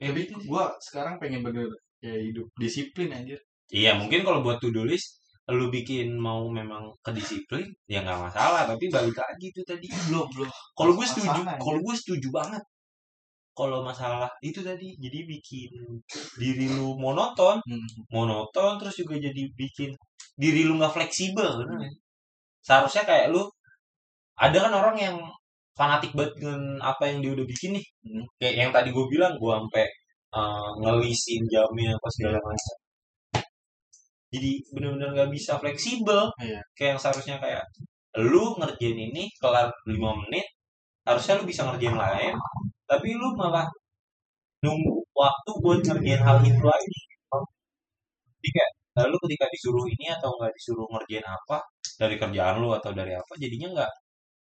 ya 0.01 0.07
tapi 0.13 0.19
gitu 0.29 0.33
gua 0.49 0.63
sekarang 0.87 1.15
pengen 1.21 1.41
bener 1.45 1.67
kayak 2.01 2.21
hidup 2.29 2.47
disiplin 2.61 3.09
anjir. 3.17 3.39
Iya 3.73 3.91
mungkin 3.99 4.21
kalau 4.27 4.39
buat 4.45 4.57
to 4.63 4.69
do 4.75 4.83
list 4.87 5.19
lu 5.47 5.71
bikin 5.71 6.07
mau 6.19 6.43
memang 6.51 6.91
kedisiplin 7.05 7.63
ya 7.87 8.03
nggak 8.03 8.19
masalah 8.31 8.67
tapi 8.67 8.85
balik 8.91 9.15
lagi 9.17 9.47
tuh 9.55 9.63
tadi. 9.67 9.87
Belum 10.11 10.27
belum. 10.33 10.49
Kalau 10.77 10.91
gue 10.97 11.05
setuju 11.07 11.39
kalau 11.65 11.79
gue 11.85 11.95
setuju 11.97 12.27
banget. 12.33 12.63
Kalau 13.57 13.81
masalah 13.81 14.29
itu 14.45 14.61
tadi 14.61 14.93
jadi 15.01 15.19
bikin 15.25 15.71
diri 16.41 16.65
lu 16.77 16.93
monoton 17.03 17.57
Hmm. 17.65 17.87
monoton 18.13 18.77
terus 18.79 18.95
juga 19.01 19.15
jadi 19.17 19.41
bikin 19.57 19.91
diri 20.37 20.61
lu 20.67 20.77
nggak 20.79 20.93
fleksibel 20.93 21.47
bener 21.59 21.75
nggak? 21.81 21.93
seharusnya 22.67 23.03
kayak 23.09 23.25
lu 23.33 23.41
ada 24.45 24.57
kan 24.65 24.73
orang 24.79 24.95
yang 25.05 25.17
fanatik 25.77 26.11
banget 26.17 26.33
dengan 26.41 26.61
apa 26.81 27.03
yang 27.09 27.17
dia 27.23 27.31
udah 27.37 27.45
bikin 27.47 27.71
nih 27.77 27.85
Hmm. 28.05 28.23
kayak 28.39 28.55
yang 28.61 28.71
tadi 28.75 28.89
gue 28.95 29.05
bilang 29.13 29.33
gue 29.41 29.51
sampai 29.59 29.85
eh, 30.37 30.69
ngelisin 30.81 31.41
jamnya 31.53 31.89
apa 31.97 32.07
segala 32.15 32.39
macam 32.47 32.75
jadi 34.33 34.51
bener-bener 34.75 35.09
nggak 35.15 35.31
bisa 35.35 35.53
fleksibel 35.61 36.21
Iya. 36.43 36.59
kayak 36.75 36.89
yang 36.95 37.01
seharusnya 37.01 37.35
kayak 37.43 37.63
lu 38.19 38.43
ngerjain 38.59 38.97
ini 39.07 39.23
kelar 39.41 39.67
5 39.87 40.21
menit 40.25 40.45
harusnya 41.07 41.39
lu 41.39 41.45
bisa 41.47 41.61
ngerjain 41.67 41.95
lain 41.95 42.33
tapi 42.89 43.09
lu 43.15 43.27
malah 43.39 43.67
nunggu 44.65 44.93
waktu 45.15 45.51
buat 45.63 45.79
ngerjain 45.85 46.21
hal 46.27 46.37
itu 46.43 46.63
lagi 46.63 46.97
jadi 48.41 48.49
kayak 48.55 48.71
lalu 48.97 49.15
ketika 49.29 49.45
disuruh 49.53 49.85
ini 49.93 50.05
atau 50.15 50.29
nggak 50.37 50.51
disuruh 50.57 50.87
ngerjain 50.93 51.25
apa 51.27 51.57
dari 52.01 52.15
kerjaan 52.21 52.55
lu 52.61 52.69
atau 52.73 52.91
dari 52.93 53.13
apa 53.13 53.31
jadinya 53.37 53.67
nggak 53.75 53.91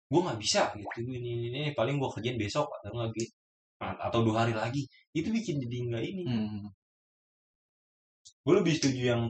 gue 0.06 0.20
nggak 0.22 0.38
bisa 0.38 0.70
gitu 0.78 1.02
ini, 1.02 1.18
ini, 1.18 1.30
ini, 1.50 1.70
paling 1.74 1.98
gue 1.98 2.10
kerjain 2.14 2.38
besok 2.38 2.70
atau 2.78 2.94
nggak 2.94 3.10
gitu 3.18 3.34
atau 3.76 4.18
dua 4.24 4.46
hari 4.46 4.54
lagi. 4.56 4.82
Itu 5.12 5.28
bikin 5.34 5.60
jadi 5.60 5.76
nggak 5.90 6.04
ini. 6.04 6.22
Hmm. 6.24 6.66
gue 8.46 8.54
lebih 8.62 8.78
setuju 8.78 9.02
yang 9.10 9.22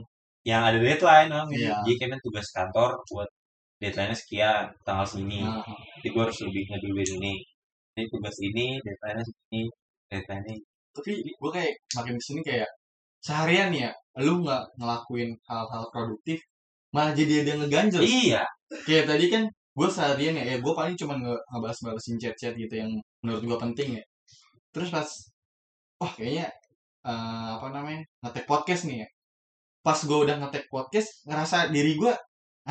yang 0.45 0.61
ada 0.61 0.77
deadline 0.77 1.33
ah, 1.33 1.43
gitu. 1.49 1.65
Iya. 1.65 1.81
jadi 1.81 1.93
kayaknya 1.97 2.17
tugas 2.21 2.47
kantor 2.53 2.89
buat 3.09 3.29
deadline 3.81 4.13
sekian 4.13 4.69
tanggal 4.85 5.05
segini. 5.09 5.41
Nah, 5.41 5.65
jadi 5.99 6.07
gue 6.13 6.21
harus 6.21 6.39
lebih 6.45 6.63
ngeduluin 6.69 7.11
ini 7.17 7.33
ini 7.97 8.03
tugas 8.13 8.37
ini 8.45 8.77
deadline 8.85 9.25
segini 9.25 9.61
deadline 10.07 10.45
ini. 10.53 10.57
Tapi 10.93 11.11
gue 11.33 11.51
kayak 11.51 11.73
makin 11.97 12.15
ke 12.15 12.23
sini 12.23 12.41
kayak 12.45 12.69
seharian 13.25 13.73
ya 13.73 13.89
lu 14.21 14.45
nggak 14.45 14.63
ngelakuin 14.77 15.33
hal-hal 15.49 15.83
produktif 15.89 16.39
malah 16.95 17.11
jadi 17.11 17.43
ada 17.43 17.49
yang 17.57 17.61
ngeganjel. 17.65 18.01
Iya. 18.05 18.41
Kayak 18.85 19.05
tadi 19.11 19.25
kan 19.33 19.43
gue 19.77 19.87
seharian 19.95 20.35
ya, 20.39 20.43
ya 20.51 20.57
gue 20.63 20.73
paling 20.79 20.95
cuma 21.01 21.13
nge 21.21 21.33
ngebahas-bahasin 21.51 22.15
chat-chat 22.21 22.53
gitu 22.63 22.73
yang 22.81 22.91
menurut 23.23 23.43
gue 23.49 23.57
penting 23.65 23.89
ya. 24.01 24.03
Terus 24.73 24.89
pas 24.95 25.07
wah 26.01 26.11
kayaknya 26.17 26.45
eh, 27.09 27.49
apa 27.57 27.67
namanya 27.75 28.01
ngetek 28.23 28.45
podcast 28.51 28.83
nih 28.89 28.97
ya. 29.05 29.07
Pas 29.85 29.99
gue 30.09 30.17
udah 30.25 30.35
ngetek 30.41 30.65
podcast 30.73 31.09
ngerasa 31.29 31.57
diri 31.75 31.93
gue 32.01 32.13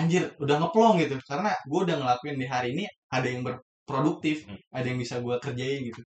anjir 0.01 0.23
udah 0.45 0.57
ngeplong 0.63 0.95
gitu. 1.03 1.17
Karena 1.31 1.51
gue 1.71 1.81
udah 1.87 1.97
ngelakuin 2.01 2.37
di 2.43 2.47
hari 2.55 2.69
ini 2.77 2.85
ada 3.17 3.29
yang 3.33 3.43
berproduktif 3.47 4.37
Hmm. 4.49 4.59
ada 4.77 4.87
yang 4.91 4.99
bisa 5.05 5.17
gue 5.25 5.37
kerjain 5.45 5.81
gitu. 5.89 6.03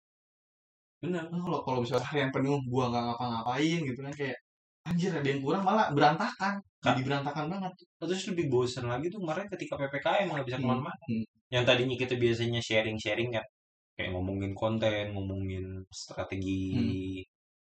Benar 1.01 1.23
Nah, 1.31 1.39
kalau 1.45 1.59
kalau 1.65 1.79
misalnya 1.83 2.05
harian 2.09 2.31
penuh 2.35 2.57
gue 2.71 2.83
nggak 2.91 3.03
ngapa-ngapain 3.07 3.79
gitu 3.89 3.99
kan 4.05 4.13
kayak 4.19 4.37
anjir 4.81 5.11
ada 5.13 5.27
yang 5.27 5.41
kurang 5.41 5.61
malah 5.61 5.93
berantakan 5.93 6.57
jadi 6.81 7.01
berantakan 7.05 7.45
banget 7.47 7.73
terus 8.01 8.21
lebih 8.33 8.49
bosan 8.49 8.89
lagi 8.89 9.07
tuh 9.13 9.21
kemarin 9.21 9.45
ketika 9.47 9.77
ppkm 9.77 10.27
nggak 10.29 10.45
bisa 10.47 10.57
Hmm. 10.57 10.65
ke 10.65 10.69
mana-mana 10.69 11.03
Hmm. 11.05 11.25
yang 11.53 11.63
tadinya 11.67 11.95
kita 11.95 12.15
biasanya 12.17 12.59
sharing-sharing 12.59 13.29
kan 13.29 13.45
kayak 13.93 14.09
ngomongin 14.15 14.51
konten 14.57 15.13
ngomongin 15.13 15.65
strategi 15.93 17.21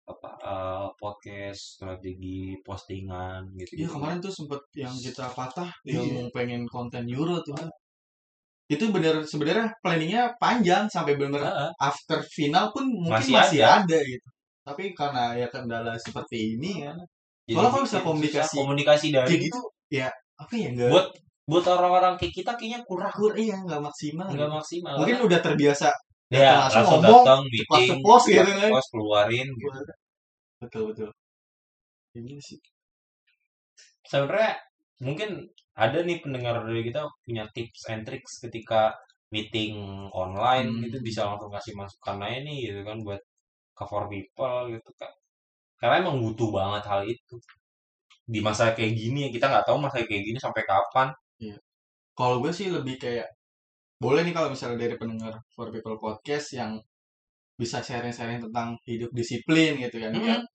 apa 0.07 0.31
eh, 0.39 0.87
podcast 0.95 1.81
strategi 1.81 2.55
postingan 2.63 3.43
gitu 3.59 3.73
Iya 3.75 3.89
kemarin 3.91 4.19
tuh 4.21 4.31
sempet 4.31 4.61
yang 4.77 4.95
kita 4.95 5.27
patah 5.33 5.71
Iya. 5.83 5.99
yang 6.03 6.29
pengen 6.31 6.63
konten 6.71 7.03
euro 7.11 7.43
tuh 7.43 7.57
kan. 7.59 7.67
Itu 8.67 8.91
bener 8.91 9.23
sebenarnya 9.23 9.71
planningnya 9.83 10.35
panjang 10.43 10.87
sampai 10.87 11.15
bener 11.19 11.39
Heeh. 11.39 11.71
after 11.79 12.19
final 12.31 12.71
pun 12.75 12.87
mungkin 12.87 13.15
Masih 13.19 13.35
masih, 13.35 13.59
ada. 13.63 13.83
ada. 13.83 13.99
gitu. 14.03 14.29
Tapi 14.67 14.91
karena 14.93 15.39
ya 15.39 15.47
kendala 15.47 15.95
seperti 15.97 16.59
ini 16.59 16.83
kan. 16.83 16.99
Jadi 17.47 17.55
kalau 17.55 17.71
bikin 17.71 17.87
bisa 17.87 17.99
komunikasi- 18.03 18.57
komunikasi 18.59 19.07
dari 19.15 19.29
Kayak 19.31 19.43
gitu 19.47 19.61
ya 19.87 20.09
apa 20.37 20.53
ya 20.59 20.69
enggak 20.75 20.91
buat 20.91 21.07
buat 21.47 21.65
orang-orang 21.71 22.19
kayak 22.19 22.35
kita 22.35 22.53
kayaknya 22.59 22.81
kurang 22.83 23.15
iya 23.39 23.55
enggak 23.55 23.79
maksimal. 23.79 24.27
nggak 24.27 24.51
gitu. 24.51 24.57
maksimal 24.59 24.95
Mungkin 24.99 25.17
udah 25.31 25.39
terbiasa 25.39 25.89
ya 26.27 26.67
langsung 26.67 26.83
langsung 26.83 27.01
ngomong, 27.07 27.23
datang 27.23 27.41
meeting 27.47 27.87
ceplos 27.95 28.23
gitu 28.27 28.43
kan. 28.43 28.59
ceplos 28.67 28.87
keluarin 28.91 29.47
gitu. 29.55 29.79
betul 30.59 30.83
betul. 30.91 31.11
Ini 32.19 32.35
sih. 32.43 32.59
sebenarnya 34.03 34.53
mungkin 35.03 35.31
ada 35.77 35.99
nih 36.03 36.19
pendengar 36.25 36.63
dari 36.65 36.83
kita 36.83 37.05
punya 37.23 37.45
tips 37.55 37.81
and 37.93 38.03
tricks 38.03 38.41
ketika 38.43 38.91
meeting 39.31 39.75
online 40.15 40.71
Hmm. 40.71 40.83
gitu 40.87 40.99
bisa 41.03 41.27
langsung 41.27 41.51
kasih 41.53 41.75
masukan 41.75 42.17
aja 42.23 42.39
nih 42.43 42.59
gitu 42.71 42.81
kan 42.83 42.99
buat 43.03 43.23
cover 43.79 44.05
people 44.13 44.73
gitu 44.73 44.91
kan 45.01 45.13
karena 45.81 45.95
emang 46.03 46.17
butuh 46.25 46.49
banget 46.59 46.83
hal 46.89 47.03
itu. 47.05 47.37
Di 48.27 48.41
masa 48.43 48.73
kayak 48.77 48.93
gini 48.97 49.29
kita 49.35 49.47
nggak 49.53 49.65
tahu 49.69 49.77
masa 49.85 50.01
kayak 50.09 50.23
gini 50.25 50.39
sampai 50.41 50.65
kapan. 50.65 51.09
Kalau 52.17 52.41
gue 52.43 52.49
sih 52.49 52.73
lebih 52.73 52.97
kayak 52.97 53.29
boleh 54.01 54.25
nih 54.25 54.33
kalau 54.37 54.49
misalnya 54.53 54.79
dari 54.89 54.97
pendengar 55.01 55.37
For 55.53 55.69
People 55.73 56.01
Podcast 56.01 56.53
yang 56.57 56.81
bisa 57.61 57.81
sharing-sharing 57.85 58.41
tentang 58.49 58.77
hidup 58.89 59.09
disiplin 59.17 59.77
gitu 59.81 59.97
kan 60.01 60.13
biar 60.17 60.41
Hmm. 60.41 60.49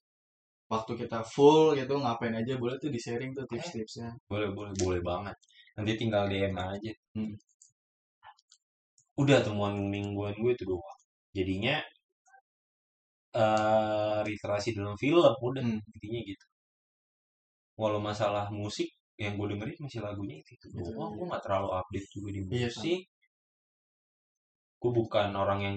waktu 0.73 0.91
kita 1.05 1.19
full 1.25 1.73
gitu 1.77 1.93
ngapain 2.01 2.33
aja 2.37 2.53
boleh 2.61 2.77
tuh 2.81 2.89
di 2.93 2.97
sharing 3.01 3.31
tuh 3.37 3.45
tips-tipsnya. 3.49 4.09
boleh 4.29 4.49
boleh 4.57 4.73
boleh 4.81 5.01
banget. 5.05 5.35
Nanti 5.77 5.91
tinggal 6.01 6.25
DM 6.31 6.53
aja. 6.57 6.91
Hmm. 7.17 7.33
udah 9.21 9.39
temuan 9.45 9.75
mingguan 9.93 10.33
gue 10.39 10.51
itu 10.55 10.63
doang 10.65 10.97
jadinya 11.35 11.75
eh 13.35 14.19
literasi 14.27 14.69
dalam 14.77 14.95
film 14.99 15.19
udah 15.23 15.63
Hmm. 15.63 15.79
intinya 15.95 16.21
gitu. 16.31 16.45
Walau 17.79 17.99
masalah 18.03 18.45
musik 18.51 18.89
yang 19.17 19.33
gue 19.39 19.47
dengerin 19.53 19.77
masih 19.85 20.01
lagunya 20.03 20.35
itu, 20.41 20.51
itu 20.57 20.65
Itu 20.71 20.91
doang. 20.93 21.11
Aja. 21.13 21.17
gue 21.17 21.25
nggak 21.29 21.43
terlalu 21.45 21.69
update 21.79 22.07
juga 22.15 22.29
di 22.35 22.39
Iya, 22.51 22.69
musik. 22.69 22.99
gue 24.81 24.91
bukan 24.99 25.27
orang 25.37 25.59
yang 25.61 25.75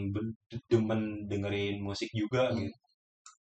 demen 0.73 1.01
dengerin 1.29 1.77
musik 1.85 2.09
juga 2.17 2.49
Hmm. 2.51 2.59
gitu. 2.65 2.77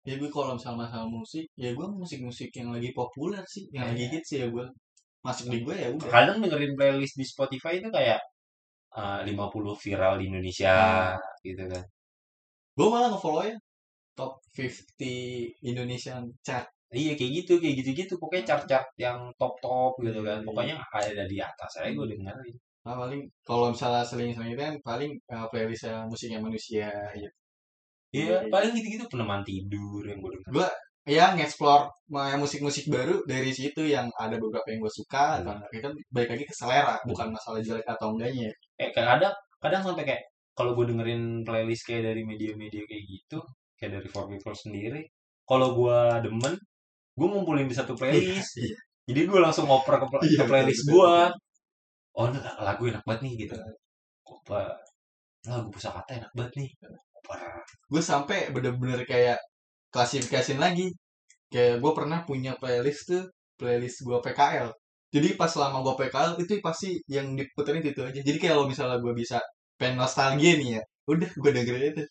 Ya 0.03 0.14
gue 0.20 0.28
kalau 0.28 0.59
misalnya 0.59 0.80
masalah 0.88 1.07
musik 1.07 1.45
ya 1.55 1.72
gue 1.72 1.88
musik-musik 1.88 2.49
yang 2.59 2.70
lagi 2.76 2.91
populer 2.91 3.43
sih 3.47 3.64
yang 3.76 3.88
lagi 3.89 4.03
Iya. 4.07 4.11
hits 4.20 4.32
ya 4.36 4.45
gue 4.51 4.66
masuk 5.24 5.47
di 5.53 5.57
gue 5.64 5.76
ya 5.84 5.88
udah. 5.95 6.09
Kadang 6.11 6.38
dengerin 6.43 6.74
playlist 6.76 7.16
di 7.16 7.26
Spotify 7.26 7.80
itu 7.80 7.88
kayak 7.91 8.20
eh, 8.93 9.20
50 9.26 9.74
viral 9.84 10.20
di 10.22 10.26
Indonesia 10.30 10.76
gitu 11.41 11.64
kan. 11.72 11.84
Gue 12.78 12.88
malah 12.93 13.09
ngefollow 13.16 13.45
ya 13.47 13.57
top 14.18 14.41
50 14.55 15.66
Indonesian 15.70 16.30
chart. 16.45 16.68
Iya 16.93 17.18
kayak 17.18 17.32
gitu 17.41 17.53
kayak 17.57 17.76
gitu 17.82 17.89
gitu 18.05 18.14
pokoknya 18.22 18.53
chart-chart 18.53 18.88
yang 19.01 19.34
top-top 19.41 19.97
gitu 20.05 20.22
kan. 20.22 20.39
Iya. 20.41 20.45
pokoknya 20.45 20.76
ada 20.93 21.26
di 21.26 21.38
atas 21.41 21.72
aja 21.82 21.89
gue 21.89 22.05
dengerin 22.05 22.55
nah, 22.86 22.95
paling 23.01 23.22
kalau 23.41 23.74
misalnya 23.74 24.05
seling-seling 24.05 24.53
kan 24.53 24.74
paling 24.86 25.11
uh, 25.34 25.49
playlistnya 25.49 26.05
musiknya 26.05 26.38
manusia 26.38 26.93
ya 27.18 27.30
iya 28.14 28.45
paling 28.53 28.78
gitu-gitu 28.78 29.09
peneman 29.09 29.41
tidur 29.41 30.05
yang 30.05 30.22
gue 30.22 30.32
denger 30.38 30.70
ya 31.03 31.36
nge-explore 31.36 31.91
musik-musik 32.39 32.88
baru 32.88 33.28
dari 33.28 33.51
situ 33.51 33.84
yang 33.84 34.07
ada 34.16 34.39
beberapa 34.39 34.64
yang 34.72 34.80
gue 34.84 34.93
suka 34.93 35.43
Hmm. 35.43 35.59
Ya 35.76 35.80
kan 35.84 35.93
balik 36.16 36.30
lagi 36.32 36.45
ke 36.47 36.55
selera 36.55 36.95
bukan 37.03 37.28
masalah 37.36 37.59
jelek 37.59 37.84
atau 37.84 38.16
enggaknya. 38.16 38.47
Eh 38.80 38.89
kadang 38.95 39.36
kadang 39.59 39.82
sampai 39.84 40.03
kayak 40.07 40.24
kalau 40.55 40.72
gue 40.78 40.86
dengerin 40.88 41.43
playlist 41.43 41.84
kayak 41.84 42.07
dari 42.14 42.22
media-media 42.24 42.84
kayak 42.88 43.03
gitu 43.09 43.43
kayak 43.84 43.99
dari 43.99 44.07
For 44.07 44.31
People 44.31 44.55
sendiri. 44.55 45.03
Kalau 45.43 45.75
gue 45.75 45.99
demen 46.23 46.55
gue 47.13 47.27
ngumpulin 47.27 47.67
di 47.67 47.75
satu 47.75 47.93
playlist. 47.99 48.55
Iya. 48.63 48.79
jadi 49.03 49.27
gue 49.27 49.39
langsung 49.43 49.67
ngoper 49.67 49.99
ke, 49.99 50.05
Iya, 50.23 50.39
ke 50.39 50.43
playlist 50.47 50.88
gue 50.88 51.13
oh 52.15 52.25
ini 52.31 52.39
lagu 52.39 52.84
enak 52.88 53.03
banget 53.03 53.21
nih 53.27 53.34
gitu. 53.43 53.55
Apa 54.23 54.71
lagu 55.51 55.67
pusakata 55.67 56.15
enak 56.15 56.31
banget 56.31 56.53
nih. 56.63 56.69
Gue 57.91 57.99
sampai 58.01 58.55
bener-bener 58.55 59.03
kayak 59.03 59.38
klasifikasiin 59.91 60.63
lagi. 60.63 60.88
Kayak 61.51 61.84
gue 61.84 61.91
pernah 61.91 62.23
punya 62.23 62.55
playlist 62.55 63.11
tuh 63.11 63.27
playlist 63.59 64.07
gue 64.07 64.17
PKL 64.23 64.71
jadi 65.13 65.38
pas 65.38 65.45
selama 65.45 65.86
gue 65.86 65.93
PKL 65.93 66.41
itu 66.41 66.57
pasti 66.57 66.97
yang 67.05 67.38
diputerin 67.38 67.86
itu 67.86 68.01
aja. 68.01 68.17
Jadi 68.17 68.38
kayak 68.41 68.57
kalau 68.57 68.65
misalnya 68.65 68.97
gue 68.97 69.13
bisa 69.13 69.38
pengen 69.77 70.01
nostalgia 70.01 70.57
nih 70.57 70.69
ya 70.79 70.81
udah 71.11 71.29
gue 71.36 71.51
dengerin 71.51 71.91
itu 71.93 72.03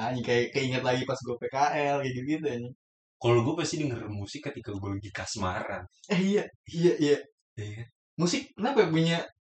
Anjing 0.00 0.24
kayak 0.24 0.44
keinget 0.54 0.82
lagi 0.88 1.02
pas 1.04 1.18
gue 1.20 1.36
PKL 1.36 1.96
kayak 2.00 2.12
gitu 2.16 2.26
gitu 2.38 2.46
anjing. 2.48 2.74
kalau 3.20 3.40
gue 3.44 3.54
pasti 3.60 3.74
denger 3.84 4.00
musik 4.08 4.40
ketika 4.48 4.70
gue 4.72 4.90
lagi 4.96 5.10
kasmaran 5.12 5.82
eh 6.08 6.20
iya 6.32 6.44
iya 6.72 6.92
iya 7.04 7.16
Iya. 7.60 7.84
musik 8.16 8.48
kenapa 8.56 8.78
ya 8.84 8.88
punya 8.88 9.18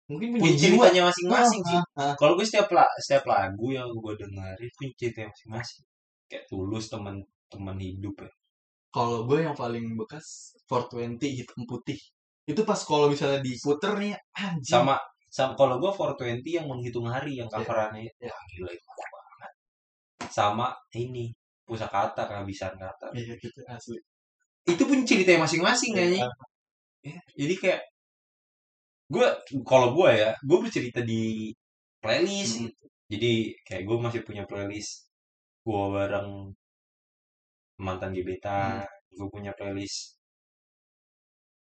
mungkin 0.09 0.27
punya 0.33 0.41
punya 0.41 0.55
jiwa 0.57 0.73
ceritanya 0.89 1.01
masing-masing 1.13 1.61
sih 1.69 1.79
Ah, 1.93 2.01
ah. 2.09 2.13
kalau 2.17 2.33
gue 2.33 2.45
setiap 2.49 2.67
la, 2.73 2.85
setiap 2.97 3.23
lagu 3.29 3.67
yang 3.69 3.85
gue 3.93 4.13
dengerin 4.17 4.71
punya 4.73 4.91
ceritanya 4.97 5.27
masing-masing 5.29 5.81
kayak 6.25 6.43
tulus 6.49 6.85
teman-teman 6.89 7.77
hidup 7.77 8.15
ya 8.25 8.31
kalau 8.91 9.23
gue 9.29 9.39
yang 9.45 9.53
paling 9.53 9.85
bekas 9.95 10.57
420 10.65 11.21
hitam 11.37 11.61
putih 11.69 11.99
itu 12.49 12.61
pas 12.65 12.79
kalau 12.81 13.07
misalnya 13.13 13.39
diputer 13.45 13.93
nih 14.01 14.13
anjing 14.33 14.65
sama 14.73 14.97
sama 15.29 15.53
kalau 15.53 15.77
gue 15.77 15.91
420 15.93 16.41
yang 16.57 16.65
menghitung 16.67 17.05
hari 17.07 17.37
yang 17.37 17.47
Iya. 17.47 17.55
coverannya 17.61 18.09
Iya. 18.19 18.33
wah 18.33 18.41
gila 18.51 18.71
itu 18.73 18.89
sama 20.31 20.67
ini 20.97 21.31
pusakata 21.67 22.23
kehabisan 22.29 22.73
kata 22.79 23.07
iya 23.15 23.33
gitu 23.39 23.59
asli. 23.67 23.99
Itu 24.67 24.83
pun 24.89 24.99
ceritanya 25.09 25.45
masing-masing 25.47 25.91
kayaknya 25.97 26.27
Ya, 27.01 27.17
jadi 27.33 27.55
kayak 27.61 27.81
gue 29.13 29.27
kalau 29.69 29.87
gue 29.97 30.09
ya 30.21 30.29
gue 30.47 30.57
bercerita 30.63 30.99
di 31.11 31.21
playlist 32.03 32.53
Mm. 32.57 32.63
gitu. 32.69 32.85
jadi 33.11 33.31
kayak 33.67 33.83
gue 33.87 33.97
masih 34.05 34.21
punya 34.27 34.43
playlist 34.49 34.91
gue 35.67 35.83
bareng 35.95 36.29
mantan 37.85 38.11
gebetan 38.17 38.79
gue 39.17 39.27
punya 39.33 39.51
playlist 39.57 39.99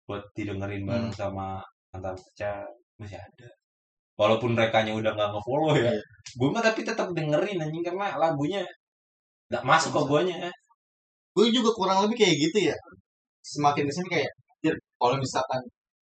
buat 0.08 0.24
didengerin 0.36 0.84
bareng 0.89 1.14
sama 1.22 1.47
mantan 1.91 2.16
pacar 2.24 2.66
masih 2.99 3.20
ada 3.28 3.49
walaupun 4.20 4.51
mereka 4.57 4.78
udah 5.01 5.11
nggak 5.18 5.30
ngefollow 5.34 5.74
ya 5.78 5.91
Iya. 5.93 6.01
gue 6.39 6.49
mah 6.53 6.63
tapi 6.68 6.82
tetap 6.89 7.07
dengerin 7.18 7.57
anjing 7.63 7.84
karena 7.88 8.05
lagunya 8.24 8.61
nggak 9.51 9.63
masuk 9.70 9.91
ke 9.97 10.01
guanya 10.09 10.36
gue 11.36 11.45
juga 11.57 11.70
kurang 11.78 11.99
lebih 12.05 12.18
kayak 12.22 12.36
gitu 12.49 12.57
ya 12.72 12.76
semakin 13.53 13.84
ke 13.89 13.93
sini 13.97 14.09
kayak 14.15 14.32
"Anjir, 14.53 14.76
kalau 14.99 15.15
misalkan 15.24 15.61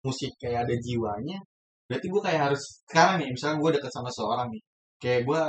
musik 0.05 0.31
kayak 0.41 0.59
ada 0.67 0.75
jiwanya 0.85 1.37
berarti 1.89 2.07
gue 2.13 2.21
kayak 2.27 2.41
harus 2.51 2.63
sekarang 2.89 3.15
nih 3.21 3.29
misalnya 3.35 3.57
gue 3.63 3.71
deket 3.79 3.91
sama 3.97 4.09
seorang 4.17 4.47
nih 4.53 4.63
kayak 5.03 5.21
gue 5.29 5.41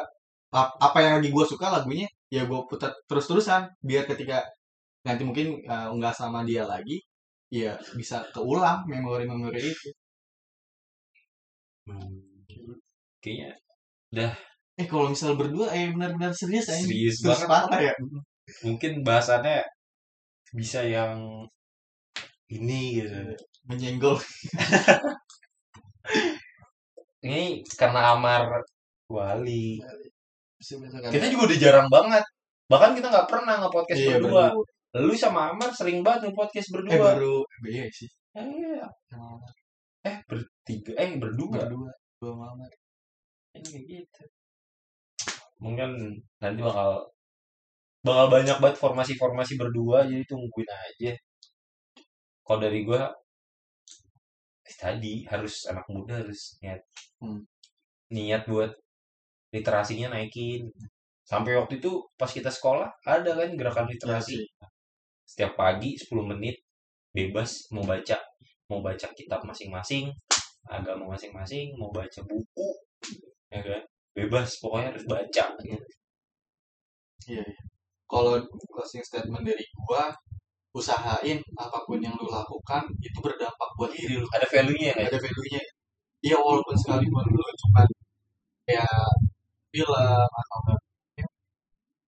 ap- 0.58 0.76
apa 0.86 0.98
yang 1.04 1.12
lagi 1.20 1.30
gue 1.36 1.44
suka 1.52 1.66
lagunya 1.76 2.08
ya 2.36 2.42
gue 2.50 2.60
putar 2.70 2.90
terus 3.08 3.26
terusan 3.30 3.62
biar 3.88 4.04
ketika 4.10 4.38
nanti 5.06 5.22
mungkin 5.28 5.48
uh, 5.68 5.88
nggak 5.96 6.14
sama 6.16 6.42
dia 6.48 6.64
lagi 6.68 6.98
ya 7.52 7.74
bisa 7.98 8.24
keulang 8.34 8.84
memori-memori 8.90 9.60
itu 9.74 9.90
Hmm. 11.86 12.27
Kayaknya 13.20 13.58
eh 14.78 14.86
kalau 14.86 15.10
misal 15.10 15.34
berdua 15.34 15.74
eh 15.74 15.90
benar-benar 15.90 16.30
serius 16.30 16.70
aja 16.70 16.86
Serius 16.86 17.18
terus 17.18 17.42
banget. 17.42 17.50
parah 17.50 17.80
ya? 17.82 17.94
Mungkin 18.62 19.02
bahasannya 19.02 19.66
bisa 20.54 20.86
yang 20.86 21.18
ini 22.48 23.02
gitu. 23.02 23.12
Menyenggol. 23.66 24.16
Ini 27.26 27.66
karena 27.74 28.14
Amar 28.14 28.46
Wali. 29.10 29.82
Kita 31.12 31.26
juga 31.28 31.42
udah 31.50 31.58
jarang 31.58 31.88
banget. 31.90 32.24
Bahkan 32.70 32.94
kita 32.94 33.10
nggak 33.10 33.28
pernah 33.28 33.58
nge-podcast 33.66 33.98
iya, 33.98 34.16
berdua. 34.22 34.54
berdua. 34.54 34.66
lu 35.04 35.12
sama 35.12 35.52
Amar 35.52 35.68
sering 35.74 36.00
banget 36.00 36.30
nge-podcast 36.30 36.64
eh 36.64 36.72
berdua 36.72 36.96
baru 36.96 37.36
iya 37.68 37.84
sih. 37.92 38.08
Eh, 38.38 38.46
iya. 38.56 38.86
eh 40.06 40.16
bertiga 40.24 40.92
eh 40.96 41.18
berdua. 41.20 41.60
Berdua 41.60 41.90
dua 42.22 42.32
malam 42.34 42.56
ini 43.58 43.68
kayak 43.72 43.84
gitu. 43.90 44.22
Mungkin 45.62 45.90
nanti 46.42 46.60
bakal 46.66 46.90
bakal 48.06 48.26
banyak 48.34 48.56
banget 48.62 48.76
formasi-formasi 48.82 49.52
berdua 49.60 49.98
jadi 50.10 50.24
tungguin 50.30 50.70
aja. 50.86 51.12
Kalau 52.46 52.58
dari 52.64 52.80
gua 52.88 53.02
eh, 54.68 54.76
tadi 54.82 55.14
harus 55.32 55.54
anak 55.70 55.86
muda 55.94 56.14
harus 56.22 56.40
niat 56.62 56.82
Hmm. 57.18 57.42
niat 58.16 58.42
buat 58.50 58.70
literasinya 59.54 60.08
naikin. 60.14 60.62
Sampai 61.30 61.52
waktu 61.60 61.74
itu 61.82 61.92
pas 62.20 62.30
kita 62.38 62.50
sekolah 62.58 62.88
ada 63.14 63.32
kan 63.40 63.50
gerakan 63.60 63.88
literasi. 63.92 64.40
setiap 65.30 65.52
pagi 65.60 65.90
10 66.00 66.24
menit 66.30 66.56
bebas 67.16 67.50
mau 67.74 67.84
baca 67.86 68.18
mau 68.70 68.80
baca 68.86 69.08
kitab 69.18 69.40
masing-masing 69.48 70.08
agama 70.76 71.04
masing-masing 71.14 71.76
mau 71.80 71.90
baca 71.94 72.20
buku 72.30 72.68
ya 73.52 73.60
kan 73.64 73.82
bebas 74.16 74.48
pokoknya 74.60 74.86
harus 74.92 75.04
baca 75.08 75.44
gitu. 75.62 75.86
Iya, 77.28 77.42
iya. 77.44 77.62
Kalau 78.10 78.32
closing 78.72 79.04
statement 79.04 79.44
dari 79.44 79.64
gua, 79.84 80.04
usahain 80.72 81.38
apa 81.64 81.78
pun 81.86 81.98
yang 82.00 82.14
lu 82.20 82.26
lakukan 82.30 82.82
itu 83.04 83.18
berdampak 83.24 83.70
buat 83.78 83.90
diri 83.92 84.14
lu. 84.20 84.26
ada 84.36 84.46
value-nya 84.48 84.92
ya 84.96 85.04
Ada 85.10 85.18
value-nya. 85.24 85.62
Iya, 86.26 86.36
walaupun 86.40 86.74
sekalipun 86.80 87.24
lu 87.36 87.42
cuma 87.62 87.82
kayak 88.66 88.90
film 89.72 90.28
atau 90.40 90.56
enggak, 90.64 90.80
ya, 91.20 91.26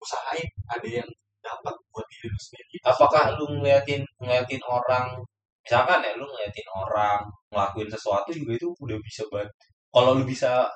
usahain 0.03 0.49
ada 0.75 0.87
yang 0.87 1.09
dapat 1.43 1.75
buat 1.93 2.05
diri 2.11 2.27
lu 2.33 2.39
sendiri. 2.39 2.77
apakah 2.91 3.23
lu 3.37 3.45
ngeliatin 3.59 4.01
ngeliatin 4.21 4.61
orang 4.67 5.07
misalkan 5.63 5.99
ya 6.05 6.11
lu 6.19 6.25
ngeliatin 6.27 6.67
orang 6.73 7.19
ngelakuin 7.51 7.89
sesuatu 7.91 8.29
juga 8.35 8.51
itu 8.59 8.67
udah 8.83 8.97
bisa 9.03 9.23
banget 9.31 9.51
kalau 9.93 10.11
lu 10.17 10.23
bisa 10.27 10.67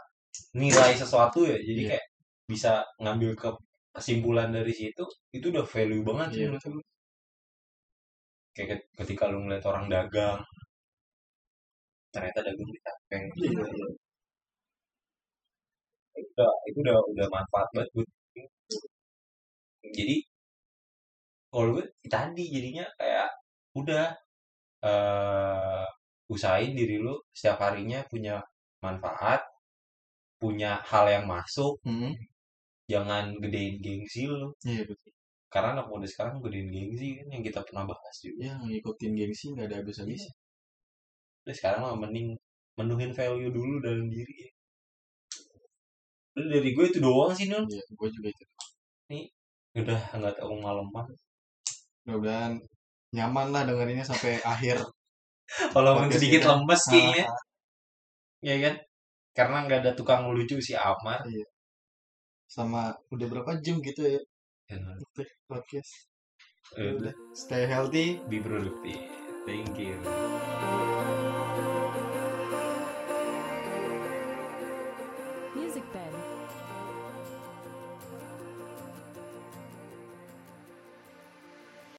nilai 0.61 0.93
sesuatu 1.01 1.39
ya 1.51 1.57
jadi 1.67 1.81
Iya. 1.84 1.89
kayak 1.91 2.05
bisa 2.51 2.71
ngambil 3.03 3.31
ke 3.41 3.49
kesimpulan 3.95 4.49
dari 4.57 4.73
situ 4.79 5.03
itu 5.38 5.45
udah 5.53 5.65
value 5.73 6.03
banget 6.07 6.27
sih 6.36 6.41
Iya. 6.43 6.47
menurut 6.51 6.65
lu. 6.73 6.79
kayak 8.55 8.67
ket- 8.69 8.89
ketika 8.99 9.23
lu 9.31 9.38
ngeliat 9.45 9.65
orang 9.71 9.86
dagang 9.93 10.39
ternyata 12.13 12.39
dagang 12.47 12.69
di 12.75 12.79
tapeng 12.86 13.23
Iya, 13.38 13.49
iya. 13.75 13.88
itu 16.19 16.29
udah 16.34 16.51
itu 16.69 16.77
udah 16.84 16.97
udah 17.11 17.27
manfaat 17.36 17.67
banget 17.75 17.89
buat 17.95 18.07
jadi 19.93 20.15
kalau 21.51 21.69
gue 21.77 21.86
tadi 22.09 22.43
jadinya 22.55 22.86
kayak 22.99 23.29
udah 23.79 24.05
eh 24.88 25.86
usahain 26.34 26.73
diri 26.79 26.97
lu 27.05 27.15
setiap 27.38 27.59
harinya 27.65 27.99
punya 28.11 28.36
manfaat 28.84 29.41
punya 30.43 30.71
hal 30.91 31.05
yang 31.15 31.25
masuk 31.33 31.73
Hmm, 31.87 32.11
jangan 32.91 33.25
gedein 33.43 33.75
gengsi 33.85 34.21
lu 34.31 34.49
Iya, 34.71 34.83
betul. 34.89 35.11
karena 35.53 35.69
anak 35.75 35.87
muda 35.91 36.07
sekarang 36.13 36.35
gedein 36.45 36.69
gengsi 36.75 37.07
kan 37.19 37.27
yang 37.33 37.43
kita 37.47 37.59
pernah 37.67 37.83
bahas 37.91 38.17
juga 38.25 38.39
Ya, 38.47 38.53
ngikutin 38.67 39.11
gengsi 39.19 39.45
nggak 39.53 39.67
ada 39.69 39.77
habis-habis. 39.81 40.23
Terus 41.43 41.55
sekarang 41.59 41.81
mah 41.83 41.95
mending 42.03 42.27
menuhin 42.77 43.11
value 43.17 43.51
dulu 43.57 43.75
dalam 43.85 44.05
diri 44.13 44.33
ya. 44.43 44.49
Udah 46.37 46.47
dari 46.53 46.69
gue 46.75 46.85
itu 46.89 46.99
doang 47.05 47.31
sih 47.37 47.45
Nun 47.49 47.65
Iya, 47.73 47.83
gue 47.99 48.07
juga 48.15 48.27
itu. 48.33 48.45
udah 49.81 49.99
nggak 50.17 50.35
tahu 50.39 50.53
malaman 50.65 51.05
Mudah-mudahan 52.05 52.53
nyaman 53.15 53.47
lah 53.53 53.63
dengerinnya 53.69 54.05
sampai 54.11 54.31
akhir. 54.53 54.77
walaupun 55.75 56.07
sedikit 56.13 56.41
lemes 56.49 56.81
kayaknya 56.91 57.25
ya 58.43 58.55
kan 58.63 58.73
karena 59.34 59.65
nggak 59.65 59.79
ada 59.84 59.91
tukang 59.97 60.29
lucu 60.29 60.61
si 60.61 60.77
Amar 60.77 61.25
sama 62.45 62.93
udah 63.09 63.27
berapa 63.27 63.51
jam 63.65 63.81
gitu 63.81 64.05
ya? 64.05 64.21
Dan 64.69 65.01
Teh, 65.17 65.29
podcast. 65.49 66.07
Udah. 66.77 67.13
Stay 67.34 67.65
healthy. 67.67 68.21
be 68.29 68.39
produktif 68.39 69.23
thank 69.45 69.75
you 69.77 69.99